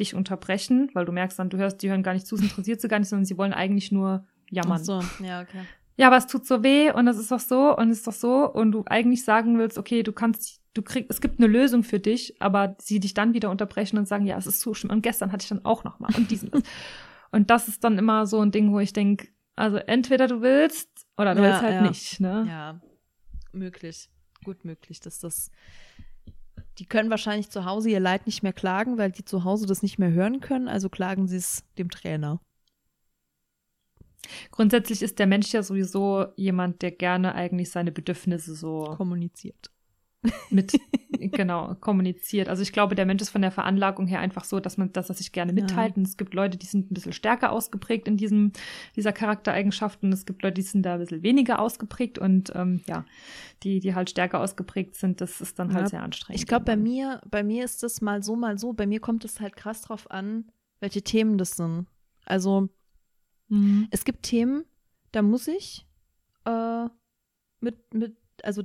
dich 0.00 0.14
unterbrechen, 0.14 0.90
weil 0.94 1.04
du 1.04 1.12
merkst 1.12 1.38
dann, 1.38 1.50
du 1.50 1.58
hörst, 1.58 1.82
die 1.82 1.90
hören 1.90 2.02
gar 2.02 2.14
nicht 2.14 2.26
zu, 2.26 2.34
es 2.36 2.42
interessiert 2.42 2.80
sie 2.80 2.88
gar 2.88 2.98
nicht, 2.98 3.08
sondern 3.08 3.26
sie 3.26 3.38
wollen 3.38 3.52
eigentlich 3.52 3.92
nur 3.92 4.26
jammern. 4.50 4.80
Ach 4.80 4.84
so, 4.84 5.02
ja, 5.24 5.42
okay. 5.42 5.62
Ja, 5.96 6.08
aber 6.08 6.16
es 6.16 6.26
tut 6.26 6.46
so 6.46 6.62
weh 6.64 6.90
und 6.90 7.06
es 7.06 7.18
ist 7.18 7.30
doch 7.30 7.40
so 7.40 7.76
und 7.76 7.90
es 7.90 7.98
ist 7.98 8.06
doch 8.06 8.12
so 8.12 8.50
und 8.50 8.72
du 8.72 8.82
eigentlich 8.86 9.24
sagen 9.24 9.58
willst, 9.58 9.78
okay, 9.78 10.02
du 10.02 10.12
kannst, 10.12 10.60
du 10.74 10.82
kriegst, 10.82 11.08
es 11.10 11.20
gibt 11.20 11.38
eine 11.38 11.46
Lösung 11.46 11.84
für 11.84 12.00
dich, 12.00 12.40
aber 12.42 12.74
sie 12.80 12.98
dich 12.98 13.14
dann 13.14 13.32
wieder 13.32 13.50
unterbrechen 13.50 13.96
und 13.96 14.08
sagen, 14.08 14.26
ja, 14.26 14.36
es 14.36 14.46
ist 14.46 14.60
so 14.60 14.74
schlimm 14.74 14.90
und 14.90 15.02
gestern 15.02 15.30
hatte 15.30 15.44
ich 15.44 15.48
dann 15.48 15.64
auch 15.64 15.84
noch 15.84 16.00
mal 16.00 16.10
und 16.16 16.30
diesen 16.32 16.50
und 17.30 17.50
das 17.50 17.68
ist 17.68 17.84
dann 17.84 17.96
immer 17.96 18.26
so 18.26 18.40
ein 18.40 18.50
Ding, 18.50 18.72
wo 18.72 18.80
ich 18.80 18.92
denke, 18.92 19.28
also 19.54 19.76
entweder 19.76 20.26
du 20.26 20.42
willst 20.42 21.06
oder 21.16 21.34
du 21.34 21.42
Ja, 21.42 21.48
willst 21.48 21.62
halt 21.62 21.74
ja. 21.74 21.88
nicht, 21.88 22.20
ne? 22.20 22.44
Ja, 22.48 22.80
möglich. 23.52 24.10
Gut 24.44 24.64
möglich, 24.64 25.00
dass 25.00 25.20
das. 25.20 25.50
Die 26.78 26.86
können 26.86 27.08
wahrscheinlich 27.08 27.50
zu 27.50 27.64
Hause 27.64 27.88
ihr 27.90 28.00
Leid 28.00 28.26
nicht 28.26 28.42
mehr 28.42 28.52
klagen, 28.52 28.98
weil 28.98 29.12
die 29.12 29.24
zu 29.24 29.44
Hause 29.44 29.66
das 29.66 29.82
nicht 29.82 29.98
mehr 30.00 30.10
hören 30.10 30.40
können, 30.40 30.66
also 30.66 30.88
klagen 30.88 31.28
sie 31.28 31.36
es 31.36 31.64
dem 31.78 31.88
Trainer. 31.88 32.40
Grundsätzlich 34.56 35.02
ist 35.02 35.18
der 35.18 35.26
Mensch 35.26 35.52
ja 35.52 35.64
sowieso 35.64 36.26
jemand, 36.36 36.80
der 36.82 36.92
gerne 36.92 37.34
eigentlich 37.34 37.70
seine 37.72 37.90
Bedürfnisse 37.90 38.54
so 38.54 38.94
Kommuniziert. 38.96 39.72
mit 40.50 40.78
genau 41.32 41.74
kommuniziert. 41.80 42.48
Also 42.48 42.62
ich 42.62 42.72
glaube, 42.72 42.94
der 42.94 43.04
Mensch 43.04 43.20
ist 43.20 43.30
von 43.30 43.42
der 43.42 43.50
Veranlagung 43.50 44.06
her 44.06 44.20
einfach 44.20 44.44
so, 44.44 44.60
dass 44.60 44.76
man, 44.76 44.92
dass 44.92 45.08
er 45.08 45.16
sich 45.16 45.32
gerne 45.32 45.50
Ja. 45.52 45.60
mitteilt. 45.60 45.96
Und 45.96 46.06
es 46.06 46.16
gibt 46.16 46.34
Leute, 46.34 46.56
die 46.56 46.66
sind 46.66 46.88
ein 46.88 46.94
bisschen 46.94 47.12
stärker 47.12 47.50
ausgeprägt 47.50 48.06
in 48.06 48.16
diesem 48.16 48.52
dieser 48.94 49.12
Charaktereigenschaften. 49.12 50.12
Es 50.12 50.24
gibt 50.24 50.42
Leute, 50.44 50.54
die 50.54 50.62
sind 50.62 50.82
da 50.84 50.94
ein 50.94 51.00
bisschen 51.00 51.24
weniger 51.24 51.58
ausgeprägt 51.58 52.18
und 52.20 52.52
ähm, 52.54 52.80
ja, 52.86 53.04
die 53.64 53.80
die 53.80 53.96
halt 53.96 54.10
stärker 54.10 54.38
ausgeprägt 54.38 54.94
sind, 54.94 55.20
das 55.20 55.40
ist 55.40 55.58
dann 55.58 55.72
halt 55.74 55.86
Ja, 55.86 55.90
sehr 55.90 56.02
anstrengend. 56.04 56.40
Ich 56.40 56.46
glaube, 56.46 56.64
bei 56.64 56.76
mir, 56.76 57.20
bei 57.28 57.42
mir 57.42 57.64
ist 57.64 57.82
das 57.82 58.00
mal 58.00 58.22
so, 58.22 58.36
mal 58.36 58.56
so. 58.56 58.72
Bei 58.72 58.86
mir 58.86 59.00
kommt 59.00 59.24
es 59.24 59.40
halt 59.40 59.56
krass 59.56 59.82
drauf 59.82 60.08
an, 60.12 60.44
welche 60.78 61.02
Themen 61.02 61.38
das 61.38 61.56
sind. 61.56 61.86
Also 62.24 62.68
Mhm. 63.48 63.88
es 63.90 64.04
gibt 64.04 64.22
Themen, 64.24 64.64
da 65.12 65.22
muss 65.22 65.48
ich 65.48 65.86
äh, 66.44 66.86
mit, 67.60 67.94
mit, 67.94 68.16
also 68.42 68.62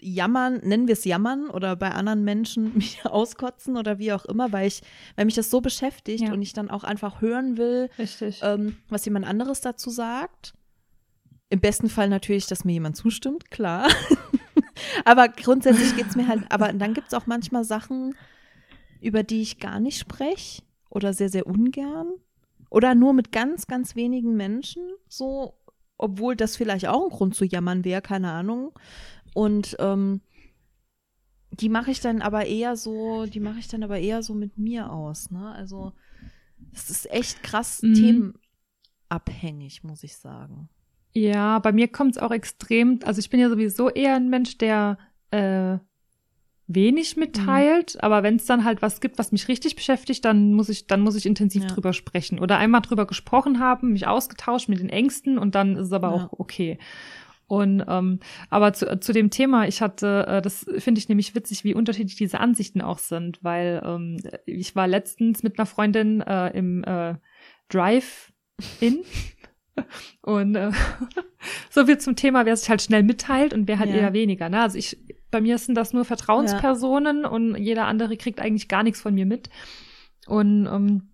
jammern, 0.00 0.60
nennen 0.62 0.86
wir 0.86 0.92
es 0.92 1.04
jammern 1.04 1.50
oder 1.50 1.74
bei 1.76 1.90
anderen 1.90 2.24
Menschen 2.24 2.74
mich 2.76 3.04
auskotzen 3.04 3.76
oder 3.76 3.98
wie 3.98 4.12
auch 4.12 4.24
immer, 4.26 4.52
weil 4.52 4.68
ich, 4.68 4.82
weil 5.16 5.24
mich 5.24 5.34
das 5.34 5.50
so 5.50 5.60
beschäftigt 5.60 6.24
Ja. 6.24 6.32
und 6.32 6.42
ich 6.42 6.52
dann 6.52 6.70
auch 6.70 6.84
einfach 6.84 7.20
hören 7.20 7.56
will, 7.56 7.90
ähm, 8.42 8.76
was 8.88 9.04
jemand 9.04 9.26
anderes 9.26 9.60
dazu 9.60 9.90
sagt. 9.90 10.54
Im 11.50 11.60
besten 11.60 11.88
Fall 11.88 12.08
natürlich, 12.08 12.46
dass 12.46 12.64
mir 12.64 12.72
jemand 12.72 12.96
zustimmt, 12.96 13.50
klar. 13.50 13.88
aber 15.04 15.28
grundsätzlich 15.28 15.96
geht's 15.96 16.14
mir 16.14 16.28
halt, 16.28 16.44
aber 16.50 16.72
dann 16.72 16.92
gibt's 16.94 17.14
auch 17.14 17.26
manchmal 17.26 17.64
Sachen, 17.64 18.14
über 19.00 19.22
die 19.22 19.42
ich 19.42 19.58
gar 19.58 19.80
nicht 19.80 19.98
spreche 19.98 20.62
oder 20.90 21.12
sehr, 21.14 21.28
sehr 21.30 21.46
ungern. 21.46 22.08
Oder 22.70 22.94
nur 22.94 23.12
mit 23.12 23.32
ganz, 23.32 23.66
ganz 23.66 23.96
wenigen 23.96 24.36
Menschen, 24.36 24.82
so, 25.08 25.54
obwohl 25.96 26.36
das 26.36 26.56
vielleicht 26.56 26.86
auch 26.86 27.04
ein 27.04 27.10
Grund 27.10 27.34
zu 27.34 27.44
jammern 27.44 27.84
wäre, 27.84 28.02
keine 28.02 28.30
Ahnung. 28.30 28.72
Und 29.34 29.76
ähm, 29.78 30.20
die 31.50 31.68
mache 31.68 31.90
ich 31.90 32.00
dann 32.00 32.22
aber 32.22 32.46
eher 32.46 32.76
so, 32.76 33.26
die 33.26 33.40
mache 33.40 33.58
ich 33.58 33.68
dann 33.68 33.82
aber 33.82 33.98
eher 33.98 34.22
so 34.22 34.34
mit 34.34 34.58
mir 34.58 34.92
aus, 34.92 35.30
ne? 35.30 35.52
Also, 35.52 35.92
das 36.72 36.90
ist 36.90 37.10
echt 37.10 37.42
krass 37.42 37.82
Mhm. 37.82 38.34
themenabhängig, 39.08 39.82
muss 39.82 40.02
ich 40.02 40.16
sagen. 40.16 40.68
Ja, 41.14 41.58
bei 41.58 41.72
mir 41.72 41.88
kommt 41.88 42.16
es 42.16 42.22
auch 42.22 42.30
extrem, 42.30 43.00
also 43.04 43.18
ich 43.18 43.30
bin 43.30 43.40
ja 43.40 43.48
sowieso 43.48 43.88
eher 43.88 44.14
ein 44.16 44.28
Mensch, 44.28 44.58
der 44.58 44.98
äh, 45.30 45.78
wenig 46.68 47.16
mitteilt, 47.16 48.02
aber 48.02 48.22
wenn 48.22 48.36
es 48.36 48.44
dann 48.44 48.62
halt 48.64 48.82
was 48.82 49.00
gibt, 49.00 49.18
was 49.18 49.32
mich 49.32 49.48
richtig 49.48 49.74
beschäftigt, 49.74 50.24
dann 50.24 50.52
muss 50.52 50.68
ich, 50.68 50.86
dann 50.86 51.00
muss 51.00 51.16
ich 51.16 51.24
intensiv 51.26 51.62
Ja. 51.64 51.68
drüber 51.68 51.92
sprechen. 51.94 52.38
Oder 52.38 52.58
einmal 52.58 52.82
drüber 52.82 53.06
gesprochen 53.06 53.58
haben, 53.58 53.92
mich 53.92 54.06
ausgetauscht 54.06 54.68
mit 54.68 54.78
den 54.78 54.90
Ängsten 54.90 55.38
und 55.38 55.54
dann 55.54 55.76
ist 55.76 55.86
es 55.86 55.92
aber 55.92 56.08
Ja. 56.08 56.14
auch 56.14 56.38
okay. 56.38 56.78
Und 57.46 57.82
ähm, 57.88 58.20
aber 58.50 58.74
zu, 58.74 59.00
zu 59.00 59.14
dem 59.14 59.30
Thema, 59.30 59.66
ich 59.66 59.80
hatte, 59.80 60.26
äh, 60.28 60.42
das 60.42 60.66
finde 60.76 60.98
ich 60.98 61.08
nämlich 61.08 61.34
witzig, 61.34 61.64
wie 61.64 61.72
unterschiedlich 61.74 62.16
diese 62.16 62.40
Ansichten 62.40 62.82
auch 62.82 62.98
sind, 62.98 63.42
weil 63.42 63.82
ähm, 63.86 64.18
ich 64.44 64.76
war 64.76 64.86
letztens 64.86 65.42
mit 65.42 65.58
einer 65.58 65.64
Freundin 65.64 66.20
äh, 66.20 66.50
im 66.50 66.84
äh, 66.84 67.14
Drive-In 67.70 68.98
und 70.20 70.54
äh, 70.56 70.70
so 71.70 71.86
viel 71.86 71.96
zum 71.96 72.16
Thema, 72.16 72.44
wer 72.44 72.54
sich 72.56 72.68
halt 72.68 72.82
schnell 72.82 73.02
mitteilt 73.02 73.54
und 73.54 73.66
wer 73.66 73.78
halt 73.78 73.90
Ja. 73.90 73.96
eher 73.96 74.12
weniger. 74.12 74.50
Ne? 74.50 74.60
Also 74.60 74.76
ich, 74.76 74.98
bei 75.30 75.40
mir 75.40 75.58
sind 75.58 75.74
das 75.74 75.92
nur 75.92 76.04
Vertrauenspersonen 76.04 77.24
und 77.24 77.56
jeder 77.56 77.86
andere 77.86 78.16
kriegt 78.16 78.40
eigentlich 78.40 78.68
gar 78.68 78.82
nichts 78.82 79.00
von 79.00 79.14
mir 79.14 79.26
mit. 79.26 79.50
Und 80.26 80.66
ähm, 80.66 81.08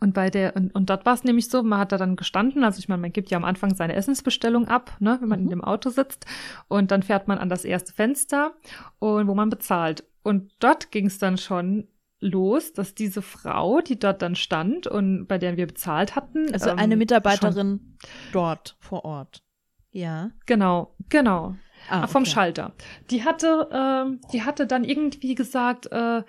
und 0.00 0.14
bei 0.14 0.30
der, 0.30 0.56
und, 0.56 0.74
und 0.74 0.88
dort 0.88 1.04
war 1.04 1.12
es 1.12 1.24
nämlich 1.24 1.50
so, 1.50 1.62
man 1.62 1.78
hat 1.78 1.92
da 1.92 1.98
dann 1.98 2.16
gestanden, 2.16 2.64
also 2.64 2.78
ich 2.78 2.88
meine, 2.88 3.02
man 3.02 3.12
gibt 3.12 3.30
ja 3.30 3.36
am 3.36 3.44
Anfang 3.44 3.74
seine 3.74 3.94
Essensbestellung 3.94 4.66
ab, 4.66 4.96
ne, 4.98 5.18
wenn 5.20 5.28
man 5.28 5.40
Mhm. 5.40 5.44
in 5.44 5.50
dem 5.50 5.64
Auto 5.64 5.90
sitzt. 5.90 6.24
Und 6.68 6.90
dann 6.90 7.02
fährt 7.02 7.28
man 7.28 7.36
an 7.36 7.50
das 7.50 7.66
erste 7.66 7.92
Fenster 7.92 8.54
und 8.98 9.28
wo 9.28 9.34
man 9.34 9.50
bezahlt. 9.50 10.04
Und 10.22 10.52
dort 10.58 10.90
ging 10.90 11.06
es 11.06 11.18
dann 11.18 11.36
schon 11.36 11.86
los, 12.18 12.72
dass 12.72 12.94
diese 12.94 13.20
Frau, 13.20 13.82
die 13.82 13.98
dort 13.98 14.22
dann 14.22 14.36
stand 14.36 14.86
und 14.86 15.26
bei 15.26 15.36
der 15.36 15.58
wir 15.58 15.66
bezahlt 15.66 16.16
hatten. 16.16 16.50
Also 16.54 16.70
ähm, 16.70 16.78
eine 16.78 16.96
Mitarbeiterin 16.96 17.98
dort 18.32 18.76
vor 18.80 19.04
Ort. 19.04 19.42
Ja. 19.90 20.30
Genau, 20.46 20.96
genau. 21.10 21.56
Ah, 21.88 22.06
vom 22.06 22.22
okay. 22.22 22.30
Schalter. 22.30 22.72
Die 23.10 23.24
hatte, 23.24 23.68
ähm, 23.72 24.20
die 24.32 24.42
hatte 24.42 24.66
dann 24.66 24.84
irgendwie 24.84 25.34
gesagt, 25.34 25.90
äh, 25.92 26.22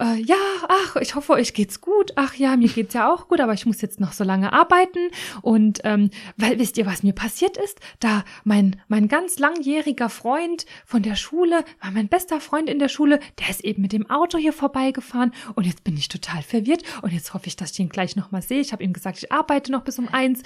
äh, 0.00 0.18
ja, 0.22 0.36
ach, 0.68 0.96
ich 0.96 1.14
hoffe, 1.14 1.34
euch 1.34 1.52
geht's 1.52 1.80
gut. 1.80 2.12
Ach 2.16 2.34
ja, 2.34 2.56
mir 2.56 2.68
geht's 2.68 2.94
ja 2.94 3.12
auch 3.12 3.28
gut, 3.28 3.40
aber 3.40 3.52
ich 3.52 3.66
muss 3.66 3.82
jetzt 3.82 4.00
noch 4.00 4.12
so 4.12 4.24
lange 4.24 4.52
arbeiten. 4.52 5.10
Und 5.42 5.80
ähm, 5.84 6.10
weil 6.38 6.58
wisst 6.58 6.78
ihr, 6.78 6.86
was 6.86 7.02
mir 7.02 7.12
passiert 7.12 7.58
ist? 7.58 7.80
Da 8.00 8.24
mein 8.44 8.80
mein 8.88 9.08
ganz 9.08 9.38
langjähriger 9.38 10.08
Freund 10.08 10.64
von 10.86 11.02
der 11.02 11.16
Schule, 11.16 11.64
war 11.82 11.90
mein 11.90 12.08
bester 12.08 12.40
Freund 12.40 12.70
in 12.70 12.78
der 12.78 12.88
Schule, 12.88 13.20
der 13.38 13.50
ist 13.50 13.62
eben 13.62 13.82
mit 13.82 13.92
dem 13.92 14.08
Auto 14.08 14.38
hier 14.38 14.54
vorbeigefahren 14.54 15.32
und 15.54 15.66
jetzt 15.66 15.84
bin 15.84 15.96
ich 15.96 16.08
total 16.08 16.42
verwirrt 16.42 16.82
und 17.02 17.12
jetzt 17.12 17.34
hoffe 17.34 17.48
ich, 17.48 17.56
dass 17.56 17.72
ich 17.72 17.80
ihn 17.80 17.90
gleich 17.90 18.16
noch 18.16 18.30
mal 18.30 18.42
sehe. 18.42 18.60
Ich 18.60 18.72
habe 18.72 18.82
ihm 18.82 18.94
gesagt, 18.94 19.18
ich 19.18 19.30
arbeite 19.30 19.70
noch 19.70 19.82
bis 19.82 19.98
um 19.98 20.08
eins. 20.08 20.42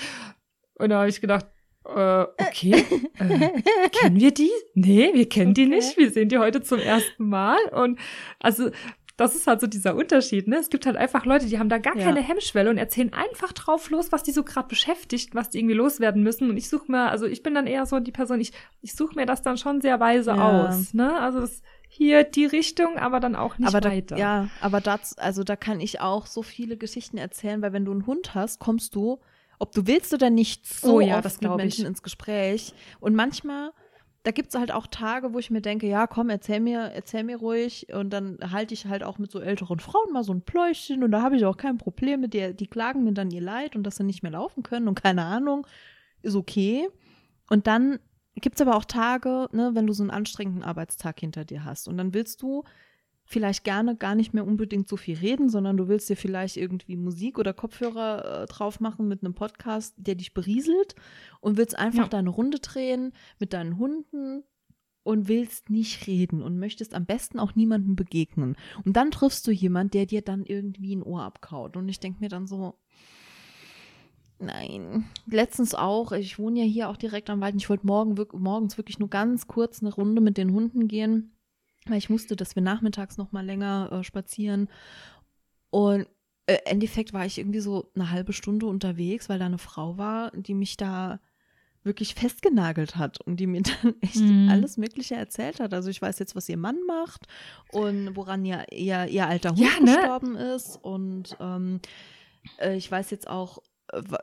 Und 0.77 0.89
da 0.89 0.99
habe 0.99 1.09
ich 1.09 1.21
gedacht, 1.21 1.47
äh, 1.85 2.23
okay, 2.43 2.85
äh, 3.19 3.89
kennen 3.91 4.21
wir 4.21 4.33
die? 4.33 4.51
Nee, 4.75 5.11
wir 5.15 5.29
kennen 5.29 5.55
die 5.55 5.67
Okay. 5.67 5.75
nicht. 5.77 5.97
Wir 5.97 6.11
sehen 6.11 6.29
die 6.29 6.39
heute 6.39 6.63
zum 6.63 6.79
ersten 6.81 7.29
Mal. 7.29 7.59
Und 7.73 7.99
also, 8.41 8.71
das 9.17 9.37
ist 9.37 9.47
halt 9.47 9.61
so 9.61 9.69
dieser 9.69 9.95
Unterschied, 9.95 10.49
ne? 10.49 10.57
Es 10.57 10.71
gibt 10.71 10.87
halt 10.87 10.97
einfach 10.97 11.25
Leute, 11.25 11.47
die 11.47 11.59
haben 11.61 11.69
da 11.69 11.79
gar 11.79 11.97
Ja. 11.97 12.03
keine 12.05 12.21
Hemmschwelle 12.21 12.69
und 12.69 12.79
erzählen 12.79 13.13
einfach 13.13 13.53
drauf 13.53 13.91
los, 13.91 14.11
was 14.11 14.25
die 14.25 14.33
so 14.33 14.43
gerade 14.43 14.67
beschäftigt, 14.67 15.35
was 15.37 15.51
die 15.51 15.59
irgendwie 15.61 15.77
loswerden 15.77 16.23
müssen. 16.25 16.51
Und 16.51 16.57
ich 16.57 16.69
suche 16.69 16.91
mir, 16.91 17.11
also 17.11 17.27
ich 17.27 17.43
bin 17.45 17.55
dann 17.55 17.69
eher 17.69 17.87
so 17.87 18.01
die 18.01 18.11
Person, 18.11 18.41
ich, 18.41 18.53
ich 18.81 18.95
suche 18.95 19.15
mir 19.15 19.25
das 19.27 19.43
dann 19.43 19.57
schon 19.57 19.81
sehr 19.81 20.01
weise 20.01 20.31
Ja. 20.33 20.67
aus, 20.67 20.95
ne? 20.95 21.17
Also 21.21 21.41
das 21.41 21.63
hier 21.89 22.25
die 22.25 22.47
Richtung, 22.47 22.99
aber 22.99 23.21
dann 23.21 23.37
auch 23.37 23.57
nicht 23.57 23.69
aber 23.69 23.81
da, 23.81 23.91
weiter. 23.91 24.17
ja, 24.17 24.49
aber 24.61 24.81
das, 24.81 25.17
also 25.17 25.45
da 25.45 25.55
kann 25.55 25.79
ich 25.79 26.01
auch 26.01 26.27
so 26.27 26.43
viele 26.43 26.77
Geschichten 26.77 27.17
erzählen, 27.17 27.63
weil 27.63 27.73
wenn 27.73 27.85
du 27.85 27.93
einen 27.93 28.07
Hund 28.07 28.35
hast, 28.35 28.59
kommst 28.59 28.97
du, 28.97 29.21
ob 29.59 29.73
du 29.73 29.87
willst 29.87 30.13
oder 30.15 30.31
nicht, 30.31 30.67
so 30.67 30.97
Oh 30.97 31.01
ja, 31.01 31.17
oft 31.17 31.25
das 31.25 31.41
mit 31.41 31.55
Menschen 31.57 31.83
ich. 31.83 31.89
ins 31.89 32.03
Gespräch. 32.03 32.75
Und 33.01 33.15
manchmal, 33.15 33.73
da 34.23 34.31
gibt's 34.31 34.55
halt 34.55 34.73
auch 34.73 34.87
Tage, 34.87 35.35
wo 35.35 35.39
ich 35.39 35.51
mir 35.51 35.61
denke, 35.61 35.87
ja, 35.87 36.07
komm, 36.07 36.31
erzähl 36.31 36.61
mir, 36.61 36.81
erzähl 36.95 37.25
mir 37.25 37.37
ruhig. 37.37 37.87
Und 37.93 38.11
dann 38.11 38.39
halte 38.51 38.75
ich 38.75 38.87
halt 38.87 39.03
auch 39.03 39.19
mit 39.19 39.31
so 39.31 39.41
älteren 39.41 39.81
Frauen 39.81 40.13
mal 40.13 40.25
so 40.25 40.33
ein 40.33 40.43
Pläuschen 40.43 41.03
und 41.05 41.11
da 41.11 41.23
habe 41.23 41.37
ich 41.37 41.45
auch 41.45 41.57
kein 41.57 41.79
Problem 41.79 42.21
mit 42.21 42.35
der, 42.35 42.53
die 42.53 42.67
klagen 42.67 43.05
mir 43.05 43.13
dann 43.13 43.31
ihr 43.31 43.43
Leid 43.43 43.77
und 43.77 43.85
dass 43.85 43.97
sie 43.97 44.05
nicht 44.05 44.23
mehr 44.23 44.33
laufen 44.33 44.63
können 44.63 44.89
und 44.89 45.01
keine 45.01 45.25
Ahnung, 45.25 45.67
ist 46.23 46.37
okay. 46.37 46.89
Und 47.51 47.67
dann 47.67 47.99
gibt's 48.37 48.61
aber 48.61 48.77
auch 48.77 48.85
Tage, 48.85 49.49
ne, 49.53 49.71
wenn 49.75 49.87
du 49.87 49.93
so 49.93 50.03
einen 50.03 50.11
anstrengenden 50.11 50.65
Arbeitstag 50.65 51.21
hinter 51.21 51.45
dir 51.45 51.65
hast 51.65 51.87
und 51.89 51.97
dann 51.99 52.15
willst 52.15 52.43
du 52.43 52.65
vielleicht 53.35 53.65
gerne 53.65 53.97
gar 53.97 54.15
nicht 54.15 54.33
mehr 54.33 54.47
unbedingt 54.47 54.89
so 54.89 54.97
viel 54.97 55.19
reden, 55.19 55.49
sondern 55.49 55.77
du 55.77 55.89
willst 55.89 56.09
dir 56.09 56.17
vielleicht 56.17 56.57
irgendwie 56.57 56.97
Musik 56.97 57.37
oder 57.39 57.53
Kopfhörer 57.53 58.43
äh, 58.43 58.47
drauf 58.47 58.79
machen 58.79 59.09
mit 59.09 59.23
einem 59.25 59.35
Podcast, 59.35 59.95
der 59.99 60.15
dich 60.15 60.33
berieselt 60.35 60.95
und 61.41 61.57
willst 61.57 61.77
einfach 61.77 62.05
Ja. 62.05 62.09
deine 62.09 62.31
Runde 62.31 62.61
drehen 62.61 63.13
mit 63.41 63.53
deinen 63.53 63.77
Hunden 63.77 64.45
und 65.03 65.27
willst 65.27 65.69
nicht 65.69 66.07
reden 66.07 66.43
und 66.43 66.59
möchtest 66.61 66.95
am 66.95 67.07
besten 67.07 67.41
auch 67.41 67.57
niemandem 67.57 67.97
begegnen. 67.97 68.57
Und 68.85 68.97
dann 68.97 69.11
triffst 69.11 69.47
du 69.49 69.51
jemand, 69.51 69.95
der 69.95 70.07
dir 70.07 70.23
dann 70.23 70.45
irgendwie 70.47 70.95
ein 70.95 71.03
Ohr 71.03 71.23
abkaut. 71.25 71.77
Und 71.77 71.89
ich 71.89 71.99
denke 71.99 72.21
mir 72.21 72.29
dann 72.29 72.47
so, 72.47 72.79
nein. 74.39 75.07
Letztens 75.27 75.75
auch, 75.75 76.13
ich 76.13 76.39
wohne 76.39 76.61
ja 76.61 76.67
hier 76.67 76.89
auch 76.89 76.97
direkt 76.97 77.29
am 77.31 77.41
Wald. 77.41 77.55
und 77.55 77.61
Ich 77.61 77.69
wollte 77.69 77.87
morgen, 77.87 78.15
morgens 78.33 78.79
wirklich 78.79 79.01
nur 79.01 79.11
ganz 79.11 79.49
kurz 79.49 79.83
eine 79.83 79.93
Runde 79.93 80.21
mit 80.21 80.39
den 80.39 80.53
Hunden 80.53 80.87
gehen 80.89 81.34
weil 81.87 81.99
ich 81.99 82.11
wusste, 82.11 82.37
dass 82.37 82.55
wir 82.57 82.63
nachmittags 82.63 83.17
noch 83.17 83.33
mal 83.33 83.45
länger 83.45 83.91
äh, 83.93 84.05
spazieren. 84.05 84.69
Und 85.71 86.07
äh, 86.47 86.55
im 86.55 86.61
Endeffekt 86.73 87.13
war 87.13 87.27
ich 87.27 87.39
irgendwie 87.39 87.61
so 87.61 87.91
eine 87.95 88.11
halbe 88.11 88.33
Stunde 88.33 88.67
unterwegs, 88.67 89.29
weil 89.29 89.39
da 89.39 89.47
eine 89.47 89.59
Frau 89.59 89.97
war, 89.99 90.31
die 90.33 90.55
mich 90.55 90.77
da 90.77 91.21
wirklich 91.83 92.15
festgenagelt 92.15 92.97
hat 92.97 93.21
und 93.21 93.39
die 93.41 93.47
mir 93.47 93.63
dann 93.83 93.95
echt 94.01 94.17
Mhm. 94.17 94.49
alles 94.51 94.77
Mögliche 94.79 95.17
erzählt 95.17 95.61
hat. 95.61 95.75
Also 95.75 95.91
ich 95.91 96.01
weiß 96.01 96.19
jetzt, 96.19 96.35
was 96.35 96.49
ihr 96.49 96.57
Mann 96.57 96.79
macht 96.87 97.27
und 97.73 98.17
woran 98.17 98.45
ihr, 98.45 98.65
ihr, 98.73 99.05
ihr 99.07 99.27
alter 99.27 99.51
Hund 99.51 99.59
Ja, 99.61 99.81
ne? 99.81 99.97
gestorben 99.97 100.37
ist. 100.37 100.77
Und 100.83 101.37
ähm, 101.41 101.81
äh, 102.59 102.77
ich 102.77 102.91
weiß 102.91 103.11
jetzt 103.11 103.29
auch, 103.29 103.59
äh, 103.59 103.63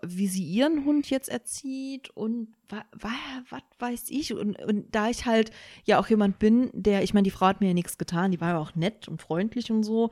wie 0.02 0.28
sie 0.28 0.44
ihren 0.44 0.86
Hund 0.86 1.10
jetzt 1.10 1.30
erzieht 1.30 2.10
und 2.12 2.50
wa, 2.70 2.84
wa, 2.94 3.10
was 3.50 3.62
weiß 3.80 4.10
ich. 4.10 4.34
Und, 4.34 4.62
und 4.64 4.94
da 4.94 5.10
ich 5.10 5.26
halt 5.26 5.52
ja 5.86 6.00
auch 6.00 6.08
jemand 6.08 6.40
bin, 6.40 6.70
der, 6.74 7.04
ich 7.04 7.14
meine, 7.14 7.26
die 7.26 7.32
Frau 7.32 7.48
hat 7.48 7.62
mir 7.62 7.68
ja 7.68 7.74
nichts 7.74 7.98
getan, 7.98 8.32
die 8.32 8.42
war 8.42 8.50
ja 8.50 8.60
auch 8.60 8.76
nett 8.76 9.08
und 9.08 9.22
freundlich 9.22 9.72
und 9.72 9.84
so, 9.84 10.10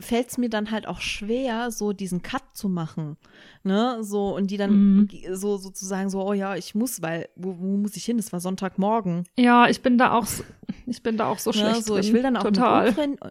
fällt 0.00 0.28
es 0.30 0.38
mir 0.38 0.48
dann 0.48 0.70
halt 0.70 0.86
auch 0.88 1.00
schwer, 1.00 1.70
so 1.70 1.92
diesen 1.92 2.22
Cut 2.22 2.42
zu 2.54 2.68
machen. 2.68 3.16
Ne? 3.62 3.98
So, 4.02 4.34
und 4.34 4.50
die 4.50 4.56
dann 4.56 4.70
Mhm. 5.02 5.08
so 5.32 5.56
sozusagen 5.56 6.10
so, 6.10 6.22
oh 6.26 6.32
ja, 6.32 6.56
ich 6.56 6.74
muss, 6.74 7.02
weil, 7.02 7.28
wo, 7.36 7.56
wo 7.58 7.76
muss 7.76 7.96
ich 7.96 8.04
hin? 8.04 8.18
Es 8.18 8.32
war 8.32 8.40
Sonntagmorgen. 8.40 9.24
Ja, 9.38 9.68
ich 9.68 9.82
bin 9.82 9.98
da 9.98 10.12
auch, 10.12 10.26
so- 10.26 10.44
ich 10.86 11.02
bin 11.02 11.16
da 11.16 11.26
auch 11.26 11.38
so 11.38 11.50
Ne? 11.50 11.56
schlecht 11.56 11.84
So, 11.84 11.94
drin. 11.94 12.04
ich 12.04 12.12
will 12.12 12.22
dann 12.22 12.36
auch 12.36 12.44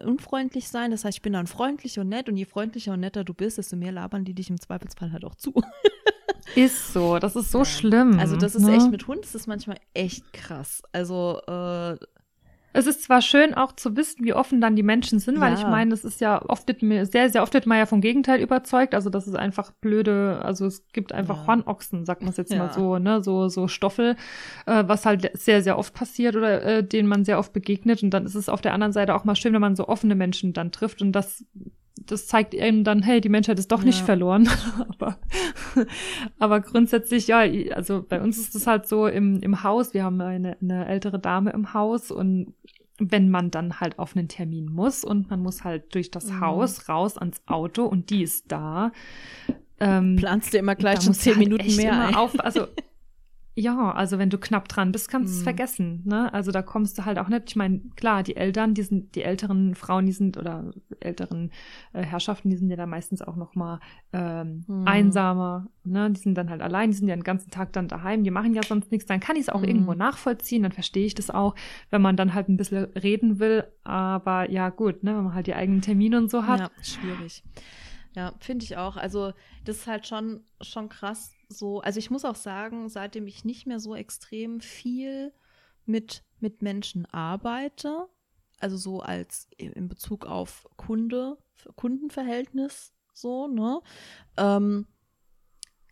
unfreundlich 0.04 0.68
sein. 0.68 0.90
Das 0.90 1.04
heißt, 1.04 1.18
ich 1.18 1.22
bin 1.22 1.32
dann 1.32 1.46
freundlich 1.46 1.98
und 1.98 2.08
nett 2.08 2.28
und 2.28 2.36
je 2.36 2.44
freundlicher 2.44 2.92
und 2.92 3.00
netter 3.00 3.24
du 3.24 3.34
bist, 3.34 3.58
desto 3.58 3.76
mehr 3.76 3.92
labern 3.92 4.24
die 4.24 4.34
dich 4.34 4.50
im 4.50 4.60
Zweifelsfall 4.60 5.12
halt 5.12 5.24
auch 5.24 5.34
zu. 5.34 5.52
Ist 6.54 6.92
so, 6.92 7.18
das 7.18 7.34
ist 7.34 7.50
so 7.50 7.60
Ja. 7.60 7.64
schlimm. 7.64 8.18
Also 8.18 8.36
das 8.36 8.54
ist 8.54 8.64
ne? 8.64 8.74
echt 8.76 8.90
mit 8.90 9.06
Hund, 9.06 9.20
das 9.24 9.34
ist 9.34 9.46
manchmal 9.46 9.78
echt 9.94 10.32
krass. 10.34 10.82
Also 10.92 11.40
äh, 11.46 11.96
Es 12.72 12.86
ist 12.86 13.02
zwar 13.02 13.20
schön 13.20 13.54
auch 13.54 13.72
zu 13.72 13.96
wissen, 13.96 14.24
wie 14.24 14.32
offen 14.34 14.60
dann 14.60 14.76
die 14.76 14.82
Menschen 14.82 15.18
sind, 15.18 15.40
weil 15.40 15.52
Ja. 15.52 15.58
ich 15.58 15.66
meine, 15.66 15.92
es 15.92 16.04
ist 16.04 16.20
ja 16.20 16.40
oft 16.48 16.66
wird 16.68 16.82
mir 16.82 17.04
sehr, 17.06 17.28
sehr 17.30 17.42
oft 17.42 17.52
wird 17.54 17.66
man 17.66 17.78
ja 17.78 17.86
vom 17.86 18.00
Gegenteil 18.00 18.40
überzeugt. 18.40 18.94
Also 18.94 19.10
das 19.10 19.26
ist 19.26 19.34
einfach 19.36 19.72
blöde, 19.72 20.40
also 20.42 20.66
es 20.66 20.86
gibt 20.92 21.12
einfach 21.12 21.40
Ja. 21.42 21.46
Hornochsen, 21.48 22.04
sagt 22.04 22.22
man 22.22 22.30
es 22.30 22.36
jetzt 22.36 22.52
Ja. 22.52 22.58
mal 22.58 22.72
so, 22.72 22.98
ne, 22.98 23.22
so, 23.22 23.48
so 23.48 23.68
Stoffel, 23.68 24.16
äh, 24.66 24.84
was 24.86 25.04
halt 25.06 25.30
sehr, 25.34 25.62
sehr 25.62 25.78
oft 25.78 25.92
passiert 25.94 26.36
oder 26.36 26.62
äh, 26.62 26.84
denen 26.86 27.08
man 27.08 27.24
sehr 27.24 27.38
oft 27.38 27.52
begegnet. 27.52 28.02
Und 28.02 28.10
dann 28.10 28.24
ist 28.24 28.34
es 28.34 28.48
auf 28.48 28.60
der 28.60 28.72
anderen 28.74 28.92
Seite 28.92 29.14
auch 29.14 29.24
mal 29.24 29.36
schön, 29.36 29.52
wenn 29.52 29.60
man 29.60 29.76
so 29.76 29.88
offene 29.88 30.14
Menschen 30.14 30.52
dann 30.52 30.72
trifft. 30.72 31.02
Und 31.02 31.12
das 31.12 31.44
das 32.06 32.26
zeigt 32.26 32.54
eben 32.54 32.84
dann, 32.84 33.02
hey, 33.02 33.20
die 33.20 33.28
Menschheit 33.28 33.58
ist 33.58 33.70
doch 33.72 33.82
nicht 33.84 34.00
Ja. 34.00 34.04
verloren. 34.06 34.48
aber, 34.88 35.18
aber 36.38 36.60
grundsätzlich, 36.60 37.26
ja, 37.28 37.40
also 37.74 38.04
bei 38.06 38.20
uns 38.20 38.38
ist 38.38 38.54
es 38.54 38.66
halt 38.66 38.86
so 38.86 39.06
im, 39.06 39.40
im 39.40 39.62
Haus, 39.62 39.94
wir 39.94 40.04
haben 40.04 40.20
eine, 40.20 40.56
eine 40.60 40.86
ältere 40.86 41.18
Dame 41.18 41.50
im 41.50 41.74
Haus 41.74 42.10
und 42.10 42.54
wenn 42.98 43.30
man 43.30 43.50
dann 43.50 43.80
halt 43.80 43.98
auf 43.98 44.16
einen 44.16 44.28
Termin 44.28 44.66
muss 44.72 45.04
und 45.04 45.28
man 45.30 45.40
muss 45.40 45.64
halt 45.64 45.94
durch 45.94 46.10
das 46.10 46.30
Mhm. 46.30 46.40
Haus 46.40 46.88
raus 46.88 47.18
ans 47.18 47.40
Auto 47.46 47.84
und 47.84 48.10
die 48.10 48.22
ist 48.22 48.50
da. 48.52 48.92
Ähm, 49.80 50.16
Planst 50.16 50.54
du 50.54 50.58
immer 50.58 50.74
gleich 50.76 51.02
schon 51.02 51.14
zehn 51.14 51.34
halt 51.36 51.48
Minuten 51.48 51.74
mehr 51.76 51.92
immer 51.92 52.06
ein. 52.08 52.14
auf, 52.14 52.38
also 52.38 52.66
ja, 53.54 53.92
also 53.92 54.18
wenn 54.18 54.30
du 54.30 54.38
knapp 54.38 54.66
dran 54.68 54.92
bist, 54.92 55.10
kannst 55.10 55.30
du 55.30 55.34
es 55.36 55.40
Mhm. 55.40 55.44
vergessen, 55.44 56.02
ne? 56.06 56.32
Also 56.32 56.52
da 56.52 56.62
kommst 56.62 56.96
du 56.96 57.04
halt 57.04 57.18
auch 57.18 57.28
nicht. 57.28 57.42
Ich 57.50 57.56
meine, 57.56 57.80
klar, 57.96 58.22
die 58.22 58.34
Eltern, 58.36 58.72
die 58.72 58.82
sind, 58.82 59.14
die 59.14 59.22
älteren 59.22 59.74
Frauen, 59.74 60.06
die 60.06 60.12
sind 60.12 60.38
oder 60.38 60.70
älteren 61.00 61.50
äh, 61.92 62.02
Herrschaften, 62.02 62.48
die 62.48 62.56
sind 62.56 62.70
ja 62.70 62.76
da 62.76 62.86
meistens 62.86 63.20
auch 63.20 63.36
noch 63.36 63.54
mal 63.54 63.78
ähm, 64.14 64.64
Mhm. 64.66 64.86
einsamer, 64.88 65.68
ne? 65.84 66.10
Die 66.10 66.18
sind 66.20 66.34
dann 66.38 66.48
halt 66.48 66.62
allein, 66.62 66.92
die 66.92 66.96
sind 66.96 67.08
ja 67.08 67.14
den 67.14 67.24
ganzen 67.24 67.50
Tag 67.50 67.74
dann 67.74 67.88
daheim, 67.88 68.24
die 68.24 68.30
machen 68.30 68.54
ja 68.54 68.62
sonst 68.64 68.90
nichts. 68.90 69.06
Dann 69.06 69.20
kann 69.20 69.36
ich 69.36 69.42
es 69.42 69.48
auch 69.50 69.60
Mhm. 69.60 69.68
irgendwo 69.68 69.92
nachvollziehen, 69.94 70.62
dann 70.62 70.72
verstehe 70.72 71.04
ich 71.04 71.14
das 71.14 71.28
auch, 71.30 71.54
wenn 71.90 72.00
man 72.00 72.16
dann 72.16 72.32
halt 72.32 72.48
ein 72.48 72.56
bisschen 72.56 72.84
reden 72.94 73.38
will. 73.38 73.64
Aber 73.84 74.50
ja, 74.50 74.70
gut, 74.70 75.02
ne? 75.04 75.14
Wenn 75.14 75.24
man 75.24 75.34
halt 75.34 75.46
die 75.46 75.54
eigenen 75.54 75.82
Termine 75.82 76.16
und 76.16 76.30
so 76.30 76.46
hat. 76.46 76.60
Ja, 76.60 76.70
schwierig. 76.82 77.42
Ja, 78.14 78.34
finde 78.40 78.64
ich 78.64 78.76
auch. 78.76 78.96
Also, 78.96 79.32
das 79.64 79.78
ist 79.78 79.86
halt 79.86 80.06
schon, 80.06 80.44
schon 80.60 80.88
krass 80.88 81.32
so. 81.48 81.80
Also, 81.80 81.98
ich 81.98 82.10
muss 82.10 82.24
auch 82.24 82.36
sagen, 82.36 82.88
seitdem 82.88 83.26
ich 83.26 83.44
nicht 83.44 83.66
mehr 83.66 83.80
so 83.80 83.94
extrem 83.94 84.60
viel 84.60 85.32
mit, 85.86 86.22
mit 86.40 86.62
Menschen 86.62 87.06
arbeite, 87.06 88.08
also 88.60 88.76
so 88.76 89.00
als 89.00 89.48
in 89.56 89.88
Bezug 89.88 90.26
auf 90.26 90.68
Kunde, 90.76 91.38
Kundenverhältnis, 91.74 92.92
so, 93.12 93.48
ne, 93.48 93.80
ähm, 94.36 94.86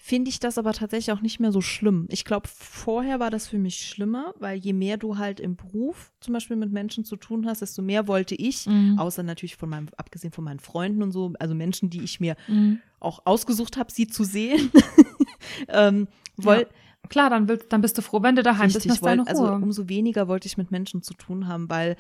finde 0.02 0.30
ich 0.30 0.40
das 0.40 0.56
aber 0.56 0.72
tatsächlich 0.72 1.12
auch 1.14 1.20
nicht 1.20 1.40
mehr 1.40 1.52
so 1.52 1.60
schlimm. 1.60 2.06
Ich 2.10 2.24
glaube, 2.24 2.48
vorher 2.48 3.20
war 3.20 3.28
das 3.30 3.46
für 3.46 3.58
mich 3.58 3.86
schlimmer, 3.86 4.32
weil 4.38 4.56
je 4.58 4.72
mehr 4.72 4.96
du 4.96 5.18
halt 5.18 5.40
im 5.40 5.56
Beruf 5.56 6.10
zum 6.20 6.32
Beispiel 6.32 6.56
mit 6.56 6.72
Menschen 6.72 7.04
zu 7.04 7.16
tun 7.16 7.46
hast, 7.46 7.60
desto 7.60 7.82
mehr 7.82 8.08
wollte 8.08 8.34
ich, 8.34 8.66
Mhm. 8.66 8.98
außer 8.98 9.22
natürlich 9.22 9.56
von 9.56 9.68
meinem, 9.68 9.88
abgesehen 9.98 10.32
von 10.32 10.42
meinen 10.42 10.58
Freunden 10.58 11.02
und 11.02 11.12
so, 11.12 11.34
also 11.38 11.54
Menschen, 11.54 11.90
die 11.90 12.02
ich 12.02 12.18
mir 12.18 12.34
Mhm. 12.48 12.80
auch 12.98 13.20
ausgesucht 13.26 13.76
habe, 13.76 13.92
sie 13.92 14.06
zu 14.06 14.24
sehen. 14.24 14.70
ähm, 15.68 16.08
woll, 16.36 16.66
Klar, 17.10 17.28
dann, 17.28 17.48
willst, 17.48 17.66
dann 17.72 17.80
bist 17.82 17.98
du 17.98 18.02
froh, 18.02 18.22
wenn 18.22 18.36
du 18.36 18.42
daheim 18.42 18.66
bist, 18.68 18.76
Richtig, 18.76 18.92
hast 18.92 19.04
deine 19.04 19.22
wollt, 19.26 19.28
also 19.28 19.52
umso 19.52 19.88
weniger 19.88 20.28
wollte 20.28 20.46
ich 20.46 20.56
mit 20.56 20.70
Menschen 20.70 21.02
zu 21.02 21.12
tun 21.14 21.46
haben, 21.46 21.68
weil 21.68 21.96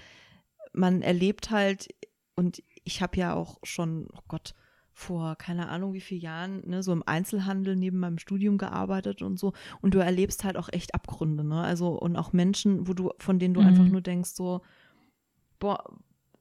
man 0.72 1.02
erlebt 1.02 1.50
halt, 1.50 1.88
und 2.34 2.62
ich 2.84 3.02
habe 3.02 3.16
ja 3.18 3.34
auch 3.34 3.58
schon, 3.62 4.06
oh 4.14 4.20
Gott, 4.28 4.54
vor 5.00 5.36
keine 5.36 5.68
Ahnung 5.70 5.94
wie 5.94 6.00
vielen 6.00 6.20
Jahren, 6.20 6.68
ne, 6.68 6.82
so 6.82 6.92
im 6.92 7.02
Einzelhandel 7.06 7.74
neben 7.74 7.98
meinem 7.98 8.18
Studium 8.18 8.58
gearbeitet 8.58 9.22
und 9.22 9.38
so. 9.38 9.52
Und 9.80 9.94
du 9.94 9.98
erlebst 9.98 10.44
halt 10.44 10.56
auch 10.58 10.68
echt 10.70 10.94
Abgründe, 10.94 11.42
ne? 11.42 11.62
Also, 11.62 11.88
und 11.98 12.16
auch 12.16 12.32
Menschen, 12.34 12.86
wo 12.86 12.92
du, 12.92 13.10
von 13.18 13.38
denen 13.38 13.54
du 13.54 13.60
Mhm. 13.60 13.66
einfach 13.66 13.88
nur 13.88 14.02
denkst, 14.02 14.30
so, 14.30 14.60
boah, 15.58 15.82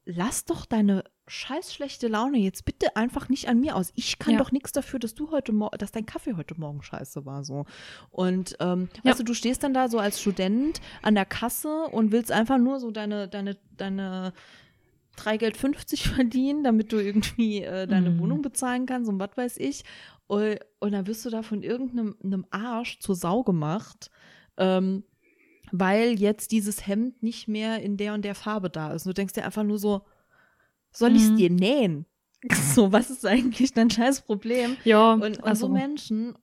lass 0.04 0.44
doch 0.44 0.66
deine 0.66 1.04
scheiß 1.26 1.72
schlechte 1.72 2.08
Laune 2.08 2.38
jetzt 2.38 2.64
bitte 2.64 2.96
einfach 2.96 3.28
nicht 3.28 3.48
an 3.48 3.60
mir 3.60 3.76
aus. 3.76 3.92
Ich 3.94 4.18
kann 4.18 4.32
Ja. 4.32 4.38
doch 4.38 4.50
nichts 4.52 4.72
dafür, 4.72 4.98
dass 4.98 5.14
du 5.14 5.30
heute 5.30 5.52
Morgen, 5.52 5.78
dass 5.78 5.92
dein 5.92 6.04
Kaffee 6.04 6.34
heute 6.36 6.58
Morgen 6.58 6.82
scheiße 6.82 7.24
war 7.24 7.44
so. 7.44 7.64
Und 8.10 8.56
ähm, 8.60 8.88
Ja. 9.02 9.10
weißt 9.10 9.20
du, 9.20 9.24
du 9.24 9.34
stehst 9.34 9.62
dann 9.62 9.72
da 9.72 9.88
so 9.88 9.98
als 9.98 10.20
Student 10.20 10.80
an 11.02 11.14
der 11.14 11.26
Kasse 11.26 11.84
und 11.92 12.10
willst 12.12 12.32
einfach 12.32 12.58
nur 12.58 12.80
so 12.80 12.90
deine, 12.90 13.28
deine, 13.28 13.56
deine 13.76 14.32
3 15.22 15.36
Geld 15.36 15.56
50 15.56 16.08
verdienen, 16.08 16.64
damit 16.64 16.92
du 16.92 16.98
irgendwie 16.98 17.62
äh, 17.62 17.86
deine 17.86 18.10
Mhm. 18.10 18.20
Wohnung 18.20 18.42
bezahlen 18.42 18.86
kannst 18.86 19.08
und 19.08 19.18
was 19.18 19.36
weiß 19.36 19.56
ich. 19.58 19.84
Und, 20.26 20.58
und 20.78 20.92
dann 20.92 21.06
wirst 21.06 21.24
du 21.24 21.30
da 21.30 21.42
von 21.42 21.62
irgendeinem 21.62 22.16
einem 22.22 22.46
Arsch 22.50 22.98
zur 23.00 23.14
Sau 23.14 23.42
gemacht. 23.42 24.10
Ähm, 24.56 25.04
weil 25.72 26.18
jetzt 26.18 26.50
dieses 26.50 26.86
Hemd 26.86 27.22
nicht 27.22 27.46
mehr 27.46 27.80
in 27.80 27.96
der 27.96 28.14
und 28.14 28.24
der 28.24 28.34
Farbe 28.34 28.70
da 28.70 28.92
ist. 28.92 29.06
Und 29.06 29.10
du 29.10 29.14
denkst 29.14 29.34
dir 29.34 29.44
einfach 29.44 29.62
nur 29.62 29.78
so, 29.78 30.02
soll 30.92 31.14
ich 31.14 31.22
es 31.22 31.30
Mhm. 31.30 31.36
dir 31.36 31.50
nähen? 31.50 32.06
So, 32.50 32.90
was 32.90 33.10
ist 33.10 33.26
eigentlich 33.26 33.72
dein 33.74 33.90
scheiß 33.90 34.22
Problem? 34.22 34.78
ja, 34.84 35.12
Und, 35.12 35.38
und 35.38 35.46
also, 35.46 35.66
so 35.66 35.72
Menschen, 35.72 36.36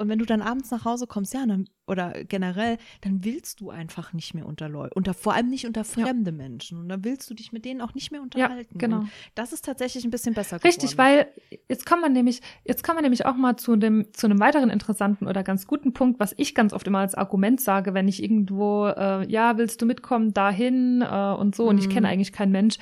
und 0.00 0.08
wenn 0.08 0.18
du 0.18 0.24
dann 0.24 0.42
abends 0.42 0.70
nach 0.70 0.84
Hause 0.84 1.06
kommst, 1.06 1.34
ja, 1.34 1.44
dann, 1.46 1.68
oder 1.86 2.24
generell, 2.24 2.78
dann 3.02 3.24
willst 3.24 3.60
du 3.60 3.70
einfach 3.70 4.12
nicht 4.12 4.34
mehr 4.34 4.46
unter 4.46 4.68
Leute, 4.68 4.94
unter, 4.94 5.14
vor 5.14 5.34
allem 5.34 5.48
nicht 5.48 5.66
unter 5.66 5.84
fremde 5.84 6.32
Menschen. 6.32 6.78
Und 6.78 6.88
dann 6.88 7.04
willst 7.04 7.28
du 7.30 7.34
dich 7.34 7.52
mit 7.52 7.64
denen 7.64 7.80
auch 7.80 7.94
nicht 7.94 8.10
mehr 8.10 8.20
ja, 8.20 8.24
unterhalten. 8.24 8.78
genau. 8.78 9.00
Und 9.00 9.10
das 9.34 9.52
ist 9.52 9.64
tatsächlich 9.64 10.04
ein 10.04 10.10
bisschen 10.10 10.34
besser 10.34 10.58
geworden. 10.58 10.68
Richtig, 10.74 10.98
weil 10.98 11.28
jetzt 11.68 11.86
kommen 11.86 12.02
wir 12.02 12.08
nämlich, 12.08 12.40
jetzt 12.64 12.82
kommen 12.82 12.98
wir 12.98 13.02
nämlich 13.02 13.26
auch 13.26 13.36
mal 13.36 13.56
zu 13.56 13.76
dem, 13.76 14.06
zu 14.12 14.26
einem 14.26 14.40
weiteren 14.40 14.70
interessanten 14.70 15.26
oder 15.28 15.42
ganz 15.42 15.66
guten 15.66 15.92
Punkt, 15.92 16.18
was 16.18 16.34
ich 16.36 16.54
ganz 16.54 16.72
oft 16.72 16.86
immer 16.86 17.00
als 17.00 17.14
Argument 17.14 17.60
sage, 17.60 17.94
wenn 17.94 18.08
ich 18.08 18.22
irgendwo, 18.22 18.86
äh, 18.86 19.26
ja, 19.30 19.58
willst 19.58 19.82
du 19.82 19.86
mitkommen 19.86 20.32
dahin 20.32 21.02
äh, 21.02 21.32
und 21.34 21.54
so, 21.54 21.68
und 21.68 21.78
ich 21.78 21.88
Mhm. 21.88 21.92
kenne 21.92 22.08
eigentlich 22.08 22.32
keinen 22.32 22.52
Mensch. 22.52 22.76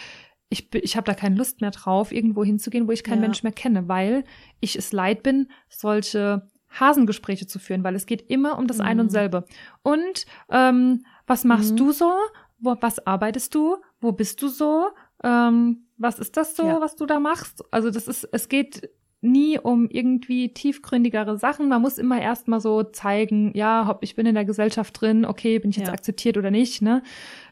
Ich, 0.50 0.74
ich 0.74 0.96
habe 0.96 1.04
da 1.04 1.12
keine 1.12 1.34
Lust 1.36 1.60
mehr 1.60 1.70
drauf, 1.72 2.10
irgendwo 2.10 2.42
hinzugehen, 2.42 2.88
wo 2.88 2.92
ich 2.92 3.04
keinen 3.04 3.20
Ja. 3.22 3.28
Mensch 3.28 3.42
mehr 3.42 3.52
kenne, 3.52 3.86
weil 3.86 4.24
ich 4.60 4.76
es 4.76 4.92
leid 4.92 5.22
bin, 5.22 5.48
solche 5.68 6.48
Hasengespräche 6.70 7.46
zu 7.46 7.58
führen, 7.58 7.84
weil 7.84 7.94
es 7.94 8.06
geht 8.06 8.30
immer 8.30 8.58
um 8.58 8.66
das 8.66 8.80
ein 8.80 9.00
und 9.00 9.06
Mhm. 9.06 9.10
selbe. 9.10 9.44
Und 9.82 10.26
ähm, 10.50 11.04
was 11.26 11.44
machst 11.44 11.72
Mhm. 11.72 11.76
du 11.76 11.92
so? 11.92 12.12
Wo, 12.58 12.76
was 12.80 13.06
arbeitest 13.06 13.54
du? 13.54 13.76
Wo 14.00 14.12
bist 14.12 14.42
du 14.42 14.48
so? 14.48 14.88
Ähm, 15.24 15.86
was 15.96 16.18
ist 16.18 16.36
das 16.36 16.56
so, 16.56 16.64
Ja. 16.64 16.80
was 16.80 16.96
du 16.96 17.06
da 17.06 17.18
machst? 17.20 17.64
Also 17.72 17.90
das 17.90 18.06
ist, 18.08 18.28
es 18.32 18.48
geht 18.48 18.88
nie 19.20 19.58
um 19.58 19.88
irgendwie 19.90 20.52
tiefgründigere 20.54 21.38
Sachen. 21.38 21.68
Man 21.68 21.82
muss 21.82 21.98
immer 21.98 22.20
erstmal 22.20 22.60
so 22.60 22.84
zeigen, 22.84 23.50
ja, 23.56 23.86
hopp, 23.88 23.98
ich 24.02 24.14
bin 24.14 24.26
in 24.26 24.34
der 24.36 24.44
Gesellschaft 24.44 25.00
drin, 25.00 25.24
okay, 25.24 25.58
bin 25.58 25.70
ich 25.70 25.76
jetzt 25.76 25.88
Ja. 25.88 25.92
akzeptiert 25.94 26.36
oder 26.36 26.52
nicht, 26.52 26.82
ne? 26.82 27.02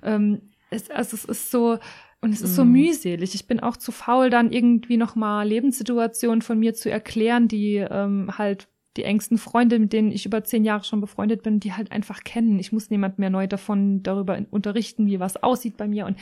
Ähm, 0.02 0.42
es, 0.70 0.90
also 0.90 1.16
es 1.16 1.24
ist 1.24 1.50
so, 1.50 1.78
und 2.20 2.32
es 2.32 2.40
ist 2.42 2.54
so 2.54 2.64
Mhm. 2.64 2.72
mühselig. 2.72 3.34
Ich 3.34 3.48
bin 3.48 3.58
auch 3.60 3.76
zu 3.76 3.90
faul, 3.90 4.30
dann 4.30 4.52
irgendwie 4.52 4.96
nochmal 4.96 5.46
Lebenssituationen 5.48 6.40
von 6.42 6.58
mir 6.58 6.74
zu 6.74 6.88
erklären, 6.90 7.48
die 7.48 7.76
ähm, 7.76 8.30
halt 8.38 8.68
die 8.97 9.05
engsten 9.05 9.38
Freunde, 9.38 9.78
mit 9.78 9.92
denen 9.92 10.11
ich 10.12 10.26
über 10.26 10.42
zehn 10.44 10.64
Jahre 10.64 10.84
schon 10.84 11.01
befreundet 11.01 11.42
bin, 11.42 11.61
die 11.61 11.72
halt 11.72 11.92
einfach 11.92 12.24
kennen. 12.24 12.59
Ich 12.59 12.72
muss 12.72 12.90
niemand 12.90 13.18
mehr 13.18 13.30
neu 13.30 13.47
davon 13.47 14.03
darüber 14.03 14.38
unterrichten, 14.51 15.07
wie 15.07 15.20
was 15.20 15.36
aussieht 15.42 15.76
bei 15.76 15.86
mir. 15.88 16.07
Und 16.07 16.18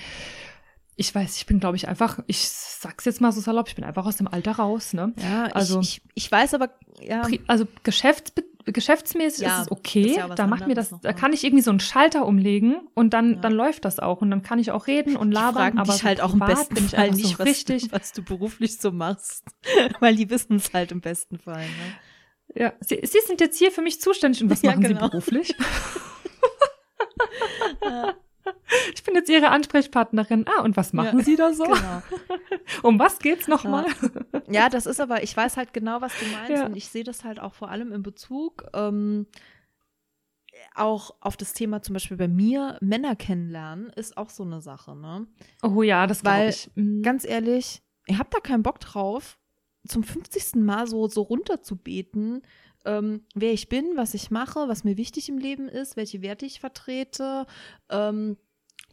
ich 0.96 1.12
weiß, 1.12 1.36
ich 1.38 1.46
bin, 1.46 1.58
glaube 1.58 1.76
ich, 1.76 1.88
einfach, 1.88 2.20
ich 2.28 2.48
sag's 2.48 3.04
jetzt 3.04 3.20
mal 3.20 3.32
so 3.32 3.40
salopp, 3.40 3.68
ich 3.68 3.74
bin 3.74 3.84
einfach 3.84 4.06
aus 4.06 4.16
dem 4.16 4.28
Alter 4.28 4.52
raus, 4.52 4.92
ne? 4.92 5.12
ja, 5.20 5.44
also- 5.46 5.80
ich, 5.80 6.02
ich, 6.14 6.24
ich 6.26 6.32
weiß 6.32 6.54
aber, 6.54 6.70
ja, 7.00 7.22
Also 7.48 7.66
geschäfts 7.82 8.32
geschäftsmäßig 8.66 9.42
Ja, 9.46 9.56
ist 9.60 9.66
es 9.66 9.70
okay. 9.72 10.02
ist 10.06 10.16
ja 10.16 10.26
da 10.28 10.46
macht 10.46 10.66
mir 10.66 10.74
das, 10.74 10.90
noch 10.90 11.00
da 11.02 11.12
kann 11.12 11.34
ich 11.34 11.44
irgendwie 11.44 11.62
so 11.62 11.68
einen 11.70 11.80
Schalter 11.80 12.24
umlegen 12.26 12.76
und 12.94 13.12
dann, 13.12 13.34
Ja. 13.34 13.38
dann 13.40 13.52
läuft 13.52 13.84
das 13.84 13.98
auch 13.98 14.22
und 14.22 14.30
dann 14.30 14.42
kann 14.42 14.58
ich 14.58 14.70
auch 14.70 14.86
reden 14.86 15.16
und 15.16 15.30
die 15.32 15.34
labern. 15.34 15.54
fragen 15.54 15.78
aber 15.78 15.92
dich 15.92 16.00
so 16.00 16.06
halt 16.08 16.20
auch 16.22 16.32
im 16.32 16.38
besten 16.38 16.74
bin 16.74 16.84
ich 16.86 16.92
Fall 16.92 17.10
nicht, 17.10 17.26
so 17.26 17.38
was, 17.40 17.46
richtig. 17.46 17.92
was 17.92 18.12
du 18.12 18.22
beruflich 18.22 18.78
so 18.78 18.90
machst. 18.90 19.44
Weil 20.00 20.16
die 20.16 20.30
wissen 20.30 20.56
es 20.56 20.72
halt 20.72 20.92
im 20.92 21.02
besten 21.02 21.38
Fall. 21.38 21.60
Ne? 21.60 21.94
Ja, 22.54 22.72
Sie, 22.80 23.00
Sie 23.02 23.18
sind 23.26 23.40
jetzt 23.40 23.58
hier 23.58 23.72
für 23.72 23.82
mich 23.82 24.00
zuständig 24.00 24.42
und 24.42 24.50
was 24.50 24.62
Ja, 24.62 24.70
machen 24.70 24.82
genau. 24.82 25.04
Sie 25.04 25.10
beruflich? 25.10 25.54
Ich 28.94 29.02
bin 29.02 29.14
jetzt 29.14 29.30
Ihre 29.30 29.48
Ansprechpartnerin. 29.48 30.44
Ah, 30.46 30.62
und 30.62 30.76
was 30.76 30.92
machen 30.92 31.18
Ja, 31.18 31.24
Sie 31.24 31.36
da 31.36 31.54
so? 31.54 31.64
Genau. 31.64 32.02
Um 32.82 32.98
was 32.98 33.18
geht's 33.18 33.48
nochmal? 33.48 33.86
Ja, 34.48 34.68
das 34.68 34.84
ist 34.86 35.00
aber, 35.00 35.22
ich 35.22 35.34
weiß 35.34 35.56
halt 35.56 35.72
genau, 35.72 36.00
was 36.02 36.12
du 36.18 36.26
meinst 36.26 36.50
Ja. 36.50 36.66
und 36.66 36.76
ich 36.76 36.88
sehe 36.88 37.04
das 37.04 37.24
halt 37.24 37.40
auch 37.40 37.54
vor 37.54 37.70
allem 37.70 37.92
in 37.92 38.02
Bezug 38.02 38.64
ähm, 38.74 39.26
auch 40.74 41.14
auf 41.20 41.36
das 41.38 41.54
Thema 41.54 41.80
zum 41.82 41.94
Beispiel 41.94 42.16
bei 42.18 42.28
mir, 42.28 42.76
Männer 42.80 43.16
kennenlernen, 43.16 43.88
ist 43.90 44.16
auch 44.18 44.28
so 44.30 44.42
eine 44.44 44.60
Sache, 44.60 44.94
ne? 44.94 45.26
Oh 45.62 45.82
ja, 45.82 46.06
das 46.06 46.20
glaube 46.22 46.36
Weil, 46.38 46.48
ich. 46.50 46.70
Mhm. 46.74 47.02
Ganz 47.02 47.24
ehrlich, 47.24 47.82
ich 48.06 48.18
habe 48.18 48.28
da 48.30 48.40
keinen 48.40 48.62
Bock 48.62 48.78
drauf, 48.80 49.38
zum 49.86 50.02
50. 50.02 50.56
Mal 50.56 50.86
so, 50.86 51.08
so 51.08 51.22
runterzubeten, 51.22 52.42
ähm, 52.84 53.22
wer 53.34 53.52
ich 53.52 53.68
bin, 53.68 53.96
was 53.96 54.14
ich 54.14 54.30
mache, 54.30 54.68
was 54.68 54.84
mir 54.84 54.96
wichtig 54.96 55.28
im 55.28 55.38
Leben 55.38 55.68
ist, 55.68 55.96
welche 55.96 56.22
Werte 56.22 56.46
ich 56.46 56.60
vertrete, 56.60 57.46
ähm, 57.88 58.36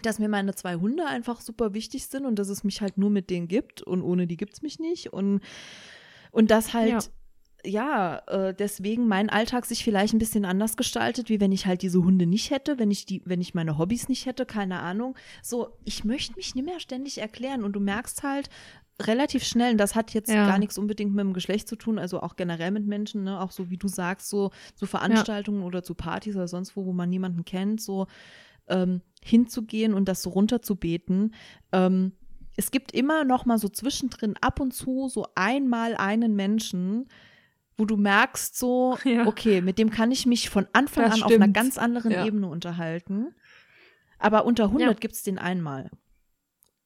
dass 0.01 0.19
mir 0.19 0.29
meine 0.29 0.55
zwei 0.55 0.75
Hunde 0.75 1.05
einfach 1.05 1.41
super 1.41 1.73
wichtig 1.73 2.07
sind 2.07 2.25
und 2.25 2.39
dass 2.39 2.49
es 2.49 2.63
mich 2.63 2.81
halt 2.81 2.97
nur 2.97 3.09
mit 3.09 3.29
denen 3.29 3.47
gibt 3.47 3.81
und 3.81 4.01
ohne 4.01 4.27
die 4.27 4.37
gibt's 4.37 4.61
mich 4.61 4.79
nicht 4.79 5.13
und 5.13 5.41
und 6.31 6.49
das 6.49 6.73
halt 6.73 7.11
ja, 7.63 8.23
äh, 8.27 8.53
deswegen 8.53 9.07
mein 9.07 9.29
Alltag 9.29 9.65
sich 9.65 9.83
vielleicht 9.83 10.13
ein 10.13 10.19
bisschen 10.19 10.45
anders 10.45 10.77
gestaltet, 10.77 11.29
wie 11.29 11.39
wenn 11.39 11.51
ich 11.51 11.65
halt 11.65 11.81
diese 11.81 12.03
Hunde 12.03 12.25
nicht 12.25 12.49
hätte, 12.49 12.79
wenn 12.79 12.91
ich 12.91 13.05
die, 13.05 13.21
wenn 13.25 13.41
ich 13.41 13.53
meine 13.53 13.77
Hobbys 13.77 14.09
nicht 14.09 14.25
hätte, 14.25 14.45
keine 14.45 14.79
Ahnung. 14.79 15.15
So, 15.43 15.77
ich 15.83 16.03
möchte 16.03 16.35
mich 16.35 16.55
nicht 16.55 16.65
mehr 16.65 16.79
ständig 16.79 17.19
erklären 17.19 17.63
und 17.63 17.73
du 17.73 17.79
merkst 17.79 18.23
halt 18.23 18.49
relativ 19.07 19.43
schnell, 19.43 19.71
und 19.73 19.77
das 19.77 19.95
hat 19.95 20.13
jetzt 20.13 20.29
Ja. 20.31 20.45
gar 20.47 20.59
nichts 20.59 20.77
unbedingt 20.77 21.13
mit 21.13 21.23
dem 21.23 21.33
Geschlecht 21.33 21.67
zu 21.67 21.75
tun, 21.75 21.99
also 21.99 22.21
auch 22.21 22.35
generell 22.35 22.71
mit 22.71 22.85
Menschen, 22.85 23.23
ne, 23.23 23.39
auch 23.39 23.51
so 23.51 23.69
wie 23.69 23.77
du 23.77 23.87
sagst, 23.87 24.29
so 24.29 24.51
zu 24.75 24.85
Veranstaltungen 24.85 25.63
oder 25.63 25.83
zu 25.83 25.93
Partys 25.95 26.35
oder 26.35 26.47
sonst 26.47 26.75
wo, 26.75 26.85
wo 26.85 26.93
man 26.93 27.09
niemanden 27.09 27.45
kennt, 27.45 27.81
so 27.81 28.07
ähm, 28.67 29.01
hinzugehen 29.23 29.93
und 29.93 30.07
das 30.07 30.21
so 30.21 30.29
runterzubeten, 30.31 31.33
ähm, 31.71 32.13
es 32.57 32.69
gibt 32.71 32.91
immer 32.91 33.23
noch 33.23 33.45
mal 33.45 33.57
so 33.57 33.69
zwischendrin 33.69 34.35
ab 34.41 34.59
und 34.59 34.73
zu 34.73 35.07
so 35.09 35.25
einmal 35.35 35.95
einen 35.95 36.35
Menschen, 36.35 37.07
wo 37.77 37.85
du 37.85 37.95
merkst 37.97 38.57
so, 38.57 38.97
Ja. 39.05 39.25
okay, 39.25 39.61
mit 39.61 39.77
dem 39.79 39.89
kann 39.89 40.11
ich 40.11 40.25
mich 40.25 40.49
von 40.49 40.67
Anfang 40.73 41.05
Das 41.05 41.13
an 41.15 41.23
auf 41.23 41.31
einer 41.31 41.43
stimmt. 41.45 41.55
ganz 41.55 41.77
anderen 41.77 42.11
Ja. 42.11 42.25
Ebene 42.25 42.47
unterhalten. 42.47 43.33
Aber 44.19 44.45
unter 44.45 44.65
100 44.65 44.87
Ja. 44.89 44.93
gibt's 44.99 45.23
den 45.23 45.39
einmal. 45.39 45.89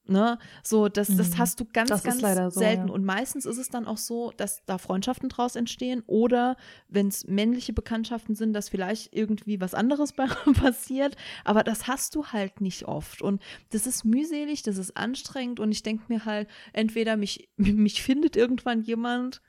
Ne? 0.08 0.38
So, 0.62 0.88
das, 0.88 1.08
das 1.16 1.30
Mhm. 1.30 1.38
hast 1.38 1.60
du 1.60 1.64
ganz, 1.64 1.88
Das 1.88 2.02
ganz 2.04 2.20
so, 2.20 2.60
selten. 2.60 2.88
ja. 2.88 2.92
Und 2.94 3.04
meistens 3.04 3.44
ist 3.44 3.58
es 3.58 3.68
dann 3.68 3.86
auch 3.86 3.98
so, 3.98 4.32
dass 4.36 4.64
da 4.64 4.78
Freundschaften 4.78 5.28
draus 5.28 5.56
entstehen 5.56 6.02
oder 6.06 6.56
wenn 6.88 7.08
es 7.08 7.26
männliche 7.26 7.72
Bekanntschaften 7.72 8.34
sind, 8.34 8.52
dass 8.52 8.68
vielleicht 8.68 9.14
irgendwie 9.14 9.60
was 9.60 9.74
anderes 9.74 10.12
bei 10.16 10.26
passiert. 10.54 11.16
Aber 11.44 11.64
das 11.64 11.86
hast 11.88 12.14
du 12.14 12.26
halt 12.26 12.60
nicht 12.60 12.84
oft. 12.86 13.20
Und 13.22 13.42
das 13.70 13.86
ist 13.86 14.04
mühselig, 14.04 14.62
das 14.62 14.76
ist 14.78 14.96
anstrengend 14.96 15.58
und 15.60 15.72
ich 15.72 15.82
denke 15.82 16.04
mir 16.08 16.24
halt, 16.24 16.48
entweder 16.72 17.16
mich, 17.16 17.48
mich 17.56 18.02
findet 18.02 18.36
irgendwann 18.36 18.82
jemand 18.82 19.42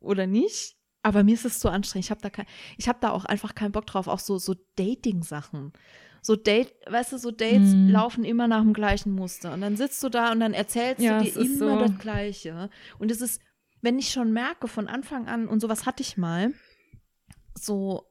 oder 0.00 0.26
nicht. 0.26 0.76
Aber 1.02 1.22
mir 1.24 1.32
ist 1.34 1.46
es 1.46 1.60
so 1.60 1.68
anstrengend. 1.70 2.04
Ich 2.06 2.10
habe 2.10 2.20
da 2.20 2.28
kein, 2.28 2.46
ich 2.76 2.88
habe 2.88 2.98
da 3.00 3.10
auch 3.10 3.24
einfach 3.24 3.54
keinen 3.54 3.72
Bock 3.72 3.86
drauf. 3.86 4.06
Auch 4.06 4.18
so, 4.18 4.38
so 4.38 4.54
Dating-Sachen. 4.76 5.72
So 6.22 6.36
Date, 6.36 6.74
weißt 6.86 7.12
du, 7.12 7.18
so 7.18 7.30
Dates 7.30 7.74
Mhm. 7.74 7.88
laufen 7.88 8.24
immer 8.24 8.46
nach 8.46 8.62
dem 8.62 8.72
gleichen 8.74 9.12
Muster. 9.14 9.54
Und 9.54 9.62
dann 9.62 9.76
sitzt 9.76 10.02
du 10.02 10.08
da 10.08 10.32
und 10.32 10.40
dann 10.40 10.52
erzählst 10.54 11.00
Ja, 11.00 11.18
du 11.18 11.24
dir 11.24 11.36
immer 11.36 11.72
so. 11.72 11.78
das 11.78 11.98
Gleiche. 11.98 12.68
Und 12.98 13.10
es 13.10 13.20
ist, 13.20 13.40
wenn 13.80 13.98
ich 13.98 14.10
schon 14.10 14.32
merke 14.32 14.68
von 14.68 14.86
Anfang 14.88 15.26
an, 15.28 15.48
und 15.48 15.60
sowas 15.60 15.86
hatte 15.86 16.02
ich 16.02 16.16
mal, 16.18 16.52
so, 17.54 18.06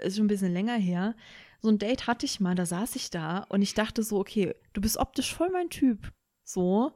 ist 0.00 0.16
schon 0.16 0.24
ein 0.26 0.28
bisschen 0.28 0.52
länger 0.52 0.76
her, 0.76 1.14
so 1.60 1.68
ein 1.68 1.78
Date 1.78 2.06
hatte 2.06 2.24
ich 2.26 2.40
mal, 2.40 2.54
da 2.54 2.64
saß 2.64 2.96
ich 2.96 3.10
da 3.10 3.44
und 3.50 3.60
ich 3.62 3.74
dachte 3.74 4.02
so, 4.02 4.18
okay, 4.18 4.54
du 4.72 4.80
bist 4.80 4.96
optisch 4.96 5.34
voll 5.34 5.50
mein 5.50 5.68
Typ. 5.68 6.12
So. 6.42 6.92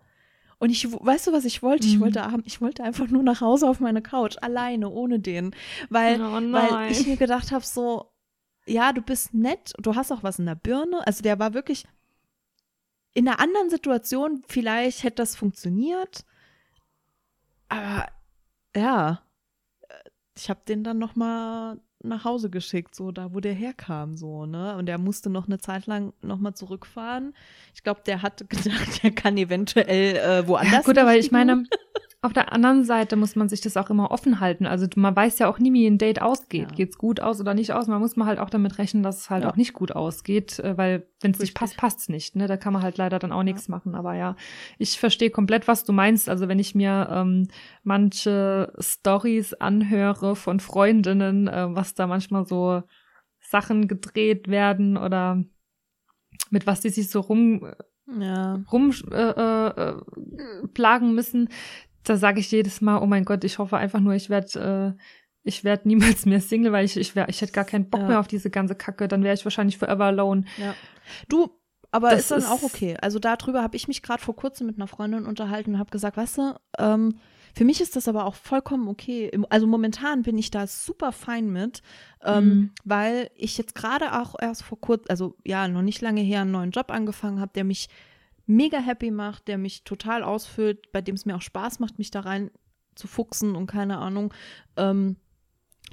Und 0.58 0.70
ich, 0.70 0.90
weißt 0.90 1.26
du, 1.26 1.32
was 1.32 1.44
ich 1.44 1.62
wollte? 1.62 1.86
Ich 1.86 1.96
Mhm. 1.96 2.00
wollte, 2.00 2.22
abend- 2.22 2.46
ich 2.46 2.60
wollte 2.62 2.82
einfach 2.82 3.08
nur 3.08 3.22
nach 3.22 3.42
Hause 3.42 3.68
auf 3.68 3.80
meine 3.80 4.00
Couch, 4.00 4.36
alleine, 4.40 4.88
ohne 4.88 5.20
den. 5.20 5.54
Weil, 5.90 6.18
Oh 6.20 6.40
weil 6.52 6.90
ich 6.92 7.06
mir 7.06 7.16
gedacht 7.18 7.52
habe, 7.52 7.64
so, 7.64 8.10
ja, 8.66 8.92
du 8.92 9.02
bist 9.02 9.34
nett, 9.34 9.72
du 9.78 9.94
hast 9.94 10.12
auch 10.12 10.22
was 10.22 10.38
in 10.38 10.46
der 10.46 10.54
Birne. 10.54 11.06
Also 11.06 11.22
der 11.22 11.38
war 11.38 11.54
wirklich 11.54 11.86
in 13.14 13.28
einer 13.28 13.40
anderen 13.40 13.70
Situation, 13.70 14.42
vielleicht 14.48 15.04
hätte 15.04 15.16
das 15.16 15.36
funktioniert. 15.36 16.24
Aber 17.68 18.08
ja, 18.74 19.22
äh, 19.88 19.94
ich 20.36 20.50
habe 20.50 20.60
den 20.66 20.84
dann 20.84 20.98
noch 20.98 21.14
mal 21.14 21.80
nach 22.02 22.24
Hause 22.24 22.50
geschickt, 22.50 22.94
so 22.94 23.12
da, 23.12 23.32
wo 23.32 23.40
der 23.40 23.54
herkam, 23.54 24.16
so, 24.16 24.44
ne? 24.44 24.76
Und 24.76 24.86
der 24.86 24.98
musste 24.98 25.30
noch 25.30 25.46
eine 25.46 25.58
Zeit 25.58 25.86
lang 25.86 26.12
noch 26.20 26.38
mal 26.38 26.54
zurückfahren. 26.54 27.34
Ich 27.74 27.82
glaube, 27.82 28.02
der 28.04 28.20
hatte 28.22 28.44
gedacht, 28.46 29.02
der 29.02 29.12
kann 29.12 29.36
eventuell 29.36 30.16
äh, 30.16 30.46
woanders. 30.46 30.72
Ja, 30.72 30.82
gut, 30.82 30.98
aber 30.98 31.16
ich 31.16 31.30
meine, 31.30 31.64
auf 32.24 32.32
der 32.32 32.52
anderen 32.52 32.84
Seite 32.84 33.16
muss 33.16 33.36
man 33.36 33.50
sich 33.50 33.60
das 33.60 33.76
auch 33.76 33.90
immer 33.90 34.10
offen 34.10 34.40
halten. 34.40 34.64
Also 34.64 34.86
man 34.96 35.14
weiß 35.14 35.38
ja 35.40 35.48
auch 35.48 35.58
nie, 35.58 35.72
wie 35.74 35.86
ein 35.86 35.98
Date 35.98 36.22
ausgeht. 36.22 36.70
Ja. 36.70 36.76
Geht's 36.76 36.96
gut 36.96 37.20
aus 37.20 37.38
oder 37.38 37.52
nicht 37.52 37.72
aus? 37.72 37.86
Man 37.86 38.00
muss 38.00 38.16
mal 38.16 38.24
halt 38.24 38.38
auch 38.38 38.48
damit 38.48 38.78
rechnen, 38.78 39.02
dass 39.02 39.18
es 39.18 39.30
halt 39.30 39.44
Ja. 39.44 39.50
auch 39.50 39.56
nicht 39.56 39.74
gut 39.74 39.92
ausgeht, 39.92 40.58
äh, 40.58 40.76
weil 40.78 41.06
wenn 41.20 41.32
es 41.32 41.38
nicht 41.38 41.54
passt, 41.54 41.76
passt's 41.76 42.08
nicht. 42.08 42.34
Ne? 42.34 42.46
Da 42.46 42.56
kann 42.56 42.72
man 42.72 42.82
halt 42.82 42.96
leider 42.96 43.18
dann 43.18 43.30
auch 43.30 43.42
nichts 43.42 43.68
machen. 43.68 43.94
Aber 43.94 44.14
ja, 44.14 44.36
ich 44.78 44.98
verstehe 44.98 45.28
komplett, 45.28 45.68
was 45.68 45.84
du 45.84 45.92
meinst. 45.92 46.30
Also 46.30 46.48
wenn 46.48 46.58
ich 46.58 46.74
mir 46.74 47.08
ähm, 47.10 47.48
manche 47.82 48.72
Stories 48.78 49.52
anhöre 49.52 50.34
von 50.34 50.60
Freundinnen, 50.60 51.46
äh, 51.46 51.66
was 51.74 51.94
da 51.94 52.06
manchmal 52.06 52.46
so 52.46 52.82
Sachen 53.40 53.86
gedreht 53.86 54.48
werden 54.48 54.96
oder 54.96 55.44
mit 56.48 56.66
was 56.66 56.80
die 56.80 56.88
sich 56.88 57.10
so 57.10 57.20
rum 57.20 57.66
ja. 58.06 58.62
rumplagen 58.70 59.12
äh, 59.12 59.68
äh, 59.68 60.68
plagen 60.68 61.14
müssen, 61.14 61.48
da 62.04 62.16
sage 62.16 62.40
ich 62.40 62.50
jedes 62.50 62.80
Mal, 62.80 62.98
oh 62.98 63.06
mein 63.06 63.24
Gott, 63.24 63.44
ich 63.44 63.58
hoffe 63.58 63.76
einfach 63.76 64.00
nur, 64.00 64.14
ich 64.14 64.30
werde 64.30 64.94
äh, 64.96 65.02
ich 65.46 65.62
werde 65.64 65.86
niemals 65.88 66.24
mehr 66.26 66.40
Single, 66.40 66.72
weil 66.72 66.84
ich 66.84 66.96
ich, 66.96 67.14
wär, 67.16 67.28
ich 67.28 67.40
hätte 67.42 67.52
gar 67.52 67.64
keinen 67.64 67.90
Bock 67.90 68.00
Ja. 68.02 68.08
mehr 68.08 68.20
auf 68.20 68.28
diese 68.28 68.50
ganze 68.50 68.74
Kacke, 68.74 69.08
dann 69.08 69.22
wäre 69.22 69.34
ich 69.34 69.44
wahrscheinlich 69.44 69.76
forever 69.78 70.04
alone. 70.06 70.44
Ja. 70.56 70.74
Du, 71.28 71.50
aber 71.90 72.10
Das 72.10 72.20
ist 72.20 72.30
dann 72.30 72.38
ist- 72.40 72.50
auch 72.50 72.62
okay. 72.62 72.96
Also 73.02 73.18
darüber 73.18 73.62
habe 73.62 73.76
ich 73.76 73.86
mich 73.88 74.02
gerade 74.02 74.22
vor 74.22 74.34
kurzem 74.36 74.66
mit 74.66 74.76
einer 74.76 74.86
Freundin 74.88 75.26
unterhalten 75.26 75.74
und 75.74 75.78
habe 75.78 75.90
gesagt, 75.90 76.16
weißt 76.16 76.38
du, 76.38 76.54
ähm, 76.78 77.18
für 77.56 77.64
mich 77.64 77.80
ist 77.80 77.94
das 77.94 78.08
aber 78.08 78.24
auch 78.24 78.34
vollkommen 78.34 78.88
okay. 78.88 79.30
Also 79.48 79.66
momentan 79.68 80.22
bin 80.22 80.36
ich 80.38 80.50
da 80.50 80.66
super 80.66 81.12
fein 81.12 81.50
mit, 81.50 81.82
ähm, 82.24 82.44
Mhm. 82.48 82.70
weil 82.84 83.30
ich 83.36 83.56
jetzt 83.58 83.74
gerade 83.76 84.18
auch 84.20 84.34
erst 84.40 84.62
vor 84.64 84.80
kurzem, 84.80 85.06
also 85.08 85.36
ja, 85.44 85.68
noch 85.68 85.82
nicht 85.82 86.00
lange 86.00 86.20
her 86.22 86.40
einen 86.40 86.50
neuen 86.50 86.70
Job 86.72 86.90
angefangen 86.90 87.38
habe, 87.38 87.52
der 87.54 87.62
mich 87.64 87.88
mega 88.46 88.78
happy 88.78 89.10
macht, 89.10 89.48
der 89.48 89.58
mich 89.58 89.84
total 89.84 90.22
ausfüllt, 90.22 90.92
bei 90.92 91.00
dem 91.00 91.14
es 91.14 91.24
mir 91.26 91.36
auch 91.36 91.42
Spaß 91.42 91.78
macht, 91.80 91.98
mich 91.98 92.10
da 92.10 92.20
rein 92.20 92.50
zu 92.94 93.06
fuchsen 93.08 93.56
und 93.56 93.66
keine 93.66 93.98
Ahnung. 93.98 94.32
Ähm, 94.76 95.16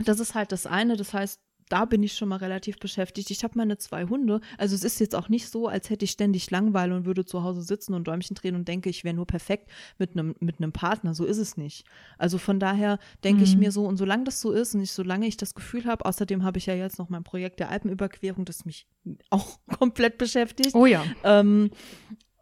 das 0.04 0.20
ist 0.20 0.36
halt 0.36 0.52
das 0.52 0.66
eine. 0.66 0.95
Das 0.97 1.14
heißt, 1.14 1.39
da 1.70 1.86
bin 1.86 2.04
ich 2.04 2.14
schon 2.14 2.28
mal 2.28 2.36
relativ 2.36 2.80
beschäftigt. 2.80 3.32
Ich 3.32 3.45
habe 3.45 3.58
meine 3.58 3.78
zwei 3.78 4.04
Hunde. 4.06 4.41
Also 4.58 4.76
es 4.76 4.84
ist 4.84 4.99
jetzt 4.99 5.16
auch 5.16 5.30
nicht 5.30 5.47
so, 5.47 5.70
als 5.70 5.89
hätte 5.89 6.04
ich 6.04 6.12
ständig 6.12 6.52
Langeweile 6.52 6.93
und 6.93 7.06
würde 7.06 7.24
zu 7.24 7.43
Hause 7.43 7.62
sitzen 7.62 7.93
und 7.93 8.06
Däumchen 8.10 8.36
drehen 8.36 8.56
und 8.56 8.68
denke, 8.68 8.89
ich 8.89 9.06
wäre 9.06 9.16
nur 9.16 9.26
perfekt 9.26 9.70
mit 9.97 10.12
einem 10.12 10.36
mit 10.41 10.58
einem 10.60 10.74
Partner. 10.74 11.14
So 11.14 11.24
ist 11.24 11.38
es 11.38 11.56
nicht. 11.56 11.86
Also 12.18 12.39
von 12.39 12.60
daher 12.60 12.99
denke 13.24 13.43
ich 13.45 13.54
Mhm. 13.54 13.60
mir 13.62 13.72
so, 13.72 13.86
und 13.86 13.95
solange 13.95 14.26
das 14.26 14.41
so 14.41 14.52
ist 14.52 14.76
und 14.76 14.82
ich, 14.82 14.91
solange 14.91 15.28
ich 15.28 15.38
das 15.38 15.56
Gefühl 15.56 15.86
habe, 15.86 16.06
außerdem 16.06 16.43
habe 16.43 16.58
ich 16.58 16.66
ja 16.66 16.74
jetzt 16.74 16.99
noch 16.99 17.08
mein 17.08 17.24
Projekt 17.24 17.62
der 17.62 17.70
Alpenüberquerung, 17.70 18.43
das 18.43 18.66
mich 18.66 18.86
auch 19.30 19.58
komplett 19.80 20.18
beschäftigt. 20.18 20.76
Oh 20.76 20.86
ja. 20.86 21.06
Ähm, 21.24 21.72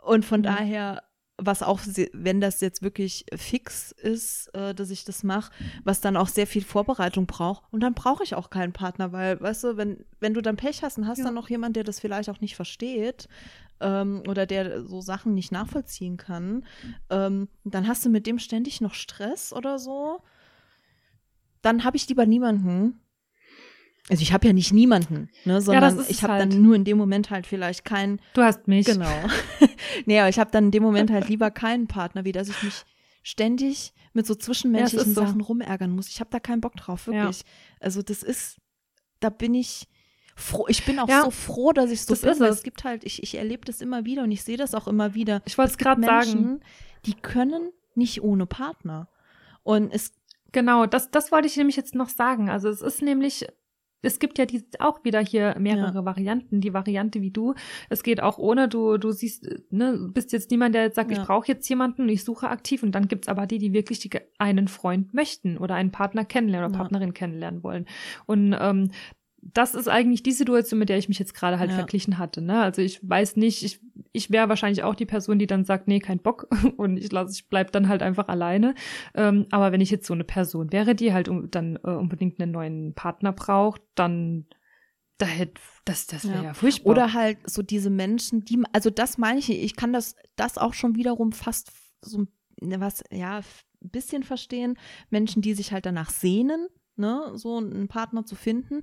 und 0.03 0.25
von 0.25 0.39
Mhm. 0.41 0.43
daher, 0.45 1.03
was 1.41 1.63
auch, 1.63 1.79
wenn 2.11 2.41
das 2.41 2.59
jetzt 2.59 2.81
wirklich 2.81 3.25
fix 3.35 3.93
ist, 3.93 4.53
äh, 4.53 4.75
dass 4.75 4.89
ich 4.89 5.05
das 5.05 5.23
mache, 5.23 5.51
was 5.85 6.01
dann 6.01 6.17
auch 6.17 6.27
sehr 6.27 6.47
viel 6.47 6.63
Vorbereitung 6.65 7.27
braucht. 7.27 7.63
Und 7.71 7.79
dann 7.81 7.93
brauche 7.93 8.23
ich 8.23 8.35
auch 8.35 8.49
keinen 8.49 8.73
Partner, 8.73 9.13
weil, 9.13 9.39
weißt 9.39 9.63
du, 9.63 9.77
wenn, 9.77 10.03
wenn 10.19 10.33
du 10.33 10.41
dann 10.41 10.57
Pech 10.57 10.83
hast 10.83 10.97
und 10.97 11.07
hast 11.07 11.19
Ja. 11.19 11.25
dann 11.25 11.35
noch 11.35 11.49
jemand, 11.49 11.77
der 11.77 11.85
das 11.85 11.99
vielleicht 12.01 12.29
auch 12.29 12.41
nicht 12.41 12.57
versteht 12.57 13.29
ähm, 13.79 14.21
oder 14.27 14.45
der 14.45 14.83
so 14.85 14.99
Sachen 14.99 15.33
nicht 15.33 15.53
nachvollziehen 15.53 16.17
kann, 16.17 16.65
ähm, 17.09 17.47
dann 17.63 17.87
hast 17.87 18.03
du 18.05 18.09
mit 18.09 18.27
dem 18.27 18.37
ständig 18.39 18.81
noch 18.81 18.93
Stress 18.93 19.53
oder 19.53 19.79
so. 19.79 20.21
Dann 21.61 21.83
habe 21.85 21.95
ich 21.97 22.07
lieber 22.09 22.25
niemanden. 22.25 22.99
Also 24.09 24.21
ich 24.23 24.33
habe 24.33 24.47
ja 24.47 24.53
nicht 24.53 24.73
niemanden, 24.73 25.29
ne, 25.45 25.61
sondern 25.61 25.99
ist 25.99 26.09
ich 26.09 26.23
habe 26.23 26.33
halt. 26.33 26.53
dann 26.53 26.61
nur 26.61 26.75
in 26.75 26.83
dem 26.83 26.97
Moment 26.97 27.29
halt 27.29 27.45
vielleicht 27.45 27.85
keinen 27.85 28.19
Du 28.33 28.41
hast 28.41 28.67
mich. 28.67 28.85
Genau. 28.85 29.07
nee, 30.05 30.19
aber 30.19 30.29
ich 30.29 30.39
habe 30.39 30.49
dann 30.51 30.65
in 30.65 30.71
dem 30.71 30.83
Moment 30.83 31.11
halt 31.11 31.29
lieber 31.29 31.51
keinen 31.51 31.87
Partner, 31.87 32.25
wie 32.25 32.31
dass 32.31 32.49
ich 32.49 32.63
mich 32.63 32.85
ständig 33.21 33.93
mit 34.13 34.25
so 34.25 34.33
zwischenmenschlichen 34.33 35.09
ist 35.09 35.15
so. 35.15 35.21
Sachen 35.21 35.41
rumärgern 35.41 35.91
muss. 35.91 36.07
Ich 36.09 36.19
habe 36.19 36.29
da 36.31 36.39
keinen 36.39 36.61
Bock 36.61 36.75
drauf, 36.75 37.07
wirklich. 37.07 37.43
Also 37.79 38.01
das 38.01 38.23
ist, 38.23 38.57
da 39.19 39.29
bin 39.29 39.53
ich 39.53 39.87
froh. 40.35 40.65
Ich 40.69 40.83
bin 40.85 40.97
auch 40.99 41.07
Ja, 41.07 41.23
so 41.23 41.31
froh, 41.31 41.71
dass 41.71 41.91
ich 41.91 42.01
so 42.01 42.13
das 42.13 42.21
bin. 42.21 42.31
ist 42.31 42.41
es. 42.41 42.57
es 42.57 42.63
gibt 42.63 42.83
halt, 42.83 43.03
ich, 43.03 43.21
ich 43.21 43.35
erlebe 43.35 43.65
das 43.65 43.81
immer 43.81 44.05
wieder 44.05 44.23
und 44.23 44.31
ich 44.31 44.43
sehe 44.43 44.57
das 44.57 44.73
auch 44.73 44.87
immer 44.87 45.13
wieder. 45.13 45.41
Ich 45.45 45.57
wollte 45.57 45.71
es 45.71 45.77
gerade 45.77 46.01
sagen. 46.03 46.61
Die 47.05 47.13
können 47.13 47.71
nicht 47.93 48.23
ohne 48.23 48.45
Partner. 48.45 49.07
Und 49.63 49.93
es 49.93 50.13
Genau, 50.51 50.85
das, 50.87 51.11
das 51.11 51.31
wollte 51.31 51.47
ich 51.47 51.57
nämlich 51.57 51.75
jetzt 51.75 51.93
noch 51.93 52.09
sagen. 52.09 52.49
Also 52.49 52.69
es 52.69 52.81
ist 52.81 53.01
nämlich, 53.01 53.45
es 54.01 54.19
gibt 54.19 54.37
ja 54.37 54.45
die, 54.45 54.63
auch 54.79 55.03
wieder 55.03 55.19
hier 55.19 55.55
mehrere 55.59 56.05
Varianten. 56.05 56.61
Die 56.61 56.73
Variante 56.73 57.21
wie 57.21 57.31
du, 57.31 57.53
es 57.89 58.03
geht 58.03 58.21
auch 58.21 58.37
ohne, 58.37 58.67
du, 58.67 58.97
du 58.97 59.11
siehst, 59.11 59.47
ne, 59.71 60.09
bist 60.13 60.31
jetzt 60.31 60.51
niemand, 60.51 60.75
der 60.75 60.83
jetzt 60.83 60.95
sagt, 60.95 61.11
Ja. 61.11 61.19
ich 61.19 61.25
brauche 61.25 61.47
jetzt 61.47 61.67
jemanden, 61.69 62.07
ich 62.09 62.23
suche 62.23 62.49
aktiv. 62.49 62.83
Und 62.83 62.93
dann 62.93 63.07
gibt's 63.07 63.27
aber 63.27 63.45
die, 63.47 63.57
die 63.57 63.73
wirklich 63.73 63.99
die, 63.99 64.09
einen 64.37 64.67
Freund 64.67 65.13
möchten 65.13 65.57
oder 65.57 65.75
einen 65.75 65.91
Partner 65.91 66.25
kennenlernen 66.25 66.69
oder 66.69 66.77
Ja. 66.77 66.81
Partnerin 66.83 67.13
kennenlernen 67.13 67.63
wollen. 67.63 67.85
Und 68.25 68.55
ähm, 68.59 68.91
das 69.41 69.75
ist 69.75 69.87
eigentlich 69.87 70.23
die 70.23 70.31
Situation, 70.31 70.79
mit 70.79 70.89
der 70.89 70.97
ich 70.97 71.07
mich 71.07 71.19
jetzt 71.19 71.33
gerade 71.33 71.59
halt 71.59 71.71
Ja. 71.71 71.77
verglichen 71.77 72.17
hatte. 72.17 72.41
Ne? 72.41 72.61
Also 72.61 72.81
ich 72.81 72.99
weiß 73.07 73.35
nicht, 73.37 73.63
ich, 73.63 73.79
ich 74.11 74.31
wäre 74.31 74.49
wahrscheinlich 74.49 74.83
auch 74.83 74.95
die 74.95 75.05
Person, 75.05 75.39
die 75.39 75.47
dann 75.47 75.63
sagt, 75.65 75.87
nee, 75.87 75.99
kein 75.99 76.19
Bock 76.19 76.47
und 76.77 76.97
ich 76.97 77.11
lasse, 77.11 77.33
ich 77.33 77.47
bleib 77.47 77.71
dann 77.71 77.87
halt 77.87 78.03
einfach 78.03 78.27
alleine. 78.27 78.75
Ähm, 79.15 79.47
aber 79.51 79.71
wenn 79.71 79.81
ich 79.81 79.91
jetzt 79.91 80.07
so 80.07 80.13
eine 80.13 80.23
Person 80.23 80.71
wäre, 80.71 80.95
die 80.95 81.13
halt 81.13 81.29
um, 81.29 81.49
dann 81.49 81.77
äh, 81.83 81.89
unbedingt 81.91 82.41
einen 82.41 82.51
neuen 82.51 82.93
Partner 82.93 83.31
braucht, 83.31 83.81
dann 83.95 84.45
da 85.17 85.25
hätte 85.25 85.59
das, 85.85 86.07
das 86.07 86.25
wäre 86.25 86.37
ja. 86.37 86.43
Ja. 86.43 86.53
furchtbar. 86.53 86.91
Oder 86.91 87.13
halt 87.13 87.37
so 87.49 87.61
diese 87.61 87.89
Menschen, 87.89 88.45
die, 88.45 88.61
also 88.71 88.89
das 88.89 89.17
meine 89.17 89.39
ich, 89.39 89.49
ich 89.49 89.75
kann 89.75 89.91
das, 89.93 90.15
das 90.35 90.57
auch 90.57 90.73
schon 90.73 90.95
wiederum 90.95 91.33
fast 91.33 91.71
so 92.01 92.25
ne, 92.61 92.79
was, 92.79 93.03
ja, 93.11 93.37
ein 93.39 93.89
bisschen 93.89 94.23
verstehen. 94.23 94.77
Menschen, 95.09 95.41
die 95.41 95.53
sich 95.53 95.71
halt 95.71 95.85
danach 95.85 96.09
sehnen, 96.09 96.67
ne, 96.95 97.31
so 97.35 97.57
einen 97.57 97.87
Partner 97.87 98.25
zu 98.25 98.35
finden. 98.35 98.81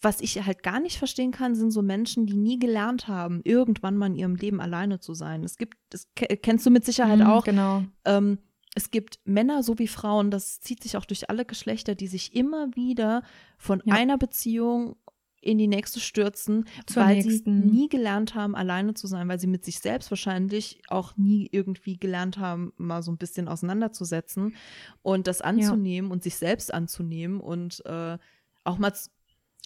Was 0.00 0.20
ich 0.20 0.44
halt 0.46 0.62
gar 0.62 0.78
nicht 0.78 0.96
verstehen 0.98 1.32
kann, 1.32 1.54
sind 1.56 1.72
so 1.72 1.82
Menschen, 1.82 2.24
die 2.26 2.36
nie 2.36 2.58
gelernt 2.58 3.08
haben, 3.08 3.40
irgendwann 3.44 3.96
mal 3.96 4.06
in 4.06 4.14
ihrem 4.14 4.36
Leben 4.36 4.60
alleine 4.60 5.00
zu 5.00 5.12
sein. 5.14 5.42
Es 5.42 5.56
gibt, 5.56 5.76
das 5.90 6.06
ke- 6.14 6.36
kennst 6.36 6.64
du 6.66 6.70
mit 6.70 6.84
Sicherheit 6.84 7.18
Mhm, 7.18 7.26
auch, 7.26 7.44
Genau. 7.44 7.84
ähm, 8.04 8.38
es 8.76 8.92
gibt 8.92 9.18
Männer 9.24 9.64
sowie 9.64 9.88
Frauen, 9.88 10.30
das 10.30 10.60
zieht 10.60 10.84
sich 10.84 10.96
auch 10.96 11.04
durch 11.04 11.28
alle 11.30 11.44
Geschlechter, 11.44 11.96
die 11.96 12.06
sich 12.06 12.36
immer 12.36 12.76
wieder 12.76 13.22
von 13.56 13.82
Ja. 13.86 13.94
einer 13.96 14.18
Beziehung 14.18 14.94
in 15.40 15.58
die 15.58 15.66
nächste 15.68 15.98
stürzen, 15.98 16.66
Zur 16.86 17.02
weil 17.04 17.16
nächsten. 17.16 17.62
sie 17.62 17.66
nie 17.66 17.88
gelernt 17.88 18.34
haben, 18.36 18.54
alleine 18.54 18.94
zu 18.94 19.06
sein, 19.08 19.28
weil 19.28 19.40
sie 19.40 19.46
mit 19.48 19.64
sich 19.64 19.80
selbst 19.80 20.10
wahrscheinlich 20.10 20.80
auch 20.88 21.16
nie 21.16 21.48
irgendwie 21.50 21.96
gelernt 21.96 22.38
haben, 22.38 22.72
mal 22.76 23.02
so 23.02 23.10
ein 23.10 23.18
bisschen 23.18 23.48
auseinanderzusetzen 23.48 24.54
und 25.02 25.26
das 25.26 25.40
anzunehmen 25.40 26.10
und 26.12 26.22
sich 26.22 26.36
selbst 26.36 26.72
anzunehmen 26.74 27.40
und 27.40 27.84
äh, 27.86 28.18
auch 28.64 28.78
mal 28.78 28.92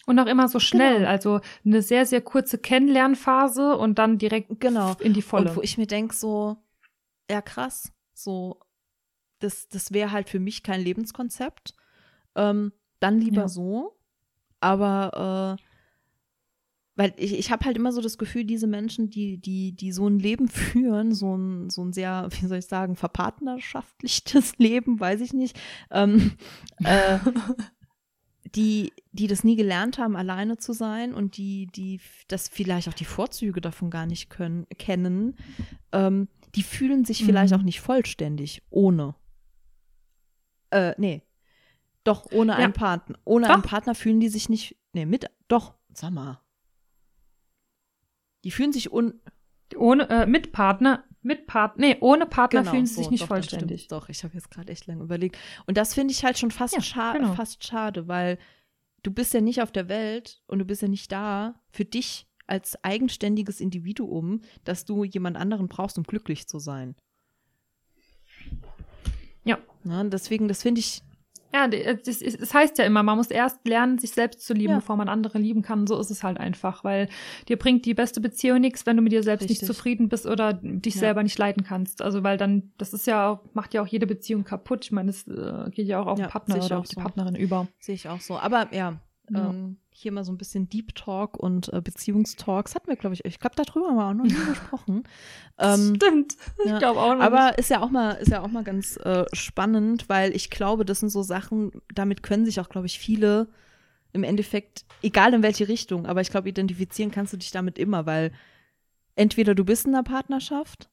Und 0.05 0.19
auch 0.19 0.25
immer 0.25 0.47
so 0.49 0.59
schnell. 0.59 0.97
Genau. 0.99 1.09
Also 1.09 1.39
eine 1.65 1.81
sehr, 1.81 2.05
sehr 2.05 2.21
kurze 2.21 2.57
Kennenlernphase 2.57 3.77
und 3.77 3.99
dann 3.99 4.17
direkt 4.17 4.59
Genau. 4.59 4.95
in 4.99 5.13
die 5.13 5.21
volle. 5.21 5.49
Und 5.51 5.55
wo 5.57 5.61
ich 5.61 5.77
mir 5.77 5.87
denke, 5.87 6.13
so, 6.13 6.57
ja 7.31 7.41
krass, 7.41 7.91
so, 8.13 8.59
das, 9.39 9.69
das 9.69 9.93
wäre 9.93 10.11
halt 10.11 10.29
für 10.29 10.39
mich 10.39 10.61
kein 10.63 10.81
Lebenskonzept. 10.81 11.73
Ähm, 12.35 12.73
dann 12.99 13.19
lieber 13.19 13.43
Ja. 13.43 13.47
so. 13.47 13.97
Aber 14.59 15.57
äh, 15.59 15.63
weil 16.95 17.13
ich, 17.17 17.33
ich 17.37 17.51
habe 17.51 17.65
halt 17.65 17.75
immer 17.75 17.91
so 17.91 18.01
das 18.01 18.17
Gefühl, 18.17 18.43
diese 18.43 18.67
Menschen, 18.67 19.09
die, 19.09 19.37
die, 19.39 19.73
die 19.75 19.91
so 19.91 20.07
ein 20.07 20.19
Leben 20.19 20.47
führen, 20.49 21.13
so 21.13 21.35
ein, 21.35 21.69
so 21.69 21.83
ein 21.83 21.93
sehr, 21.93 22.27
wie 22.29 22.45
soll 22.45 22.59
ich 22.59 22.67
sagen, 22.67 22.95
verpartnerschaftliches 22.95 24.57
Leben, 24.57 24.99
weiß 24.99 25.21
ich 25.21 25.33
nicht, 25.33 25.57
ähm, 25.91 26.33
äh, 26.83 27.19
die, 28.55 28.93
die 29.11 29.27
das 29.27 29.43
nie 29.43 29.55
gelernt 29.55 29.97
haben, 29.97 30.15
alleine 30.15 30.57
zu 30.57 30.73
sein 30.73 31.13
und 31.13 31.37
die, 31.37 31.67
die 31.67 31.99
das 32.27 32.47
vielleicht 32.49 32.87
auch 32.87 32.93
die 32.93 33.05
Vorzüge 33.05 33.61
davon 33.61 33.89
gar 33.89 34.05
nicht 34.05 34.29
können, 34.29 34.67
kennen, 34.77 35.35
ähm, 35.91 36.27
die 36.55 36.63
fühlen 36.63 37.03
sich 37.03 37.23
vielleicht 37.25 37.53
Mhm. 37.53 37.59
auch 37.59 37.63
nicht 37.63 37.81
vollständig 37.81 38.61
ohne. 38.69 39.15
Äh, 40.69 40.93
nee. 40.97 41.23
Doch, 42.03 42.27
ohne 42.31 42.51
Ja. 42.53 42.57
einen 42.59 42.73
Partner. 42.73 43.17
Ohne 43.25 43.47
Doch. 43.47 43.53
einen 43.53 43.63
Partner 43.63 43.95
fühlen 43.95 44.19
die 44.19 44.29
sich 44.29 44.49
nicht. 44.49 44.75
Nee, 44.93 45.05
mit. 45.05 45.25
Doch, 45.47 45.73
sag 45.93 46.11
mal. 46.11 46.39
Die 48.43 48.51
fühlen 48.51 48.73
sich 48.73 48.91
un. 48.91 49.19
ohne, 49.75 50.07
äh, 50.09 50.25
mit 50.27 50.51
Partner, 50.51 51.03
mit 51.23 51.47
Partner, 51.47 51.87
nee, 51.87 51.97
ohne 52.01 52.25
Partner 52.25 52.61
Genau, 52.61 52.71
fühlen 52.71 52.85
sie 52.85 52.95
so, 52.95 53.01
sich 53.01 53.11
nicht 53.11 53.23
doch, 53.23 53.27
vollständig. 53.27 53.87
Doch, 53.87 54.09
ich 54.09 54.23
habe 54.23 54.33
jetzt 54.33 54.51
gerade 54.51 54.71
echt 54.71 54.87
lange 54.87 55.03
überlegt. 55.03 55.37
Und 55.65 55.77
das 55.77 55.93
finde 55.93 56.11
ich 56.11 56.23
halt 56.23 56.37
schon 56.37 56.51
fast, 56.51 56.75
Ja, 56.75 56.81
scha 56.81 57.13
genau. 57.13 57.33
fast 57.33 57.63
schade, 57.65 58.07
weil 58.07 58.37
du 59.03 59.11
bist 59.11 59.33
ja 59.33 59.41
nicht 59.41 59.61
auf 59.61 59.71
der 59.71 59.89
Welt 59.89 60.41
und 60.47 60.59
du 60.59 60.65
bist 60.65 60.81
ja 60.81 60.87
nicht 60.87 61.11
da 61.11 61.55
für 61.71 61.85
dich 61.85 62.27
als 62.47 62.83
eigenständiges 62.83 63.61
Individuum, 63.61 64.41
dass 64.63 64.85
du 64.85 65.03
jemand 65.03 65.37
anderen 65.37 65.67
brauchst, 65.67 65.97
um 65.97 66.03
glücklich 66.03 66.47
zu 66.47 66.59
sein. 66.59 66.95
Ja. 69.43 69.57
Na, 69.83 70.03
deswegen, 70.03 70.47
das 70.47 70.61
finde 70.61 70.79
ich, 70.79 71.03
Ja, 71.53 71.65
äh, 71.65 71.97
das, 72.03 72.21
ist- 72.21 72.41
das 72.41 72.53
heißt 72.53 72.77
ja 72.79 72.85
immer, 72.85 73.03
man 73.03 73.17
muss 73.17 73.29
erst 73.29 73.67
lernen, 73.67 73.99
sich 73.99 74.11
selbst 74.11 74.41
zu 74.45 74.53
lieben, 74.53 74.71
Ja. 74.71 74.79
bevor 74.79 74.95
man 74.97 75.07
andere 75.07 75.37
lieben 75.37 75.61
kann. 75.61 75.85
So 75.87 75.99
ist 75.99 76.09
es 76.09 76.23
halt 76.23 76.39
einfach, 76.39 76.83
weil 76.83 77.07
dir 77.47 77.57
bringt 77.57 77.85
die 77.85 77.93
beste 77.93 78.19
Beziehung 78.21 78.59
nichts, 78.61 78.85
wenn 78.85 78.97
du 78.97 79.03
mit 79.03 79.11
dir 79.11 79.21
selbst 79.23 79.43
Richtig. 79.43 79.61
nicht 79.61 79.67
zufrieden 79.67 80.09
bist 80.09 80.25
oder 80.25 80.53
dich 80.53 80.95
Ja. 80.95 80.99
selber 81.01 81.21
nicht 81.23 81.37
leiden 81.37 81.63
kannst. 81.63 82.01
Also 82.01 82.23
weil 82.23 82.37
dann, 82.37 82.71
das 82.77 82.93
ist 82.93 83.05
ja 83.07 83.29
auch, 83.29 83.39
macht 83.53 83.73
ja 83.73 83.81
auch 83.83 83.87
jede 83.87 84.07
Beziehung 84.07 84.43
kaputt. 84.43 84.85
Ich 84.85 84.91
meine, 84.91 85.11
das 85.11 85.27
äh, 85.27 85.69
geht 85.69 85.87
ja 85.87 85.99
auch 86.01 86.07
auf 86.07 86.19
Ja, 86.19 86.25
den 86.25 86.31
Partner 86.31 86.55
oder 86.63 86.77
auch 86.77 86.79
auf 86.81 86.87
die 86.87 86.95
so. 86.95 87.01
Partnerin 87.01 87.35
über. 87.35 87.67
sehe 87.79 87.95
ich 87.95 88.09
auch 88.09 88.19
so. 88.19 88.37
Aber 88.37 88.73
ja, 88.73 88.99
Ja. 89.29 89.49
ähm, 89.51 89.77
hier 89.93 90.11
mal 90.11 90.23
so 90.23 90.31
ein 90.31 90.37
bisschen 90.37 90.67
Deep 90.69 90.95
Talk 90.95 91.37
und 91.37 91.71
äh, 91.71 91.81
Beziehungstalks 91.81 92.75
hatten 92.75 92.87
wir, 92.87 92.95
glaube 92.95 93.13
ich, 93.13 93.23
ich 93.25 93.39
glaube, 93.39 93.55
darüber 93.55 93.87
haben 93.87 93.95
wir 93.95 94.05
auch 94.07 94.13
noch 94.13 94.23
nie 94.25 94.33
gesprochen. 94.49 95.03
Ähm, 95.57 95.93
Stimmt. 95.95 96.35
ja. 96.65 96.73
Ich 96.73 96.79
glaube 96.79 96.99
auch 96.99 97.15
noch. 97.15 97.21
Aber 97.21 97.57
ist 97.57 97.69
ja 97.69 97.81
auch 97.81 97.89
mal, 97.89 98.11
ist 98.13 98.29
ja 98.31 98.41
auch 98.41 98.47
mal 98.49 98.63
ganz 98.63 98.97
äh, 98.97 99.25
spannend, 99.33 100.09
weil 100.09 100.35
ich 100.35 100.49
glaube, 100.49 100.83
das 100.85 100.99
sind 100.99 101.09
so 101.09 101.21
Sachen, 101.23 101.71
damit 101.93 102.23
können 102.23 102.45
sich 102.45 102.59
auch, 102.59 102.69
glaube 102.69 102.87
ich, 102.87 102.99
viele 102.99 103.47
im 104.11 104.23
Endeffekt, 104.23 104.85
egal 105.01 105.33
in 105.33 105.41
welche 105.43 105.67
Richtung, 105.67 106.05
aber 106.05 106.21
ich 106.21 106.29
glaube, 106.29 106.49
identifizieren 106.49 107.09
kannst 107.11 107.33
du 107.33 107.37
dich 107.37 107.51
damit 107.51 107.79
immer, 107.79 108.05
weil 108.05 108.31
entweder 109.15 109.55
du 109.55 109.63
bist 109.65 109.85
in 109.85 109.93
einer 109.95 110.03
Partnerschaft 110.03 110.89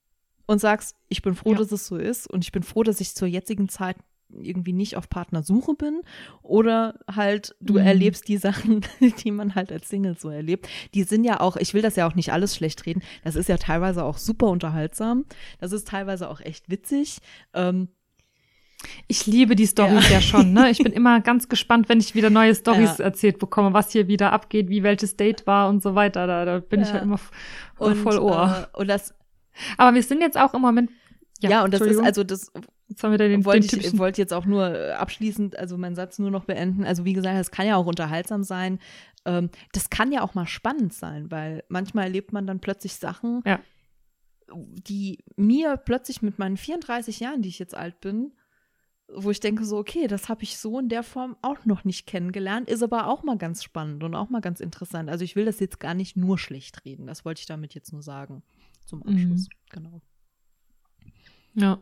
und 0.47 0.59
sagst, 0.61 0.97
ich 1.09 1.23
bin 1.23 1.35
froh, 1.35 1.53
Ja. 1.53 1.59
dass 1.59 1.71
es 1.73 1.87
so 1.87 1.97
ist 1.97 2.27
und 2.31 2.45
ich 2.45 2.53
bin 2.53 2.63
froh, 2.63 2.83
dass 2.83 3.01
ich 3.01 3.15
zur 3.15 3.29
jetzigen 3.29 3.69
Zeit 3.69 3.97
irgendwie 4.41 4.73
nicht 4.73 4.97
auf 4.97 5.09
Partnersuche 5.09 5.75
bin 5.75 6.01
oder 6.43 6.99
halt 7.15 7.55
du 7.61 7.75
Mhm. 7.75 7.79
erlebst 7.87 8.29
die 8.29 8.37
Sachen, 8.37 8.83
die 9.25 9.31
man 9.31 9.55
halt 9.55 9.73
als 9.73 9.89
Single 9.89 10.17
so 10.19 10.31
erlebt. 10.31 10.69
Die 10.95 11.03
sind 11.03 11.25
ja 11.25 11.41
auch, 11.41 11.57
ich 11.57 11.75
will 11.75 11.83
das 11.83 11.97
ja 11.97 12.07
auch 12.07 12.15
nicht 12.15 12.33
alles 12.33 12.55
schlecht 12.57 12.87
reden, 12.87 13.03
das 13.25 13.37
ist 13.37 13.49
ja 13.49 13.57
teilweise 13.57 14.05
auch 14.05 14.19
super 14.19 14.47
unterhaltsam, 14.49 15.25
das 15.61 15.73
ist 15.73 15.89
teilweise 15.89 16.29
auch 16.31 16.41
echt 16.41 16.71
witzig. 16.71 17.19
Ähm, 17.55 17.89
Ich 19.09 19.27
liebe 19.27 19.57
die 19.57 19.67
Storys 19.67 20.09
ja. 20.09 20.21
schon, 20.23 20.53
ne? 20.55 20.71
Ich 20.71 20.79
bin 20.79 20.93
immer 21.01 21.21
ganz 21.21 21.49
gespannt, 21.51 21.89
wenn 21.91 22.01
ich 22.01 22.15
wieder 22.15 22.31
neue 22.31 22.55
Storys 22.55 22.97
Ja. 22.97 23.05
erzählt 23.05 23.39
bekomme, 23.39 23.75
was 23.75 23.93
hier 23.93 24.09
wieder 24.09 24.33
abgeht, 24.33 24.71
wie 24.71 24.83
welches 24.83 25.17
Date 25.17 25.47
war 25.47 25.69
und 25.69 25.83
so 25.83 25.95
weiter. 25.95 26.27
Da, 26.27 26.45
da 26.47 26.61
bin 26.61 26.81
ich 26.81 26.89
Ja. 26.89 26.95
ja 26.97 27.01
immer 27.03 27.17
f- 27.17 27.31
und, 27.79 27.97
voll 27.97 28.19
Ohr. 28.19 28.69
Äh, 28.75 28.79
und 28.79 28.89
das, 28.89 29.15
Aber 29.77 29.95
wir 29.95 30.03
sind 30.03 30.23
jetzt 30.23 30.39
auch 30.39 30.55
im 30.55 30.63
Moment. 30.63 30.91
ja, 31.41 31.63
und 31.63 31.75
das 31.75 31.83
ist 31.83 31.99
also 32.01 32.25
das 32.25 32.51
Jetzt 32.91 33.05
haben 33.05 33.13
wir 33.13 33.19
da 33.19 33.29
den, 33.29 33.45
wollte 33.45 33.69
den 33.79 33.81
ich 33.81 33.97
wollte 33.99 34.21
jetzt 34.21 34.33
auch 34.33 34.45
nur 34.45 34.75
äh, 34.75 34.91
abschließend, 34.93 35.57
also 35.57 35.79
meinen 35.79 35.95
Satz 35.95 36.19
nur 36.19 36.31
noch 36.33 36.45
beenden. 36.45 36.85
Also 36.85 37.05
wie 37.05 37.13
gesagt, 37.13 37.39
es 37.39 37.53
kann 37.53 37.67
ja 37.67 37.77
auch 37.77 37.87
unterhaltsam 37.87 38.43
sein. 38.43 38.81
Ähm, 39.25 39.49
das 39.73 39.91
kann 39.91 40.11
ja 40.11 40.23
auch 40.23 40.35
mal 40.35 40.47
spannend 40.49 40.93
sein, 40.93 41.31
weil 41.31 41.63
manchmal 41.69 42.05
erlebt 42.05 42.33
man 42.33 42.49
dann 42.49 42.59
plötzlich 42.61 42.95
Sachen, 42.97 43.43
Ja. 43.47 43.61
die 44.53 45.23
mir 45.37 45.77
plötzlich 45.77 46.21
mit 46.21 46.41
meinen 46.41 46.57
34 46.57 47.21
Jahren, 47.21 47.43
die 47.43 47.49
ich 47.49 47.61
jetzt 47.61 47.77
alt 47.77 48.01
bin, 48.01 48.33
wo 49.13 49.31
ich 49.31 49.39
denke 49.39 49.65
so, 49.65 49.79
okay, 49.79 50.09
das 50.09 50.29
habe 50.29 50.43
ich 50.43 50.59
so 50.59 50.81
in 50.81 50.89
der 50.89 51.05
Form 51.05 51.37
auch 51.43 51.65
noch 51.65 51.85
nicht 51.85 52.07
kennengelernt, 52.09 52.69
ist 52.69 52.83
aber 52.83 53.07
auch 53.07 53.23
mal 53.23 53.39
ganz 53.39 53.63
spannend 53.63 54.03
und 54.03 54.15
auch 54.17 54.31
mal 54.31 54.41
ganz 54.41 54.59
interessant. 54.61 55.11
Also 55.11 55.25
ich 55.25 55.37
will 55.37 55.45
das 55.45 55.61
jetzt 55.61 55.79
gar 55.81 55.95
nicht 55.95 56.17
nur 56.17 56.39
schlecht 56.39 56.85
reden, 56.85 57.07
das 57.07 57.25
wollte 57.25 57.41
ich 57.41 57.47
damit 57.47 57.75
jetzt 57.75 57.93
nur 57.93 58.03
sagen 58.03 58.43
zum 58.85 59.03
Abschluss. 59.05 59.49
Genau. 59.71 60.01
Ja. 61.55 61.81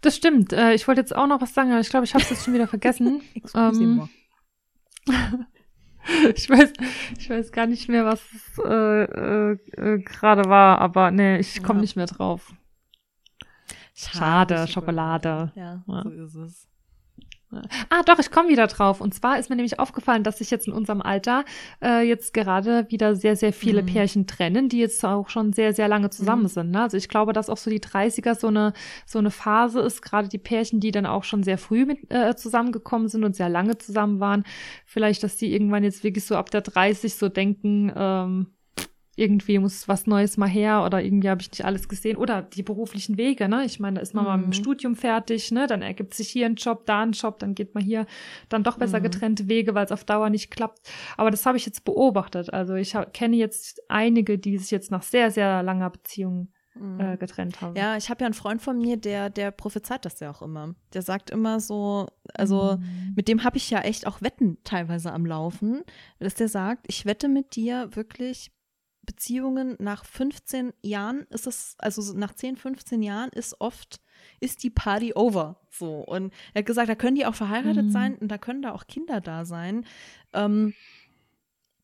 Das 0.00 0.14
stimmt. 0.16 0.52
Äh, 0.52 0.74
ich 0.74 0.86
wollte 0.86 1.00
jetzt 1.00 1.14
auch 1.14 1.26
noch 1.26 1.40
was 1.40 1.54
sagen, 1.54 1.70
aber 1.72 1.80
ich 1.80 1.88
glaube, 1.90 2.04
ich 2.04 2.14
habe 2.14 2.22
es 2.22 2.30
jetzt 2.30 2.44
schon 2.44 2.54
wieder 2.54 2.68
vergessen. 2.68 3.22
Excusez-moi. 3.34 4.08
ich 6.34 6.48
weiß, 6.48 6.72
ich 7.18 7.30
weiß 7.30 7.52
gar 7.52 7.66
nicht 7.66 7.88
mehr, 7.88 8.04
was 8.04 8.22
es 8.32 8.58
äh, 8.64 9.04
äh, 9.04 9.52
äh, 9.76 9.98
gerade 10.02 10.48
war, 10.48 10.78
aber 10.80 11.10
nee, 11.10 11.38
ich 11.38 11.62
komme 11.62 11.78
Ja. 11.78 11.82
nicht 11.82 11.96
mehr 11.96 12.06
drauf. 12.06 12.52
Schade, 13.94 14.68
Schokolade. 14.68 15.52
Ja, 15.56 15.82
Ja. 15.86 16.02
so 16.04 16.10
ist 16.10 16.34
es. 16.36 16.67
Ah, 17.88 18.02
doch, 18.04 18.18
ich 18.18 18.30
komme 18.30 18.50
wieder 18.50 18.66
drauf. 18.66 19.00
Und 19.00 19.14
zwar 19.14 19.38
ist 19.38 19.48
mir 19.48 19.56
nämlich 19.56 19.78
aufgefallen, 19.78 20.22
dass 20.22 20.38
sich 20.38 20.50
jetzt 20.50 20.66
in 20.66 20.72
unserem 20.74 21.00
Alter 21.00 21.44
äh, 21.82 22.06
jetzt 22.06 22.34
gerade 22.34 22.86
wieder 22.90 23.16
sehr, 23.16 23.36
sehr 23.36 23.52
viele 23.54 23.82
Mhm. 23.82 23.86
Pärchen 23.86 24.26
trennen, 24.26 24.68
die 24.68 24.78
jetzt 24.78 25.02
auch 25.04 25.30
schon 25.30 25.52
sehr, 25.54 25.72
sehr 25.72 25.88
lange 25.88 26.10
zusammen 26.10 26.42
Mhm. 26.42 26.48
sind. 26.48 26.70
Ne? 26.72 26.82
Also 26.82 26.96
ich 26.98 27.08
glaube, 27.08 27.32
dass 27.32 27.48
auch 27.48 27.56
so 27.56 27.70
die 27.70 27.80
30er 27.80 28.34
so 28.34 28.48
eine, 28.48 28.74
so 29.06 29.18
eine 29.18 29.30
Phase 29.30 29.80
ist, 29.80 30.02
gerade 30.02 30.28
die 30.28 30.38
Pärchen, 30.38 30.80
die 30.80 30.90
dann 30.90 31.06
auch 31.06 31.24
schon 31.24 31.42
sehr 31.42 31.56
früh 31.58 31.86
mit 31.86 32.10
äh, 32.12 32.36
zusammengekommen 32.36 33.08
sind 33.08 33.24
und 33.24 33.34
sehr 33.34 33.48
lange 33.48 33.78
zusammen 33.78 34.20
waren. 34.20 34.44
Vielleicht, 34.84 35.22
dass 35.22 35.36
die 35.36 35.52
irgendwann 35.52 35.84
jetzt 35.84 36.04
wirklich 36.04 36.26
so 36.26 36.36
ab 36.36 36.50
der 36.50 36.60
30 36.60 37.14
so 37.14 37.28
denken, 37.30 37.90
ähm, 37.96 38.46
irgendwie 39.18 39.58
muss 39.58 39.88
was 39.88 40.06
Neues 40.06 40.36
mal 40.36 40.48
her 40.48 40.84
oder 40.84 41.02
irgendwie 41.02 41.28
habe 41.28 41.40
ich 41.42 41.50
nicht 41.50 41.64
alles 41.64 41.88
gesehen 41.88 42.16
oder 42.16 42.42
die 42.42 42.62
beruflichen 42.62 43.16
Wege, 43.18 43.48
ne? 43.48 43.64
Ich 43.64 43.80
meine, 43.80 43.96
da 43.96 44.00
ist 44.02 44.14
man 44.14 44.24
mal 44.24 44.36
mit 44.36 44.46
Mhm. 44.46 44.50
dem 44.50 44.54
Studium 44.54 44.94
fertig, 44.96 45.50
ne? 45.50 45.66
Dann 45.66 45.82
ergibt 45.82 46.14
sich 46.14 46.28
hier 46.28 46.46
ein 46.46 46.54
Job, 46.54 46.86
da 46.86 47.02
ein 47.02 47.12
Job, 47.12 47.38
dann 47.40 47.54
geht 47.54 47.74
man 47.74 47.82
hier 47.82 48.06
dann 48.48 48.62
doch 48.62 48.78
besser 48.78 48.98
Mhm. 49.00 49.04
getrennte 49.04 49.48
Wege, 49.48 49.74
weil 49.74 49.84
es 49.84 49.92
auf 49.92 50.04
Dauer 50.04 50.30
nicht 50.30 50.50
klappt. 50.50 50.88
Aber 51.16 51.30
das 51.30 51.44
habe 51.46 51.56
ich 51.56 51.66
jetzt 51.66 51.84
beobachtet. 51.84 52.52
Also 52.52 52.74
ich 52.74 52.94
hab, 52.94 53.12
kenne 53.12 53.36
jetzt 53.36 53.80
einige, 53.88 54.38
die 54.38 54.56
sich 54.58 54.70
jetzt 54.70 54.90
nach 54.90 55.02
sehr, 55.02 55.30
sehr 55.30 55.62
langer 55.62 55.90
Beziehung 55.90 56.52
äh, 57.00 57.16
getrennt 57.16 57.60
haben. 57.60 57.72
Mhm. 57.72 57.76
Ja, 57.76 57.96
ich 57.96 58.08
habe 58.08 58.20
ja 58.20 58.26
einen 58.26 58.34
Freund 58.34 58.62
von 58.62 58.78
mir, 58.78 58.96
der, 58.96 59.30
der 59.30 59.50
prophezeit 59.50 60.04
das 60.04 60.20
ja 60.20 60.30
auch 60.30 60.42
immer. 60.42 60.76
Der 60.94 61.02
sagt 61.02 61.30
immer 61.30 61.58
so, 61.58 62.06
also 62.34 62.76
Mhm. 62.78 63.14
mit 63.16 63.26
dem 63.26 63.42
habe 63.42 63.56
ich 63.56 63.68
ja 63.68 63.80
echt 63.80 64.06
auch 64.06 64.22
Wetten 64.22 64.58
teilweise 64.62 65.12
am 65.12 65.26
Laufen, 65.26 65.82
dass 66.20 66.34
der 66.36 66.46
sagt, 66.48 66.86
ich 66.88 67.04
wette 67.04 67.28
mit 67.28 67.56
dir 67.56 67.88
wirklich 67.96 68.52
Beziehungen 69.08 69.74
nach 69.78 70.04
15 70.04 70.74
Jahren 70.82 71.20
ist 71.30 71.46
es, 71.46 71.76
also 71.78 72.02
so 72.02 72.12
nach 72.12 72.34
10, 72.34 72.56
15 72.58 73.02
Jahren 73.02 73.30
ist 73.30 73.58
oft, 73.58 74.02
ist 74.38 74.62
die 74.62 74.68
Party 74.68 75.14
over. 75.14 75.58
So. 75.70 76.00
Und 76.00 76.30
er 76.52 76.58
hat 76.58 76.66
gesagt, 76.66 76.90
da 76.90 76.94
können 76.94 77.16
die 77.16 77.24
auch 77.24 77.34
verheiratet 77.34 77.86
Mhm. 77.86 77.90
sein 77.90 78.14
und 78.16 78.28
da 78.28 78.36
können 78.36 78.60
da 78.60 78.72
auch 78.72 78.86
Kinder 78.86 79.22
da 79.22 79.46
sein. 79.46 79.86
Ähm, 80.34 80.74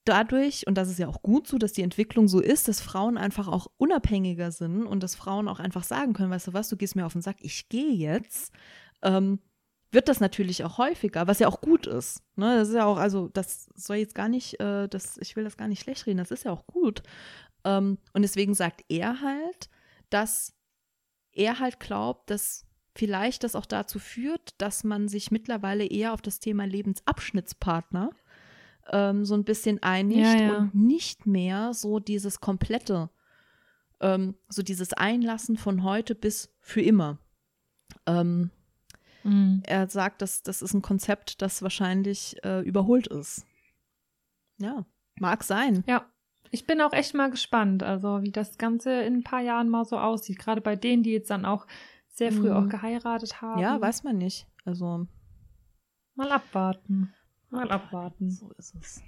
dadurch, 0.05 0.67
und 0.67 0.75
das 0.77 0.91
ist 0.91 0.99
ja 0.99 1.09
auch 1.09 1.23
gut 1.23 1.47
so, 1.49 1.57
dass 1.57 1.73
die 1.73 1.81
Entwicklung 1.81 2.29
so 2.29 2.41
ist, 2.41 2.69
dass 2.69 2.83
Frauen 2.83 3.17
einfach 3.17 3.49
auch 3.49 3.69
unabhängiger 3.79 4.53
sind 4.53 4.85
und 4.87 5.03
dass 5.03 5.15
Frauen 5.15 5.49
auch 5.49 5.61
einfach 5.61 5.85
sagen 5.85 6.13
können, 6.13 6.31
weißt 6.31 6.49
du 6.49 6.53
was, 6.53 6.69
du 6.69 6.77
gehst 6.77 6.95
mir 6.95 7.07
auf 7.07 7.15
den 7.15 7.23
Sack, 7.23 7.37
ich 7.41 7.71
gehe 7.71 7.93
jetzt, 7.93 8.53
ähm, 9.01 9.39
wird 9.95 10.09
das 10.09 10.21
natürlich 10.21 10.65
auch 10.65 10.79
häufiger, 10.79 11.27
was 11.27 11.39
ja 11.39 11.49
auch 11.49 11.61
gut 11.61 11.87
ist. 11.87 12.23
Ne? 12.37 12.57
Das 12.57 12.69
ist 12.69 12.75
ja 12.75 12.85
auch, 12.85 12.99
also 12.99 13.29
das 13.29 13.69
soll 13.75 13.97
jetzt 13.97 14.15
gar 14.15 14.29
nicht, 14.29 14.61
äh, 14.61 14.89
das, 14.89 15.17
ich 15.19 15.37
will 15.37 15.45
das 15.45 15.57
gar 15.57 15.69
nicht 15.69 15.83
schlecht 15.83 16.07
reden, 16.07 16.19
das 16.19 16.31
ist 16.31 16.45
ja 16.45 16.53
auch 16.53 16.67
gut. 16.67 17.03
Ähm, 17.65 17.99
und 18.13 18.23
deswegen 18.23 18.55
sagt 18.55 18.85
er 18.89 19.21
halt, 19.21 19.71
dass 20.11 20.53
er 21.33 21.59
halt 21.59 21.81
glaubt, 21.81 22.31
dass 22.31 22.67
vielleicht 22.95 23.45
das 23.45 23.57
auch 23.57 23.67
dazu 23.67 23.99
führt, 23.99 24.55
dass 24.59 24.85
man 24.85 25.09
sich 25.09 25.31
mittlerweile 25.31 25.85
eher 25.85 26.13
auf 26.13 26.23
das 26.23 26.39
Thema 26.39 26.65
Lebensabschnittspartner 26.65 28.11
ähm, 28.91 29.25
so 29.25 29.35
ein 29.35 29.45
bisschen 29.45 29.83
einigt 29.83 30.21
Ja, 30.21 30.37
ja. 30.37 30.57
und 30.57 30.75
nicht 30.75 31.27
mehr 31.27 31.75
so 31.75 31.99
dieses 31.99 32.41
komplette, 32.41 33.11
ähm, 34.01 34.35
so 34.49 34.63
dieses 34.63 34.93
Einlassen 34.93 35.57
von 35.57 35.83
heute 35.83 36.15
bis 36.15 36.55
für 36.61 36.83
immer. 36.83 37.19
Ähm, 38.07 38.51
Mhm. 39.25 39.63
er 39.67 39.89
sagt, 39.89 40.23
dass 40.23 40.43
das 40.43 40.63
ist 40.63 40.75
ein 40.75 40.83
Konzept, 40.83 41.43
das 41.43 41.63
wahrscheinlich 41.63 42.37
äh, 42.45 42.61
überholt 42.61 43.07
ist. 43.09 43.45
Ja, 44.59 44.85
mag 45.19 45.43
sein. 45.43 45.83
Ja. 45.87 46.07
Ich 46.51 46.67
bin 46.67 46.81
auch 46.81 46.93
echt 46.93 47.15
mal 47.15 47.31
gespannt, 47.31 47.83
also 47.83 48.23
wie 48.23 48.31
das 48.31 48.59
Ganze 48.59 49.03
in 49.03 49.15
ein 49.17 49.25
paar 49.25 49.41
Jahren 49.41 49.69
mal 49.69 49.85
so 49.85 49.99
aussieht. 49.99 50.39
Gerade 50.39 50.61
bei 50.61 50.77
denen, 50.77 51.03
die 51.03 51.11
jetzt 51.11 51.31
dann 51.31 51.45
auch 51.45 51.67
sehr 52.09 52.31
früh 52.31 52.49
Mhm. 52.51 52.57
auch 52.57 52.69
geheiratet 52.69 53.43
haben. 53.43 53.61
Ja, 53.61 53.81
weiß 53.81 54.05
man 54.05 54.19
nicht. 54.19 54.47
Also, 54.65 55.09
Mal 56.15 56.31
abwarten. 56.31 57.13
Mal 57.51 57.69
abwarten. 57.73 58.31
so 58.31 58.53
ist 58.53 58.73
es. 58.77 59.03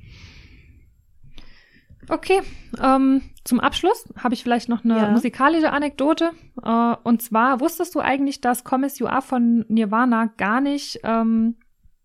Okay, 2.09 2.40
ähm, 2.80 3.22
zum 3.44 3.59
Abschluss 3.59 4.09
habe 4.16 4.34
ich 4.34 4.42
vielleicht 4.42 4.68
noch 4.68 4.84
eine 4.84 4.97
Ja. 4.97 5.11
musikalische 5.11 5.72
Anekdote. 5.72 6.30
Äh, 6.62 6.94
und 7.03 7.20
zwar, 7.22 7.61
wusstest 7.61 7.94
du 7.94 8.01
eigentlich, 8.01 8.40
dass 8.40 8.62
Come 8.64 8.86
As 8.86 8.99
You 8.99 9.07
Are 9.07 9.22
von 9.22 9.64
Nirvana 9.68 10.26
gar 10.36 10.61
nicht 10.61 11.01
ähm, 11.03 11.57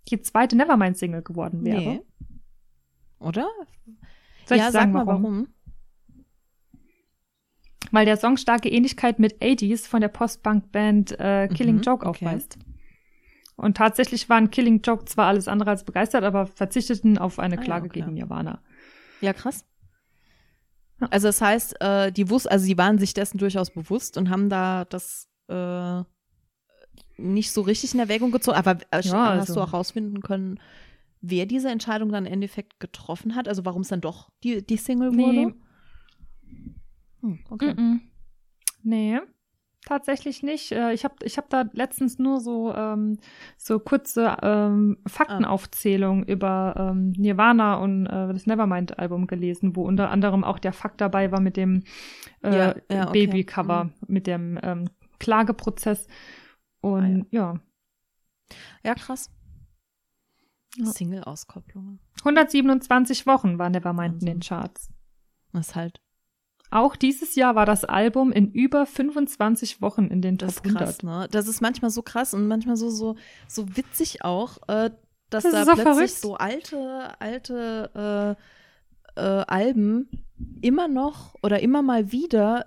die 0.09 0.19
zweite 0.21 0.55
Nevermind-Single 0.55 1.21
geworden 1.21 1.63
wäre? 1.63 1.79
Nee. 1.81 2.01
Oder? 3.19 3.47
Soll 4.45 4.57
ich 4.57 4.63
ja, 4.63 4.71
sagen, 4.71 4.91
sag 4.93 5.05
mal 5.05 5.07
warum? 5.07 5.23
warum. 5.23 5.47
Weil 7.91 8.05
der 8.05 8.17
Song 8.17 8.37
starke 8.37 8.69
Ähnlichkeit 8.69 9.19
mit 9.19 9.41
80s 9.41 9.87
von 9.87 10.01
der 10.01 10.07
Post-Punk-Band 10.07 11.19
äh, 11.19 11.47
Killing 11.49 11.75
Mhm, 11.77 11.81
Joke 11.81 12.05
okay. 12.07 12.25
aufweist. 12.25 12.57
Und 13.57 13.77
tatsächlich 13.77 14.29
waren 14.29 14.49
Killing 14.49 14.81
Joke 14.81 15.05
zwar 15.05 15.27
alles 15.27 15.47
andere 15.47 15.71
als 15.71 15.83
begeistert, 15.83 16.23
aber 16.23 16.47
verzichteten 16.47 17.17
auf 17.17 17.37
eine 17.37 17.55
Ah 17.55 17.59
ja, 17.59 17.63
Klage 17.63 17.85
okay. 17.87 17.99
gegen 17.99 18.13
Nirvana. 18.13 18.61
Ja, 19.19 19.33
krass. 19.33 19.65
Also 21.09 21.27
das 21.27 21.41
heißt, 21.41 21.81
äh, 21.81 22.11
die 22.11 22.29
wus 22.29 22.45
also 22.47 22.65
sie 22.65 22.77
waren 22.77 22.97
sich 22.99 23.13
dessen 23.13 23.37
durchaus 23.37 23.71
bewusst 23.71 24.17
und 24.17 24.29
haben 24.29 24.49
da 24.49 24.85
das 24.85 25.27
äh, 25.47 26.03
nicht 27.17 27.51
so 27.51 27.61
richtig 27.61 27.93
in 27.93 27.99
Erwägung 27.99 28.31
gezogen. 28.31 28.57
Aber 28.57 28.77
äh, 28.91 29.01
Ja, 29.01 29.35
hast 29.35 29.49
also- 29.49 29.55
du 29.55 29.61
auch 29.61 29.73
rausfinden 29.73 30.21
können, 30.21 30.59
wer 31.21 31.45
diese 31.45 31.69
Entscheidung 31.69 32.11
dann 32.11 32.25
im 32.25 32.33
Endeffekt 32.33 32.79
getroffen 32.79 33.35
hat? 33.35 33.47
Also 33.47 33.65
warum 33.65 33.81
es 33.81 33.87
dann 33.89 34.01
doch 34.01 34.29
die, 34.43 34.65
die 34.65 34.77
Single 34.77 35.11
Nee. 35.11 35.23
wurde? 35.45 35.55
Hm, 37.21 37.39
okay. 37.49 37.73
Mm-mm. 37.73 37.99
Nee, 38.83 39.19
tatsächlich 39.85 40.43
nicht. 40.43 40.71
Äh, 40.71 40.93
Ich 40.93 41.03
habe 41.03 41.15
ich 41.23 41.37
hab 41.37 41.49
da 41.49 41.63
letztens 41.73 42.19
nur 42.19 42.39
so, 42.39 42.73
ähm, 42.73 43.17
so 43.57 43.79
kurze 43.79 44.37
ähm, 44.41 44.97
Faktenaufzählung 45.07 46.23
über 46.25 46.75
ähm, 46.77 47.11
Nirvana 47.17 47.75
und 47.75 48.05
äh, 48.05 48.31
das 48.33 48.45
Nevermind-Album 48.45 49.27
gelesen, 49.27 49.75
wo 49.75 49.83
unter 49.83 50.09
anderem 50.11 50.43
auch 50.43 50.59
der 50.59 50.73
Fakt 50.73 51.01
dabei 51.01 51.31
war 51.31 51.39
mit 51.41 51.57
dem 51.57 51.83
äh, 52.43 52.55
Ja, 52.57 52.75
ja, 52.91 53.07
okay. 53.09 53.25
Babycover, 53.27 53.85
Mhm. 53.85 53.91
mit 54.07 54.27
dem 54.27 54.59
ähm, 54.63 54.89
Klageprozess. 55.19 56.07
Und 56.81 57.27
ja. 57.31 57.59
Ja, 58.83 58.95
krass. 58.95 59.29
Ja. 60.77 60.85
Single-Auskopplungen. 60.85 61.99
127 62.19 63.27
Wochen 63.27 63.59
war 63.59 63.69
Nevermind 63.69 64.07
in 64.07 64.13
Wahnsinn. 64.13 64.25
den 64.27 64.39
Charts. 64.39 64.89
Das 65.53 65.69
ist 65.69 65.75
halt, 65.75 66.01
Auch 66.71 66.95
dieses 66.95 67.35
Jahr 67.35 67.55
war 67.55 67.65
das 67.65 67.83
Album 67.85 68.31
in 68.31 68.49
über 68.51 68.85
25 68.85 69.81
Wochen 69.81 70.05
in 70.05 70.21
den 70.21 70.37
Top 70.37 70.47
das 70.47 70.55
ist 70.57 70.65
100. 70.65 70.83
krass, 70.85 71.03
ne? 71.03 71.27
Das 71.29 71.47
ist 71.47 71.61
manchmal 71.61 71.91
so 71.91 72.01
krass 72.01 72.33
und 72.33 72.47
manchmal 72.47 72.77
so, 72.77 72.89
so, 72.89 73.15
so 73.47 73.75
witzig 73.75 74.23
auch, 74.23 74.57
äh, 74.69 74.89
dass 75.29 75.43
Das 75.43 75.51
da 75.51 75.63
plötzlich 75.65 75.83
verrückt. 75.83 76.09
so 76.17 76.35
alte, 76.35 77.13
alte 77.19 78.37
äh, 79.15 79.19
äh, 79.21 79.43
Alben 79.47 80.09
immer 80.61 80.87
noch 80.87 81.35
oder 81.43 81.61
immer 81.61 81.81
mal 81.81 82.11
wieder, 82.13 82.65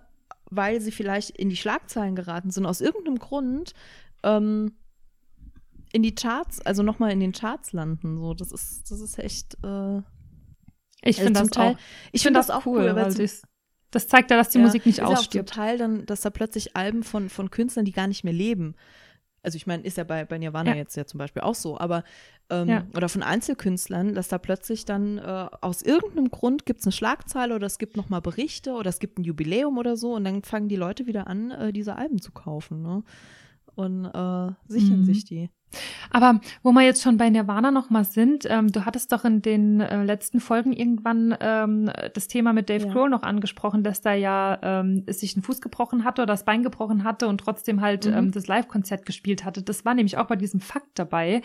weil 0.51 0.81
sie 0.83 0.93
vielleicht 0.93 1.31
in 1.31 1.49
die 1.49 1.57
Schlagzeilen 1.57 2.15
geraten 2.15 2.51
sind, 2.51 2.67
aus 2.67 2.81
irgendeinem 2.83 3.19
Grund, 3.19 3.73
ähm, 4.23 4.73
in 5.93 6.03
die 6.03 6.15
Charts, 6.15 6.61
also 6.61 6.83
nochmal 6.83 7.13
in 7.13 7.21
den 7.21 7.33
Charts 7.33 7.73
landen. 7.73 8.19
So, 8.19 8.35
das 8.35 8.53
ist, 8.53 8.91
das 8.91 9.01
ist 9.01 9.19
echt. 9.19 9.55
Äh, 9.65 9.99
Ich 11.03 11.19
also 11.19 11.25
finde 11.25 11.41
das 11.41 11.51
Teil- 11.51 11.75
auch. 11.75 11.79
ich 12.13 12.23
finde 12.23 12.41
finde 12.43 12.53
das 12.55 12.67
cool, 12.67 12.85
weil 12.87 12.97
weil 12.97 13.11
zum- 13.13 13.21
das, 13.95 14.09
zeigt 14.09 14.31
ja, 14.31 14.37
dass 14.37 14.51
die 14.51 14.59
Ja, 14.59 14.65
Musik 14.65 14.87
nicht 14.87 14.99
ist 14.99 15.09
ja 15.09 15.17
auch 15.17 15.21
ausstirbt. 15.21 15.49
zum 15.51 15.57
Teil 15.57 15.79
dann, 15.79 16.07
dass 16.07 16.21
da 16.23 16.31
plötzlich 16.31 16.77
Alben 16.77 17.03
von, 17.03 17.29
von 17.29 17.51
Künstlern, 17.51 17.85
die 17.85 17.93
gar 17.93 18.07
nicht 18.07 18.25
mehr 18.25 18.33
leben. 18.33 18.75
Also 19.43 19.57
ich 19.57 19.67
meine, 19.67 19.83
ist 19.83 19.99
ja 19.99 20.05
bei, 20.05 20.25
bei 20.25 20.39
Nirvana 20.39 20.71
Ja. 20.71 20.77
jetzt 20.77 20.97
ja 20.97 21.05
zum 21.05 21.19
Beispiel 21.19 21.43
auch 21.43 21.55
so, 21.55 21.79
aber 21.79 22.03
ähm, 22.49 22.69
Ja. 22.69 22.87
oder 22.97 23.11
von 23.11 23.23
Einzelkünstlern, 23.23 24.15
dass 24.15 24.29
da 24.29 24.39
plötzlich 24.39 24.87
dann 24.87 25.19
äh, 25.19 25.49
aus 25.61 25.83
irgendeinem 25.83 26.31
Grund 26.31 26.65
gibt 26.65 26.81
es 26.81 26.87
eine 26.87 26.93
Schlagzeile 26.93 27.55
oder 27.55 27.67
es 27.67 27.77
gibt 27.79 27.95
nochmal 27.97 28.23
Berichte 28.23 28.73
oder 28.73 28.89
es 28.89 29.01
gibt 29.01 29.19
ein 29.19 29.25
Jubiläum 29.25 29.77
oder 29.77 29.97
so 29.99 30.15
und 30.15 30.25
dann 30.25 30.43
fangen 30.45 30.69
die 30.69 30.77
Leute 30.77 31.07
wieder 31.07 31.27
an, 31.27 31.51
äh, 31.51 31.73
diese 31.75 31.97
Alben 31.97 32.21
zu 32.23 32.33
kaufen, 32.33 32.81
ne? 32.83 33.03
Und 33.77 34.05
äh, 34.07 34.53
sichern 34.69 35.01
Mhm. 35.01 35.05
sich 35.05 35.25
die. 35.25 35.51
Aber 36.11 36.41
wo 36.63 36.73
wir 36.73 36.83
jetzt 36.83 37.03
schon 37.03 37.17
bei 37.17 37.31
Nirvana 37.31 37.71
noch 37.71 37.91
mal 37.91 38.05
sind, 38.05 38.47
ähm, 38.49 38.71
du 38.73 38.85
hattest 38.85 39.13
doch 39.13 39.25
in 39.25 39.43
den 39.43 39.81
äh, 39.81 40.05
letzten 40.05 40.41
Folgen 40.41 40.73
irgendwann 40.73 41.37
ähm, 41.41 41.91
das 42.15 42.29
Thema 42.29 42.53
mit 42.53 42.69
Dave 42.69 42.87
Ja. 42.87 42.93
Grohl 42.93 43.11
noch 43.11 43.23
angesprochen, 43.23 43.83
dass 43.85 44.01
da 44.01 44.15
ja 44.15 44.59
ähm, 44.63 45.03
es 45.07 45.21
sich 45.21 45.35
einen 45.37 45.43
Fuß 45.43 45.61
gebrochen 45.61 46.05
hatte 46.05 46.23
oder 46.23 46.33
das 46.33 46.45
Bein 46.45 46.63
gebrochen 46.63 47.05
hatte 47.05 47.29
und 47.29 47.39
trotzdem 47.39 47.81
halt 47.81 48.07
Mhm. 48.07 48.15
ähm, 48.15 48.31
das 48.33 48.47
Live-Konzert 48.47 49.07
gespielt 49.07 49.45
hatte. 49.45 49.63
Das 49.63 49.85
war 49.85 49.95
nämlich 49.95 50.17
auch 50.19 50.27
bei 50.27 50.37
diesem 50.37 50.61
Fakt 50.61 50.99
dabei, 50.99 51.43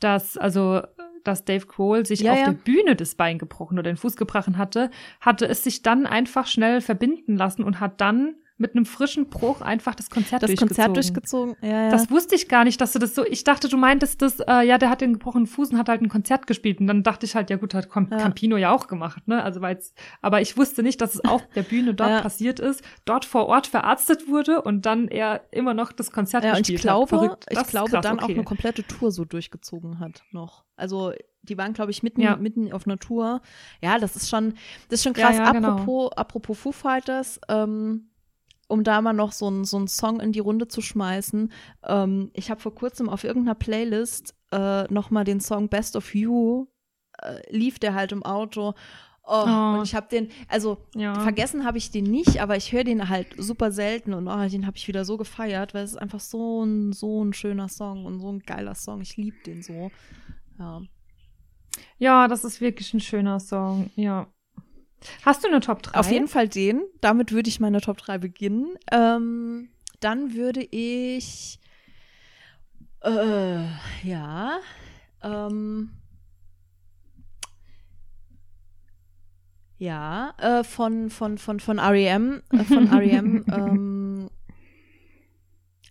dass 0.00 0.36
also 0.36 0.82
dass 1.24 1.44
Dave 1.44 1.66
Grohl 1.66 2.04
sich 2.04 2.20
Ja, 2.20 2.32
auf 2.32 2.38
ja. 2.40 2.44
der 2.46 2.52
Bühne 2.52 2.96
das 2.96 3.14
Bein 3.14 3.38
gebrochen 3.38 3.78
oder 3.78 3.88
den 3.90 3.96
Fuß 3.96 4.16
gebrochen 4.16 4.58
hatte, 4.58 4.90
hatte 5.20 5.46
es 5.46 5.62
sich 5.62 5.82
dann 5.82 6.04
einfach 6.04 6.48
schnell 6.48 6.80
verbinden 6.80 7.36
lassen 7.36 7.62
und 7.62 7.78
hat 7.78 8.00
dann 8.00 8.34
mit 8.58 8.74
einem 8.76 8.86
frischen 8.86 9.28
Bruch 9.28 9.60
einfach 9.60 9.94
das 9.94 10.10
Konzert 10.10 10.42
Das 10.42 10.48
durchgezogen. 10.48 10.68
Konzert 10.68 10.96
durchgezogen. 10.96 11.56
Ja, 11.62 11.68
ja. 11.84 11.90
Das 11.90 12.10
wusste 12.10 12.34
ich 12.34 12.48
gar 12.48 12.64
nicht, 12.64 12.80
dass 12.80 12.92
du 12.92 12.98
das 12.98 13.14
so. 13.14 13.24
Ich 13.26 13.44
dachte, 13.44 13.68
du 13.68 13.76
meintest 13.76 14.22
das, 14.22 14.40
äh, 14.40 14.62
ja, 14.62 14.78
der 14.78 14.90
hat 14.90 15.00
den 15.00 15.14
gebrochenen 15.14 15.46
Fuß 15.46 15.70
und 15.70 15.78
hat 15.78 15.88
halt 15.88 16.00
ein 16.02 16.08
Konzert 16.08 16.46
gespielt. 16.46 16.80
Und 16.80 16.86
dann 16.86 17.02
dachte 17.02 17.26
ich 17.26 17.34
halt, 17.34 17.50
ja 17.50 17.56
gut, 17.56 17.74
hat 17.74 17.90
Cam 17.90 18.08
Ja. 18.10 18.18
Campino 18.18 18.56
ja 18.56 18.70
auch 18.70 18.86
gemacht, 18.86 19.26
ne? 19.26 19.42
Also 19.42 19.60
weil 19.60 19.78
aber 20.20 20.40
ich 20.40 20.56
wusste 20.56 20.82
nicht, 20.82 21.00
dass 21.00 21.14
es 21.14 21.24
auf 21.24 21.42
der 21.54 21.62
Bühne 21.62 21.94
dort 21.94 22.22
passiert 22.22 22.60
ist, 22.60 22.82
dort 23.04 23.24
vor 23.24 23.46
Ort 23.46 23.66
verarztet 23.66 24.28
wurde 24.28 24.62
und 24.62 24.86
dann 24.86 25.08
er 25.08 25.42
immer 25.50 25.74
noch 25.74 25.92
das 25.92 26.10
Konzert 26.12 26.44
Ja, 26.44 26.50
und 26.52 26.58
gespielt 26.58 26.78
ich 26.78 26.82
glaube, 26.82 27.02
hat. 27.02 27.08
Verrückt. 27.08 27.46
ich 27.50 27.66
glaube 27.66 27.90
krass, 27.90 28.02
dann 28.02 28.18
auch 28.20 28.24
okay. 28.24 28.34
eine 28.34 28.44
komplette 28.44 28.84
Tour 28.86 29.10
so 29.10 29.24
durchgezogen 29.24 29.98
hat 29.98 30.22
noch. 30.30 30.64
Also 30.76 31.12
die 31.42 31.58
waren, 31.58 31.72
glaube 31.72 31.90
ich, 31.90 32.02
mitten, 32.02 32.20
Ja. 32.20 32.36
mitten 32.36 32.72
auf 32.72 32.86
einer 32.86 32.98
Tour. 32.98 33.40
Ja, 33.80 33.98
das 33.98 34.14
ist 34.14 34.28
schon, 34.28 34.54
das 34.88 35.00
ist 35.00 35.04
schon 35.04 35.12
krass. 35.12 35.36
genau. 35.36 35.68
apropos, 35.72 36.12
apropos 36.16 36.58
Foo 36.58 36.72
Fighters, 36.72 37.40
ähm, 37.48 38.10
um 38.72 38.84
da 38.84 39.00
mal 39.02 39.12
noch 39.12 39.32
so 39.32 39.46
einen 39.46 39.64
so 39.64 39.86
Song 39.86 40.20
in 40.20 40.32
die 40.32 40.40
Runde 40.40 40.66
zu 40.66 40.80
schmeißen. 40.80 41.52
Ähm, 41.84 42.30
ich 42.32 42.50
habe 42.50 42.60
vor 42.60 42.74
kurzem 42.74 43.08
auf 43.08 43.24
irgendeiner 43.24 43.54
Playlist 43.54 44.34
äh, 44.50 44.84
noch 44.92 45.10
mal 45.10 45.24
den 45.24 45.40
Song 45.40 45.68
Best 45.68 45.94
of 45.94 46.14
You 46.14 46.66
äh, 47.18 47.40
lief 47.50 47.78
der 47.78 47.94
halt 47.94 48.12
im 48.12 48.22
Auto. 48.22 48.70
Oh, 49.24 49.44
Oh. 49.46 49.78
Und 49.78 49.84
ich 49.84 49.94
habe 49.94 50.08
den, 50.10 50.28
also 50.48 50.78
Ja. 50.94 51.14
Vergessen 51.20 51.64
habe 51.64 51.78
ich 51.78 51.90
den 51.90 52.04
nicht, 52.04 52.40
aber 52.40 52.56
ich 52.56 52.72
höre 52.72 52.82
den 52.82 53.08
halt 53.08 53.28
super 53.38 53.70
selten 53.70 54.14
und 54.14 54.26
oh, 54.26 54.48
den 54.48 54.66
habe 54.66 54.76
ich 54.76 54.88
wieder 54.88 55.04
so 55.04 55.16
gefeiert, 55.16 55.74
weil 55.74 55.84
es 55.84 55.92
ist 55.92 55.96
einfach 55.98 56.18
so 56.20 56.64
ein, 56.64 56.92
so 56.92 57.22
ein 57.24 57.32
schöner 57.32 57.68
Song 57.68 58.04
und 58.04 58.18
so 58.18 58.32
ein 58.32 58.40
geiler 58.40 58.74
Song. 58.74 59.00
Ich 59.00 59.16
liebe 59.16 59.36
den 59.46 59.62
so. 59.62 59.90
Ja. 60.58 60.82
Ja, 61.98 62.28
das 62.28 62.44
ist 62.44 62.60
wirklich 62.60 62.92
ein 62.94 63.00
schöner 63.00 63.38
Song. 63.38 63.90
Ja. 63.94 64.26
Hast 65.24 65.44
du 65.44 65.48
eine 65.48 65.60
Top 65.60 65.82
3? 65.82 65.98
Auf 65.98 66.10
jeden 66.10 66.28
Fall 66.28 66.48
den. 66.48 66.82
Damit 67.00 67.32
würde 67.32 67.48
ich 67.48 67.60
meine 67.60 67.80
Top 67.80 67.98
3 67.98 68.18
beginnen. 68.18 68.76
Ähm, 68.90 69.68
dann 70.00 70.34
würde 70.34 70.62
ich 70.70 71.58
äh, 73.02 73.64
ja 74.02 74.58
ähm, 75.22 75.90
ja 79.78 80.34
äh, 80.38 80.64
von 80.64 81.10
von 81.10 81.38
von 81.38 81.60
von 81.60 81.78
REM 81.78 82.42
äh, 82.52 82.64
von 82.64 82.86
REM 82.88 83.44
ähm, 83.52 84.30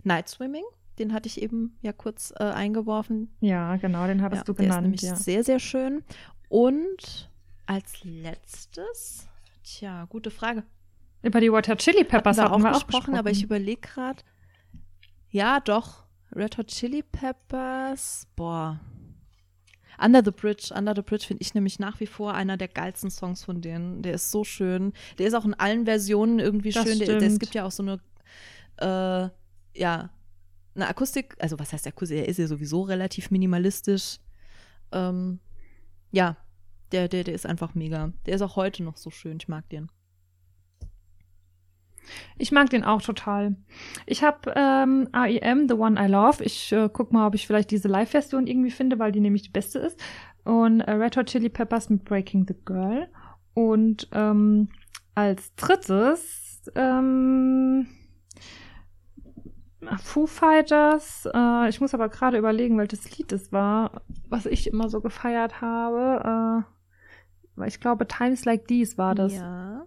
Night 0.04 0.30
Swimming. 0.30 0.64
Den 1.00 1.14
hatte 1.14 1.28
ich 1.28 1.42
eben 1.42 1.78
ja 1.82 1.94
kurz 1.94 2.34
äh, 2.38 2.44
eingeworfen. 2.44 3.36
Ja, 3.40 3.76
genau, 3.78 4.06
den 4.08 4.22
hattest 4.22 4.42
Ja, 4.42 4.44
du 4.46 4.54
der 4.54 4.64
ist 4.66 4.70
genannt. 4.70 4.84
nämlich 4.84 5.02
Ja. 5.02 5.16
sehr, 5.16 5.44
sehr 5.44 5.60
schön. 5.60 6.04
Und 6.50 7.30
als 7.72 8.04
letztes, 8.04 9.28
tja, 9.64 10.04
gute 10.10 10.30
Frage. 10.30 10.64
Über 11.22 11.40
die 11.40 11.50
Water 11.50 11.78
Chili 11.78 12.04
Peppers 12.04 12.38
Hatten 12.38 12.52
wir 12.52 12.56
auch 12.56 12.60
wir 12.60 12.76
auch 12.76 12.86
gesprochen, 12.86 13.16
aber 13.16 13.32
ich 13.32 13.44
überlege 13.44 13.80
gerade. 13.80 14.22
Ja, 15.30 15.62
doch. 15.62 16.04
Red 16.36 16.58
Hot 16.58 16.68
Chili 16.68 17.02
Peppers. 17.02 18.28
Boah. 18.36 18.82
Under 20.04 20.22
the 20.24 20.32
Bridge. 20.32 20.74
Under 20.76 20.94
the 20.94 21.02
Bridge 21.02 21.26
finde 21.28 21.44
ich 21.44 21.54
nämlich 21.54 21.80
nach 21.80 22.02
wie 22.02 22.08
vor 22.08 22.34
einer 22.34 22.58
der 22.58 22.68
geilsten 22.68 23.10
Songs 23.10 23.46
von 23.46 23.62
denen. 23.62 24.02
Der 24.02 24.16
ist 24.16 24.32
so 24.32 24.44
schön. 24.44 24.92
Der 25.18 25.28
ist 25.28 25.34
auch 25.34 25.46
in 25.46 25.54
allen 25.54 25.86
Versionen 25.86 26.40
irgendwie 26.40 26.72
Das 26.72 26.84
schön. 26.84 27.00
Der, 27.00 27.20
der, 27.20 27.28
es 27.28 27.40
gibt 27.40 27.54
ja 27.54 27.66
auch 27.66 27.72
so 27.72 27.84
eine, 27.84 28.02
äh, 28.82 29.80
ja, 29.80 30.10
eine 30.76 30.88
Akustik. 30.90 31.36
Also, 31.40 31.58
was 31.58 31.72
heißt 31.72 31.88
Akustik? 31.88 32.18
Er 32.18 32.28
ist 32.28 32.38
ja 32.38 32.48
sowieso 32.48 32.82
relativ 32.82 33.32
minimalistisch. 33.32 34.18
Ähm, 34.92 35.40
ja, 36.12 36.36
Der, 36.92 37.08
der, 37.08 37.24
der 37.24 37.34
ist 37.34 37.46
einfach 37.46 37.76
mega. 37.76 38.12
Der 38.26 38.36
ist 38.36 38.42
auch 38.42 38.56
heute 38.56 38.84
noch 38.84 38.98
so 38.98 39.10
schön. 39.10 39.38
Ich 39.40 39.48
mag 39.48 39.70
den. 39.70 39.90
Ich 42.38 42.52
mag 42.52 42.70
den 42.70 42.84
auch 42.84 43.02
total. 43.02 43.56
Ich 44.06 44.24
habe 44.24 44.54
ähm, 44.56 45.08
AEM, 45.12 45.68
The 45.68 45.76
One 45.76 46.04
I 46.04 46.10
Love. 46.10 46.44
Ich 46.44 46.72
äh, 46.72 46.90
guck 46.92 47.12
mal, 47.14 47.28
ob 47.28 47.36
ich 47.36 47.48
vielleicht 47.48 47.72
diese 47.72 47.88
Live-Version 47.88 48.48
irgendwie 48.48 48.72
finde, 48.72 49.00
weil 49.00 49.12
die 49.12 49.20
nämlich 49.20 49.44
die 49.44 49.50
beste 49.52 49.80
ist. 49.80 50.00
Und 50.44 50.82
äh, 50.82 50.92
Red 50.92 51.18
Hot 51.18 51.28
Chili 51.28 51.50
Peppers 51.50 51.90
mit 51.90 52.04
Breaking 52.04 52.46
the 52.48 52.56
Girl. 52.66 53.08
Und 53.54 54.10
ähm, 54.12 54.70
als 55.14 55.54
drittes 55.56 56.72
ähm, 56.76 57.88
Foo 60.04 60.28
Fighters. 60.28 61.28
Äh, 61.34 61.70
ich 61.70 61.82
muss 61.82 61.94
aber 61.94 62.10
gerade 62.10 62.38
überlegen, 62.38 62.78
welches 62.78 63.18
Lied 63.18 63.32
es 63.32 63.52
war, 63.52 64.02
was 64.30 64.46
ich 64.46 64.68
immer 64.68 64.90
so 64.90 65.02
gefeiert 65.02 65.62
habe. 65.62 66.66
Äh, 66.66 66.81
ich 67.66 67.80
glaube, 67.80 68.08
Times 68.08 68.46
Like 68.46 68.68
These 68.68 68.98
war 68.98 69.16
das. 69.16 69.34
Ja. 69.34 69.86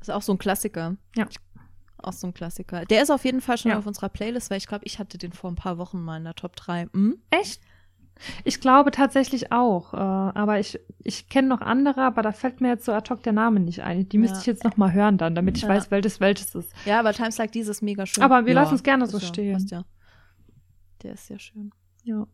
Ist 0.00 0.10
auch 0.10 0.22
so 0.22 0.32
ein 0.32 0.38
Klassiker. 0.38 0.96
Ja. 1.16 1.26
Auch 1.98 2.12
so 2.14 2.26
ein 2.26 2.34
Klassiker. 2.34 2.84
Der 2.86 3.02
ist 3.02 3.10
auf 3.10 3.24
jeden 3.24 3.40
Fall 3.42 3.58
schon 3.58 3.70
Ja. 3.72 3.78
auf 3.78 3.86
unserer 3.86 4.08
Playlist, 4.08 4.50
weil 4.50 4.56
ich 4.58 4.66
glaube, 4.66 4.84
ich 4.86 4.98
hatte 4.98 5.18
den 5.18 5.32
vor 5.32 5.50
ein 5.50 5.56
paar 5.56 5.76
Wochen 5.78 6.00
mal 6.02 6.16
in 6.16 6.24
der 6.24 6.34
Top 6.34 6.56
3. 6.56 6.88
Hm? 6.92 7.18
Echt? 7.30 7.60
Ich 8.44 8.60
glaube 8.60 8.90
tatsächlich 8.90 9.52
auch. 9.52 9.92
Äh, 9.94 9.96
aber 9.96 10.58
ich, 10.60 10.78
ich 10.98 11.28
kenne 11.28 11.48
noch 11.48 11.60
andere, 11.60 12.02
aber 12.02 12.22
da 12.22 12.32
fällt 12.32 12.60
mir 12.60 12.68
jetzt 12.68 12.84
so 12.84 12.92
ad 12.92 13.10
hoc 13.12 13.22
der 13.22 13.32
Name 13.32 13.60
nicht 13.60 13.82
ein. 13.82 14.08
Die 14.08 14.18
müsste 14.18 14.36
Ja. 14.36 14.40
ich 14.40 14.46
jetzt 14.46 14.64
noch 14.64 14.76
mal 14.76 14.92
hören 14.92 15.18
dann, 15.18 15.34
damit 15.34 15.56
ich 15.58 15.62
Ja. 15.64 15.68
weiß, 15.70 15.90
welches 15.90 16.20
welches 16.20 16.54
ist. 16.54 16.72
Ja, 16.86 17.00
aber 17.00 17.12
Times 17.12 17.36
Like 17.38 17.52
These 17.52 17.70
ist 17.70 17.82
mega 17.82 18.06
schön. 18.06 18.22
Aber 18.24 18.46
wir 18.46 18.54
ja, 18.54 18.60
lassen 18.62 18.74
es 18.74 18.82
gerne 18.82 19.06
so 19.06 19.18
ja, 19.18 19.26
stehen. 19.26 19.84
Der 21.02 21.12
ist 21.14 21.26
sehr 21.26 21.38
schön. 21.38 21.70
Ja. 22.02 22.26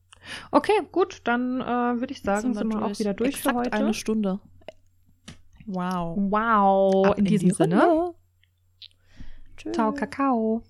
Okay, 0.50 0.72
gut, 0.92 1.20
dann 1.24 1.60
äh, 1.60 1.64
würde 2.00 2.12
ich 2.12 2.22
sagen, 2.22 2.48
Jetzt 2.48 2.58
sind 2.58 2.72
wir 2.72 2.84
auch 2.84 2.98
wieder 2.98 3.14
durch 3.14 3.36
Exakt 3.36 3.54
für 3.54 3.60
heute. 3.60 3.72
eine 3.72 3.94
Stunde. 3.94 4.40
Wow. 5.66 6.16
Wow, 6.18 7.06
Ab 7.06 7.18
in 7.18 7.24
diesem 7.24 7.48
die 7.48 7.54
Sinne. 7.54 8.14
Tschüss. 9.56 9.72
Ciao, 9.72 9.92
Kakao. 9.92 10.62